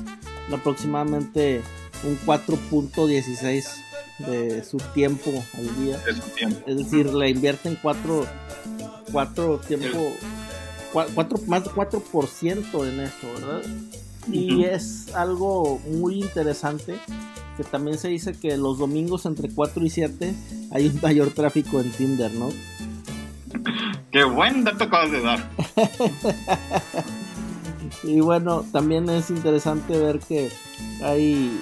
aproximadamente 0.51 1.61
un 2.03 2.17
4.16 2.25 3.65
de 4.19 4.63
su 4.63 4.78
tiempo 4.93 5.32
al 5.53 5.84
día. 5.84 5.99
Es 6.65 6.78
decir, 6.78 7.13
le 7.13 7.30
invierten 7.30 7.78
4, 7.82 8.25
4 9.11 9.59
tiempo, 9.59 10.11
4, 10.93 11.39
más 11.47 11.63
de 11.63 11.69
4% 11.69 12.88
en 12.88 12.99
eso, 13.01 13.28
¿verdad? 13.36 13.61
Y 14.32 14.65
es 14.65 15.13
algo 15.15 15.80
muy 15.89 16.19
interesante 16.19 16.95
que 17.57 17.63
también 17.63 17.97
se 17.97 18.09
dice 18.09 18.33
que 18.33 18.55
los 18.55 18.77
domingos 18.77 19.25
entre 19.25 19.49
4 19.49 19.83
y 19.83 19.89
7 19.89 20.33
hay 20.71 20.87
un 20.87 20.99
mayor 21.01 21.31
tráfico 21.31 21.81
en 21.81 21.91
Tinder, 21.91 22.31
¿no? 22.33 22.49
Qué 24.11 24.23
buen 24.23 24.63
dato 24.63 24.85
acabas 24.85 25.11
de 25.11 25.21
dar. 25.21 25.49
y 28.03 28.19
bueno, 28.21 28.63
también 28.71 29.09
es 29.09 29.29
interesante 29.29 29.97
ver 29.97 30.19
que 30.19 30.49
hay 31.03 31.59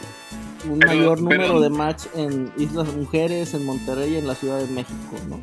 un 0.70 0.80
mayor 0.80 1.22
número 1.22 1.60
de 1.60 1.70
match 1.70 2.04
en 2.16 2.52
Islas 2.58 2.94
Mujeres, 2.94 3.54
en 3.54 3.66
Monterrey 3.66 4.14
y 4.14 4.18
en 4.18 4.28
la 4.28 4.36
Ciudad 4.36 4.60
de 4.60 4.68
México, 4.68 5.16
¿no? 5.30 5.40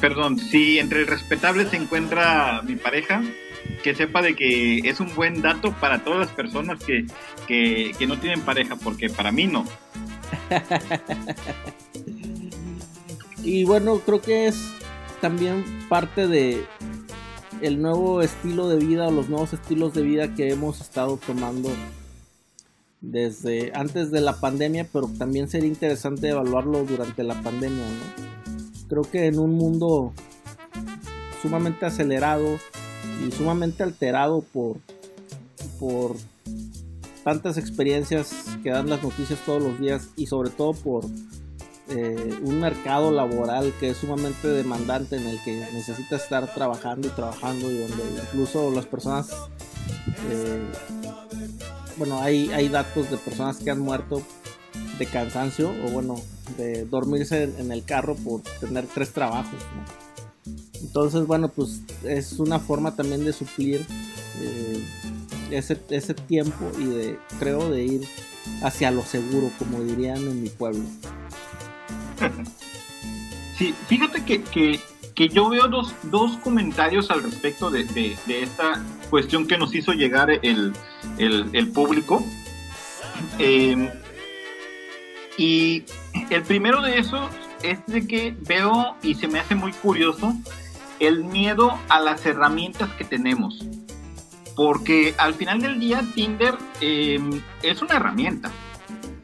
perdón, 0.00 0.38
si 0.38 0.78
entre 0.78 1.00
el 1.00 1.06
respetable 1.06 1.68
se 1.68 1.76
encuentra 1.76 2.62
mi 2.62 2.76
pareja, 2.76 3.22
que 3.82 3.94
sepa 3.94 4.22
de 4.22 4.34
que 4.34 4.78
es 4.78 5.00
un 5.00 5.14
buen 5.14 5.42
dato 5.42 5.72
para 5.72 6.04
todas 6.04 6.20
las 6.20 6.30
personas 6.30 6.82
que, 6.82 7.06
que 7.46 7.94
no 8.06 8.18
tienen 8.18 8.42
pareja, 8.42 8.76
porque 8.76 9.10
para 9.10 9.32
mí 9.32 9.46
no. 9.46 9.64
y 13.44 13.64
bueno, 13.64 14.00
creo 14.00 14.20
que 14.20 14.46
es 14.46 14.56
también 15.20 15.64
parte 15.88 16.26
de 16.26 16.64
el 17.60 17.80
nuevo 17.80 18.20
estilo 18.20 18.68
de 18.68 18.76
vida 18.76 19.08
o 19.08 19.10
los 19.10 19.28
nuevos 19.28 19.52
estilos 19.52 19.94
de 19.94 20.02
vida 20.02 20.34
que 20.34 20.50
hemos 20.50 20.80
estado 20.80 21.16
tomando 21.16 21.70
desde 23.00 23.72
antes 23.74 24.10
de 24.10 24.20
la 24.20 24.40
pandemia, 24.40 24.88
pero 24.92 25.08
también 25.18 25.48
sería 25.48 25.68
interesante 25.68 26.28
evaluarlo 26.28 26.84
durante 26.84 27.22
la 27.22 27.40
pandemia, 27.42 27.84
Creo 28.88 29.02
que 29.02 29.26
en 29.26 29.38
un 29.38 29.54
mundo 29.54 30.12
sumamente 31.40 31.86
acelerado 31.86 32.58
y 33.26 33.32
sumamente 33.32 33.82
alterado 33.82 34.44
por, 34.52 34.76
por 35.80 36.16
tantas 37.24 37.56
experiencias 37.56 38.32
que 38.62 38.70
dan 38.70 38.88
las 38.88 39.02
noticias 39.02 39.40
todos 39.44 39.62
los 39.62 39.80
días 39.80 40.08
y 40.16 40.26
sobre 40.26 40.50
todo 40.50 40.74
por 40.74 41.06
eh, 41.88 42.38
un 42.42 42.60
mercado 42.60 43.10
laboral 43.10 43.72
que 43.80 43.90
es 43.90 43.98
sumamente 43.98 44.48
demandante 44.48 45.16
en 45.16 45.26
el 45.26 45.42
que 45.42 45.66
necesita 45.72 46.16
estar 46.16 46.52
trabajando 46.54 47.08
y 47.08 47.10
trabajando 47.10 47.70
y 47.70 47.78
donde 47.78 48.04
incluso 48.22 48.70
las 48.70 48.86
personas 48.86 49.30
eh, 50.30 50.62
bueno 51.96 52.20
hay, 52.20 52.50
hay 52.52 52.68
datos 52.68 53.10
de 53.10 53.16
personas 53.16 53.58
que 53.58 53.70
han 53.70 53.80
muerto 53.80 54.22
de 54.98 55.06
cansancio 55.06 55.72
o 55.86 55.90
bueno 55.90 56.16
de 56.56 56.84
dormirse 56.84 57.44
en 57.58 57.72
el 57.72 57.84
carro 57.84 58.14
por 58.16 58.40
tener 58.60 58.86
tres 58.86 59.12
trabajos 59.12 59.60
entonces 60.80 61.26
bueno 61.26 61.48
pues 61.48 61.80
es 62.04 62.38
una 62.38 62.58
forma 62.60 62.96
también 62.96 63.24
de 63.24 63.32
suplir 63.32 63.86
eh, 64.40 64.82
ese, 65.50 65.80
ese 65.90 66.14
tiempo 66.14 66.70
y 66.78 66.84
de 66.84 67.18
creo 67.38 67.70
de 67.70 67.84
ir 67.84 68.08
hacia 68.62 68.90
lo 68.90 69.02
seguro 69.02 69.50
como 69.58 69.82
dirían 69.82 70.18
en 70.18 70.42
mi 70.42 70.48
pueblo 70.48 70.84
Sí, 73.56 73.74
fíjate 73.86 74.22
que, 74.24 74.80
yo 75.28 75.48
veo 75.48 75.68
dos, 75.68 75.94
dos, 76.04 76.36
comentarios 76.38 77.10
al 77.10 77.22
respecto 77.22 77.70
de, 77.70 77.86
esta 78.28 78.82
cuestión 79.10 79.46
que 79.46 79.56
nos 79.56 79.74
hizo 79.74 79.92
llegar 79.92 80.28
el, 80.42 80.72
público. 81.72 82.24
Em, 83.38 83.90
y 85.38 85.84
el 86.30 86.42
primero 86.42 86.82
de 86.82 86.98
esos 86.98 87.30
es 87.62 87.78
de 87.86 88.06
que 88.06 88.36
veo 88.40 88.96
y 89.02 89.14
se 89.14 89.28
me 89.28 89.38
hace 89.38 89.54
muy 89.54 89.72
curioso 89.72 90.34
el 90.98 91.24
miedo 91.24 91.78
a 91.88 92.00
las 92.00 92.26
herramientas 92.26 92.90
que 92.94 93.04
tenemos. 93.04 93.64
Porque 94.56 95.14
al 95.18 95.34
final 95.34 95.60
del 95.60 95.80
día 95.80 96.02
Tinder 96.14 96.56
em, 96.80 97.40
es 97.62 97.82
una 97.82 97.96
herramienta, 97.96 98.50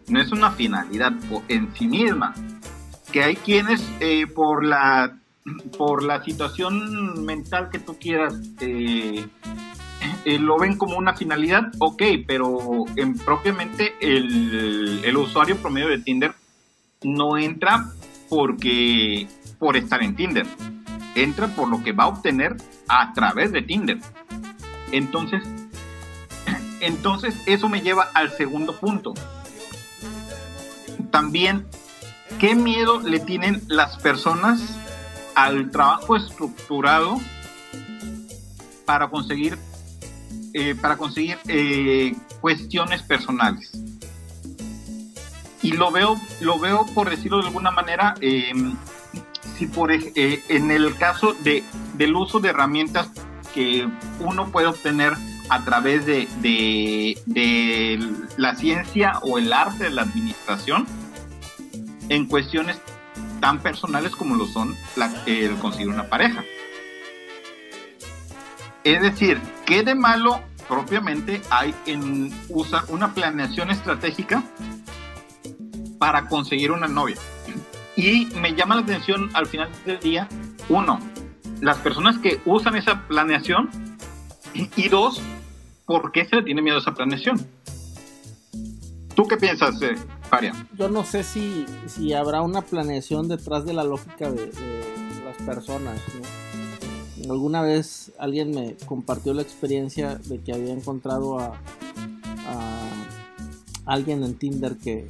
no 0.09 0.20
es 0.20 0.33
una 0.33 0.51
finalidad 0.51 1.12
en 1.49 1.74
sí 1.74 1.87
misma 1.87 2.35
que 3.12 3.22
hay 3.22 3.37
quienes 3.37 3.83
eh, 4.01 4.26
por 4.26 4.64
la 4.64 5.16
por 5.78 6.03
la 6.03 6.22
situación 6.22 7.24
mental 7.24 7.70
que 7.70 7.78
tú 7.78 7.97
quieras 7.99 8.35
eh, 8.61 9.26
eh, 10.24 10.39
lo 10.39 10.59
ven 10.59 10.76
como 10.76 10.97
una 10.97 11.14
finalidad, 11.14 11.72
ok, 11.78 12.03
pero 12.26 12.85
en, 12.97 13.18
propiamente 13.18 13.95
el, 14.01 15.01
el, 15.03 15.16
usuario 15.16 15.57
promedio 15.57 15.89
de 15.89 15.99
Tinder 15.99 16.33
no 17.03 17.39
entra 17.39 17.87
porque 18.28 19.26
por 19.59 19.76
estar 19.76 20.03
en 20.03 20.16
Tinder, 20.16 20.47
entra 21.14 21.49
por 21.49 21.68
lo 21.68 21.83
que 21.83 21.93
va 21.93 22.05
a 22.05 22.09
obtener 22.09 22.57
a 22.89 23.12
través 23.12 23.53
de 23.53 23.62
Tinder. 23.62 23.99
Entonces, 24.93 25.43
entonces 26.80 27.34
eso 27.47 27.68
me 27.68 27.80
lleva 27.80 28.11
al 28.14 28.30
segundo 28.32 28.78
punto. 28.78 29.14
También 31.11 31.66
¿Qué 32.41 32.55
miedo 32.55 33.01
le 33.01 33.20
tienen 33.20 33.62
las 33.68 33.99
personas 33.99 34.78
al 35.34 35.70
trabajo 35.70 36.16
estructurado 36.16 37.20
para 38.86 39.11
conseguir, 39.11 39.59
eh, 40.55 40.74
para 40.74 40.97
conseguir 40.97 41.36
eh, 41.49 42.14
cuestiones 42.41 43.03
personales? 43.03 43.72
Y 45.61 45.72
lo 45.72 45.91
veo, 45.91 46.18
lo 46.41 46.59
veo 46.59 46.86
por 46.95 47.11
decirlo 47.11 47.41
de 47.43 47.49
alguna 47.49 47.72
manera, 47.72 48.14
em, 48.22 48.74
si 49.59 49.66
por 49.66 49.93
eh, 49.93 50.43
en 50.49 50.70
el 50.70 50.97
caso 50.97 51.34
de, 51.45 51.62
del 51.95 52.16
uso 52.16 52.41
de 52.41 52.49
herramientas 52.49 53.11
que 53.55 53.88
uno 54.18 54.51
puede 54.51 54.66
obtener 54.66 55.14
a 55.48 55.64
través 55.64 56.07
de, 56.07 56.28
de 57.26 57.98
la 58.36 58.55
ciencia 58.55 59.18
o 59.22 59.38
el 59.38 59.53
arte 59.53 59.84
de 59.84 59.90
la 59.90 60.03
administración, 60.03 60.86
en 62.09 62.26
cuestiones 62.26 62.78
tan 63.40 63.61
personales 63.61 64.14
como 64.14 64.36
lo 64.36 64.46
son 64.46 64.76
el 65.26 65.57
conseguir 65.57 65.88
una 65.88 66.09
pareja. 66.09 66.44
Es 68.84 69.03
decir, 69.03 69.40
¿qué 69.66 69.82
de 69.82 69.94
malo 69.94 70.40
propiamente 70.68 71.42
hay 71.51 71.74
en 71.86 72.32
usar 72.48 72.84
una 72.88 73.12
planeación 73.12 73.70
estratégica 73.70 74.42
para 75.98 76.26
conseguir 76.26 76.70
una 76.70 76.88
novia? 76.88 77.16
Y 77.96 78.26
me 78.36 78.55
llama 78.55 78.76
la 78.76 78.82
atención 78.82 79.30
al 79.34 79.46
final 79.46 79.68
del 79.84 80.01
día, 80.01 80.28
uno, 80.68 80.98
las 81.61 81.78
personas 81.78 82.18
que 82.18 82.40
usan 82.44 82.76
esa 82.76 83.06
planeación 83.06 83.70
y 84.54 84.88
dos, 84.88 85.20
¿por 85.86 86.12
qué 86.12 86.24
se 86.24 86.36
le 86.36 86.42
tiene 86.42 86.62
miedo 86.62 86.78
a 86.78 86.80
esa 86.80 86.94
planeación? 86.94 87.46
¿Tú 89.14 89.26
qué 89.26 89.36
piensas, 89.36 89.80
eh, 89.82 89.96
yo 90.78 90.88
no 90.88 91.04
sé 91.04 91.24
si, 91.24 91.66
si 91.86 92.12
habrá 92.12 92.42
una 92.42 92.62
planeación 92.62 93.28
detrás 93.28 93.64
de 93.64 93.72
la 93.72 93.82
lógica 93.82 94.30
de, 94.30 94.50
las 95.24 95.36
personas. 95.44 96.00
Alguna 97.28 97.62
vez 97.62 98.12
alguien 98.18 98.52
me 98.52 98.76
compartió 98.86 99.34
la 99.34 99.42
experiencia 99.42 100.14
de 100.14 100.40
que 100.40 100.52
había 100.52 100.72
encontrado 100.72 101.38
a, 101.38 101.48
a 102.46 102.90
alguien 103.86 104.22
en 104.22 104.34
Tinder 104.34 104.76
que 104.76 105.06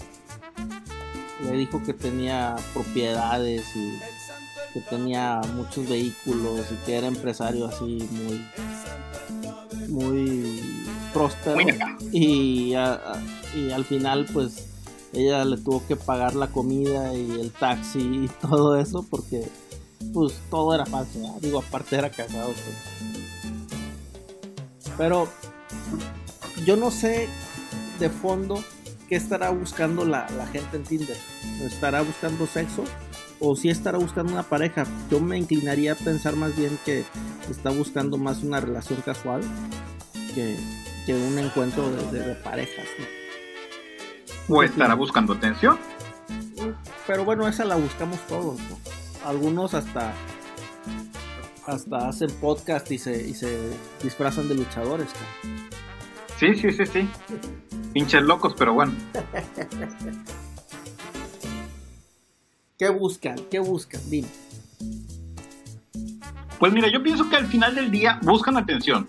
le 1.44 1.53
dijo 1.53 1.82
que 1.82 1.92
tenía 1.92 2.57
propiedades 2.74 3.76
y 3.76 3.98
que 4.73 4.81
tenía 4.81 5.41
muchos 5.55 5.89
vehículos 5.89 6.66
y 6.71 6.75
que 6.87 6.97
era 6.97 7.07
empresario 7.07 7.66
así 7.66 8.09
muy 8.11 8.47
muy 9.89 10.85
próspero 11.12 11.61
y, 12.12 12.73
y 12.73 13.71
al 13.73 13.85
final 13.85 14.27
pues 14.33 14.66
ella 15.12 15.45
le 15.45 15.57
tuvo 15.57 15.85
que 15.87 15.97
pagar 15.97 16.35
la 16.35 16.47
comida 16.49 17.12
y 17.14 17.33
el 17.33 17.51
taxi 17.51 17.99
y 17.99 18.29
todo 18.41 18.79
eso 18.79 19.05
porque 19.09 19.49
pues 20.14 20.35
todo 20.49 20.75
era 20.75 20.87
falso, 20.87 21.18
digo, 21.43 21.59
aparte 21.59 21.97
era 21.97 22.09
casado. 22.09 22.47
Pues. 22.47 22.66
Pero 24.97 25.29
yo 26.64 26.77
no 26.77 26.91
sé 26.91 27.29
de 27.99 28.09
fondo 28.09 28.62
¿qué 29.11 29.16
estará 29.16 29.51
buscando 29.51 30.05
la, 30.05 30.31
la 30.31 30.47
gente 30.47 30.77
en 30.77 30.85
Tinder? 30.85 31.16
¿Estará 31.64 32.01
buscando 32.03 32.47
sexo? 32.47 32.85
¿O 33.41 33.57
si 33.57 33.70
estará 33.70 33.99
buscando 33.99 34.32
una 34.32 34.43
pareja? 34.43 34.86
Yo 35.11 35.18
me 35.18 35.38
inclinaría 35.38 35.93
a 35.93 35.95
pensar 35.95 36.36
más 36.36 36.55
bien 36.57 36.78
que 36.84 37.05
está 37.51 37.70
buscando 37.70 38.18
más 38.18 38.43
una 38.43 38.61
relación 38.61 39.01
casual 39.01 39.41
que, 40.34 40.57
que 41.07 41.14
un 41.14 41.38
encuentro 41.38 41.91
de, 41.91 42.20
de, 42.20 42.34
parejas. 42.34 42.86
¿O 44.47 44.62
estará 44.62 44.95
buscando 44.95 45.32
atención? 45.32 45.78
Pero 47.07 47.24
bueno, 47.24 47.49
esa 47.49 47.64
la 47.64 47.76
buscamos 47.76 48.18
todos. 48.28 48.59
Algunos 49.24 49.72
hasta 49.72 50.12
hasta 51.66 52.09
hacen 52.09 52.30
podcast 52.41 52.91
y 52.91 52.99
se, 52.99 53.28
y 53.28 53.34
se 53.34 53.70
disfrazan 54.03 54.49
de 54.49 54.55
luchadores. 54.57 55.09
Sí, 56.36 56.55
sí, 56.55 56.72
sí, 56.72 56.86
sí. 56.86 57.09
Pinches 57.93 58.22
locos, 58.22 58.55
pero 58.57 58.74
bueno. 58.74 58.93
¿Qué 62.81 62.89
buscan? 62.89 63.37
¿Qué 63.51 63.59
buscan? 63.59 64.01
Dime. 64.09 64.26
Pues 66.59 66.72
mira, 66.72 66.89
yo 66.91 67.03
pienso 67.03 67.28
que 67.28 67.37
al 67.37 67.47
final 67.47 67.74
del 67.74 67.91
día 67.91 68.18
buscan 68.22 68.57
atención. 68.57 69.07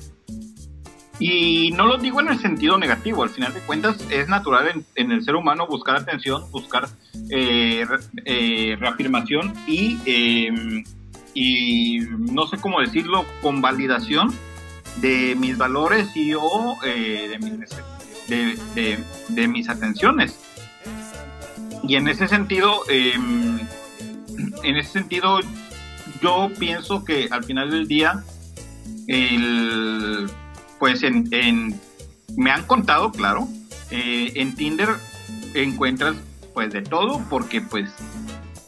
Y 1.19 1.71
no 1.71 1.85
lo 1.85 1.97
digo 1.97 2.19
en 2.19 2.27
el 2.27 2.37
sentido 2.37 2.77
negativo, 2.77 3.23
al 3.23 3.29
final 3.29 3.53
de 3.53 3.61
cuentas 3.61 4.05
es 4.09 4.27
natural 4.27 4.83
en, 4.95 5.11
el 5.13 5.23
ser 5.23 5.35
humano 5.35 5.67
buscar 5.67 5.95
atención, 5.95 6.51
buscar 6.51 6.89
eh, 7.29 7.85
eh, 8.25 8.75
reafirmación 8.77 9.53
y 9.65 9.97
em, 10.05 10.83
y 11.33 11.99
no 12.17 12.47
sé 12.47 12.57
cómo 12.57 12.81
decirlo, 12.81 13.25
con 13.41 13.61
validación 13.61 14.33
de 14.97 15.35
mis 15.39 15.57
valores 15.57 16.13
y 16.15 16.33
o 16.33 16.77
eh, 16.83 17.37
de, 19.29 19.47
mis, 19.47 19.69
atenciones. 19.69 20.37
Y 21.83 21.95
en 21.95 22.07
ese 22.07 22.27
sentido, 22.27 22.81
em, 22.89 23.59
en 24.63 24.77
ese 24.77 24.91
sentido, 24.91 25.39
yo 26.21 26.49
pienso 26.59 27.03
que 27.03 27.27
al 27.31 27.43
final 27.43 27.71
del 27.71 27.87
día, 27.87 28.23
pues 30.79 31.03
en, 31.03 31.79
me 32.37 32.51
han 32.51 32.63
contado, 32.63 33.11
claro, 33.11 33.47
eh, 33.89 34.31
en 34.35 34.55
Tinder 34.55 34.89
encuentras 35.53 36.15
pues 36.53 36.71
de 36.71 36.81
todo, 36.81 37.21
porque 37.29 37.61
pues 37.61 37.91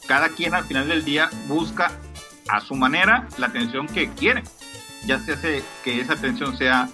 cada 0.07 0.29
quien 0.29 0.53
al 0.53 0.65
final 0.65 0.87
del 0.87 1.05
día 1.05 1.29
busca 1.47 1.91
a 2.49 2.61
su 2.61 2.75
manera 2.75 3.27
la 3.37 3.47
atención 3.47 3.87
que 3.87 4.09
quiere. 4.09 4.43
Ya 5.05 5.19
se 5.19 5.33
hace 5.33 5.63
que 5.83 5.99
esa 5.99 6.13
atención 6.13 6.57
sea 6.57 6.89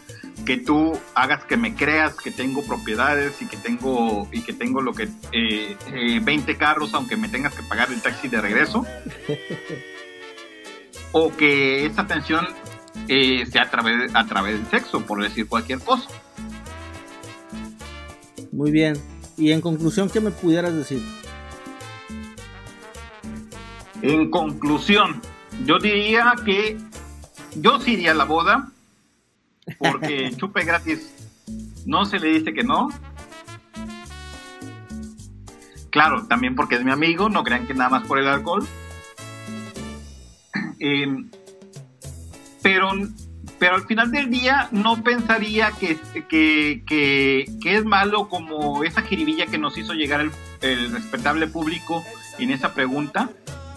que 0.45 0.57
tú 0.57 0.97
hagas 1.15 1.43
que 1.45 1.57
me 1.57 1.75
creas 1.75 2.15
que 2.15 2.31
tengo 2.31 2.63
propiedades 2.63 3.41
y 3.41 3.47
que 3.47 3.57
tengo 3.57 4.27
y 4.31 4.41
que 4.41 4.53
tengo 4.53 4.81
lo 4.81 4.93
que 4.93 5.09
eh, 5.31 6.19
20 6.21 6.51
eh, 6.51 6.57
carros 6.57 6.93
aunque 6.93 7.17
me 7.17 7.29
tengas 7.29 7.53
que 7.53 7.63
pagar 7.63 7.91
el 7.91 8.01
taxi 8.01 8.27
de 8.27 8.41
regreso. 8.41 8.85
O 11.11 11.35
que 11.35 11.87
esa 11.87 12.03
atención 12.03 12.45
eh, 13.07 13.43
sea 13.47 13.63
a 13.63 13.71
través 13.71 14.13
a 14.13 14.27
través 14.27 14.59
del 14.59 14.67
sexo 14.69 15.03
por 15.03 15.23
decir 15.23 15.47
cualquier 15.47 15.79
cosa. 15.79 16.07
Muy 18.51 18.69
bien. 18.69 18.95
Y 19.35 19.51
en 19.51 19.59
conclusión 19.59 20.07
qué 20.07 20.21
me 20.21 20.29
pudieras 20.29 20.75
decir 20.75 21.01
en 24.01 24.29
conclusión 24.29 25.21
yo 25.65 25.77
diría 25.79 26.33
que 26.45 26.77
yo 27.55 27.79
sí 27.79 27.93
iría 27.93 28.11
a 28.11 28.15
la 28.15 28.23
boda, 28.23 28.71
porque 29.77 30.31
chupe 30.37 30.63
gratis 30.63 31.13
no 31.85 32.05
se 32.05 32.19
le 32.19 32.29
dice 32.29 32.53
que 32.53 32.63
no. 32.63 32.89
Claro, 35.89 36.27
también 36.27 36.55
porque 36.55 36.75
es 36.75 36.83
mi 36.83 36.91
amigo, 36.91 37.29
no 37.29 37.43
crean 37.43 37.65
que 37.65 37.73
nada 37.73 37.89
más 37.89 38.07
por 38.07 38.19
el 38.19 38.27
alcohol. 38.27 38.67
Em, 40.81 41.29
pero, 42.61 42.91
pero 43.57 43.75
al 43.75 43.85
final 43.85 44.11
del 44.11 44.29
día 44.29 44.69
no 44.71 45.03
pensaría 45.03 45.71
que, 45.71 45.97
que, 46.29 47.45
es 47.65 47.85
malo 47.85 48.29
como 48.29 48.83
esa 48.85 49.01
jiribilla 49.01 49.47
que 49.47 49.57
nos 49.57 49.77
hizo 49.77 49.93
llegar 49.93 50.21
el, 50.21 50.31
el 50.61 50.91
respetable 50.91 51.47
público 51.47 52.03
en 52.37 52.51
esa 52.51 52.73
pregunta. 52.73 53.29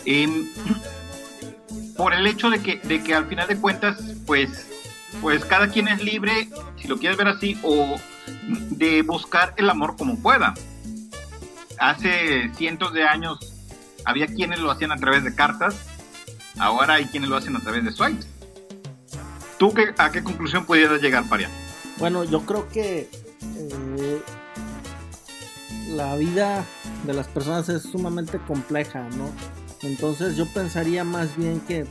Eh, 0.04 0.28
por 1.96 2.14
el 2.14 2.26
hecho 2.26 2.50
de 2.50 2.60
que, 2.60 2.76
de 2.76 3.02
que 3.02 3.14
al 3.14 3.26
final 3.26 3.48
de 3.48 3.56
cuentas, 3.56 4.16
pues, 4.26 4.71
pues 5.22 5.44
cada 5.44 5.68
quien 5.68 5.86
es 5.86 6.02
libre, 6.02 6.48
si 6.76 6.88
lo 6.88 6.98
quieres 6.98 7.16
ver 7.16 7.28
así, 7.28 7.56
o 7.62 7.96
de 8.70 9.02
buscar 9.02 9.54
el 9.56 9.70
amor 9.70 9.96
como 9.96 10.18
pueda. 10.18 10.52
Hace 11.78 12.50
cientos 12.56 12.92
de 12.92 13.04
años 13.04 13.38
había 14.04 14.26
quienes 14.26 14.58
lo 14.58 14.70
hacían 14.70 14.90
a 14.90 14.96
través 14.96 15.22
de 15.22 15.32
cartas, 15.34 15.76
ahora 16.58 16.94
hay 16.94 17.06
quienes 17.06 17.30
lo 17.30 17.36
hacen 17.36 17.54
a 17.56 17.60
través 17.60 17.84
de 17.84 17.92
swipes. 17.92 18.26
¿Tú 19.58 19.72
qué, 19.72 19.94
a 19.96 20.10
qué 20.10 20.24
conclusión 20.24 20.66
pudieras 20.66 21.00
llegar, 21.00 21.24
Paria? 21.28 21.48
Bueno, 21.98 22.24
yo 22.24 22.44
creo 22.44 22.68
que 22.68 23.08
eh, 23.56 24.22
la 25.90 26.16
vida 26.16 26.64
de 27.06 27.14
las 27.14 27.28
personas 27.28 27.68
es 27.68 27.84
sumamente 27.84 28.38
compleja, 28.38 29.08
¿no? 29.16 29.30
Entonces 29.82 30.36
yo 30.36 30.46
pensaría 30.46 31.04
más 31.04 31.36
bien 31.36 31.60
que 31.60 31.86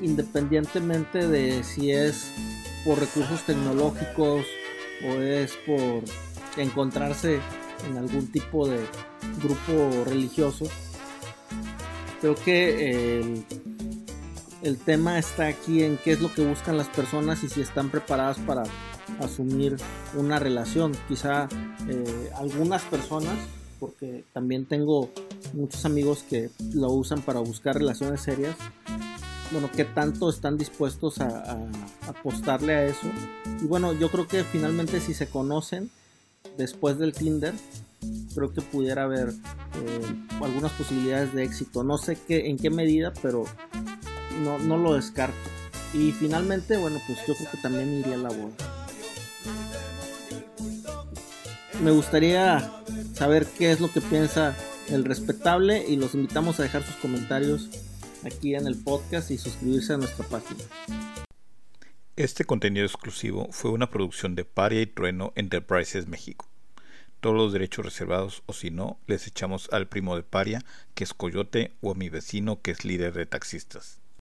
independientemente 0.00 1.28
de 1.28 1.62
si 1.62 1.92
es 1.92 2.32
por 2.84 2.98
recursos 2.98 3.42
tecnológicos 3.44 4.46
o 5.04 5.20
es 5.20 5.52
por 5.66 6.02
encontrarse 6.56 7.40
en 7.88 7.96
algún 7.96 8.26
tipo 8.28 8.66
de 8.68 8.78
grupo 9.42 10.04
religioso, 10.04 10.66
creo 12.20 12.34
que 12.34 13.20
el, 13.20 13.44
el 14.62 14.78
tema 14.78 15.18
está 15.18 15.46
aquí 15.46 15.82
en 15.82 15.98
qué 15.98 16.12
es 16.12 16.20
lo 16.20 16.32
que 16.32 16.46
buscan 16.46 16.78
las 16.78 16.88
personas 16.88 17.42
y 17.44 17.48
si 17.48 17.60
están 17.60 17.90
preparadas 17.90 18.38
para 18.38 18.62
asumir 19.20 19.76
una 20.16 20.38
relación. 20.38 20.92
Quizá 21.08 21.48
eh, 21.88 22.30
algunas 22.36 22.82
personas 22.82 23.36
porque 23.78 24.24
también 24.32 24.64
tengo 24.64 25.10
muchos 25.52 25.84
amigos 25.84 26.24
que 26.28 26.50
lo 26.72 26.90
usan 26.90 27.20
para 27.20 27.40
buscar 27.40 27.76
relaciones 27.76 28.22
serias. 28.22 28.56
Bueno, 29.54 29.70
¿qué 29.72 29.84
tanto 29.84 30.28
están 30.28 30.58
dispuestos 30.58 31.20
a, 31.20 31.56
apostarle 32.08 32.74
a 32.74 32.86
eso? 32.86 33.06
Y 33.62 33.66
bueno, 33.66 33.92
yo 33.92 34.10
creo 34.10 34.26
que 34.26 34.42
finalmente 34.42 34.98
si 34.98 35.14
se 35.14 35.28
conocen 35.28 35.92
después 36.58 36.98
del 36.98 37.12
Tinder, 37.12 37.54
creo 38.34 38.52
que 38.52 38.62
pudiera 38.62 39.04
haber 39.04 39.28
eh, 39.28 40.26
algunas 40.42 40.72
posibilidades 40.72 41.32
de 41.34 41.44
éxito. 41.44 41.84
No 41.84 41.98
sé 41.98 42.18
qué, 42.26 42.50
en 42.50 42.58
qué 42.58 42.68
medida, 42.68 43.12
pero 43.22 43.44
no, 44.42 44.58
no 44.58 44.76
lo 44.76 44.94
descarto. 44.94 45.36
Y 45.92 46.10
finalmente, 46.10 46.76
bueno, 46.76 47.00
pues 47.06 47.20
yo 47.24 47.36
creo 47.36 47.48
que 47.52 47.58
también 47.58 48.00
iría 48.00 48.16
a 48.16 48.18
la 48.18 48.30
boda. 48.30 48.56
Me 51.80 51.92
gustaría 51.92 52.72
saber 53.14 53.46
qué 53.46 53.70
es 53.70 53.78
lo 53.78 53.92
que 53.92 54.00
piensa 54.00 54.56
el 54.88 55.04
respetable 55.04 55.86
y 55.88 55.94
los 55.94 56.16
invitamos 56.16 56.58
a 56.58 56.64
dejar 56.64 56.82
sus 56.82 56.96
comentarios 56.96 57.70
aquí 58.26 58.54
en 58.54 58.66
el 58.66 58.76
podcast 58.76 59.30
y 59.30 59.38
suscribirse 59.38 59.92
a 59.92 59.96
nuestra 59.96 60.26
página. 60.26 60.62
Este 62.16 62.44
contenido 62.44 62.86
exclusivo 62.86 63.48
fue 63.50 63.70
una 63.72 63.90
producción 63.90 64.34
de 64.34 64.44
Paria 64.44 64.80
y 64.80 64.86
Trueno 64.86 65.32
Enterprises 65.34 66.06
México. 66.06 66.48
Todos 67.20 67.36
los 67.36 67.52
derechos 67.52 67.84
reservados 67.84 68.42
o 68.46 68.52
si 68.52 68.70
no, 68.70 68.98
les 69.06 69.26
echamos 69.26 69.68
al 69.72 69.88
primo 69.88 70.14
de 70.14 70.22
Paria, 70.22 70.62
que 70.94 71.04
es 71.04 71.14
Coyote, 71.14 71.72
o 71.80 71.90
a 71.90 71.94
mi 71.94 72.10
vecino, 72.10 72.60
que 72.60 72.70
es 72.70 72.84
líder 72.84 73.14
de 73.14 73.26
taxistas. 73.26 73.98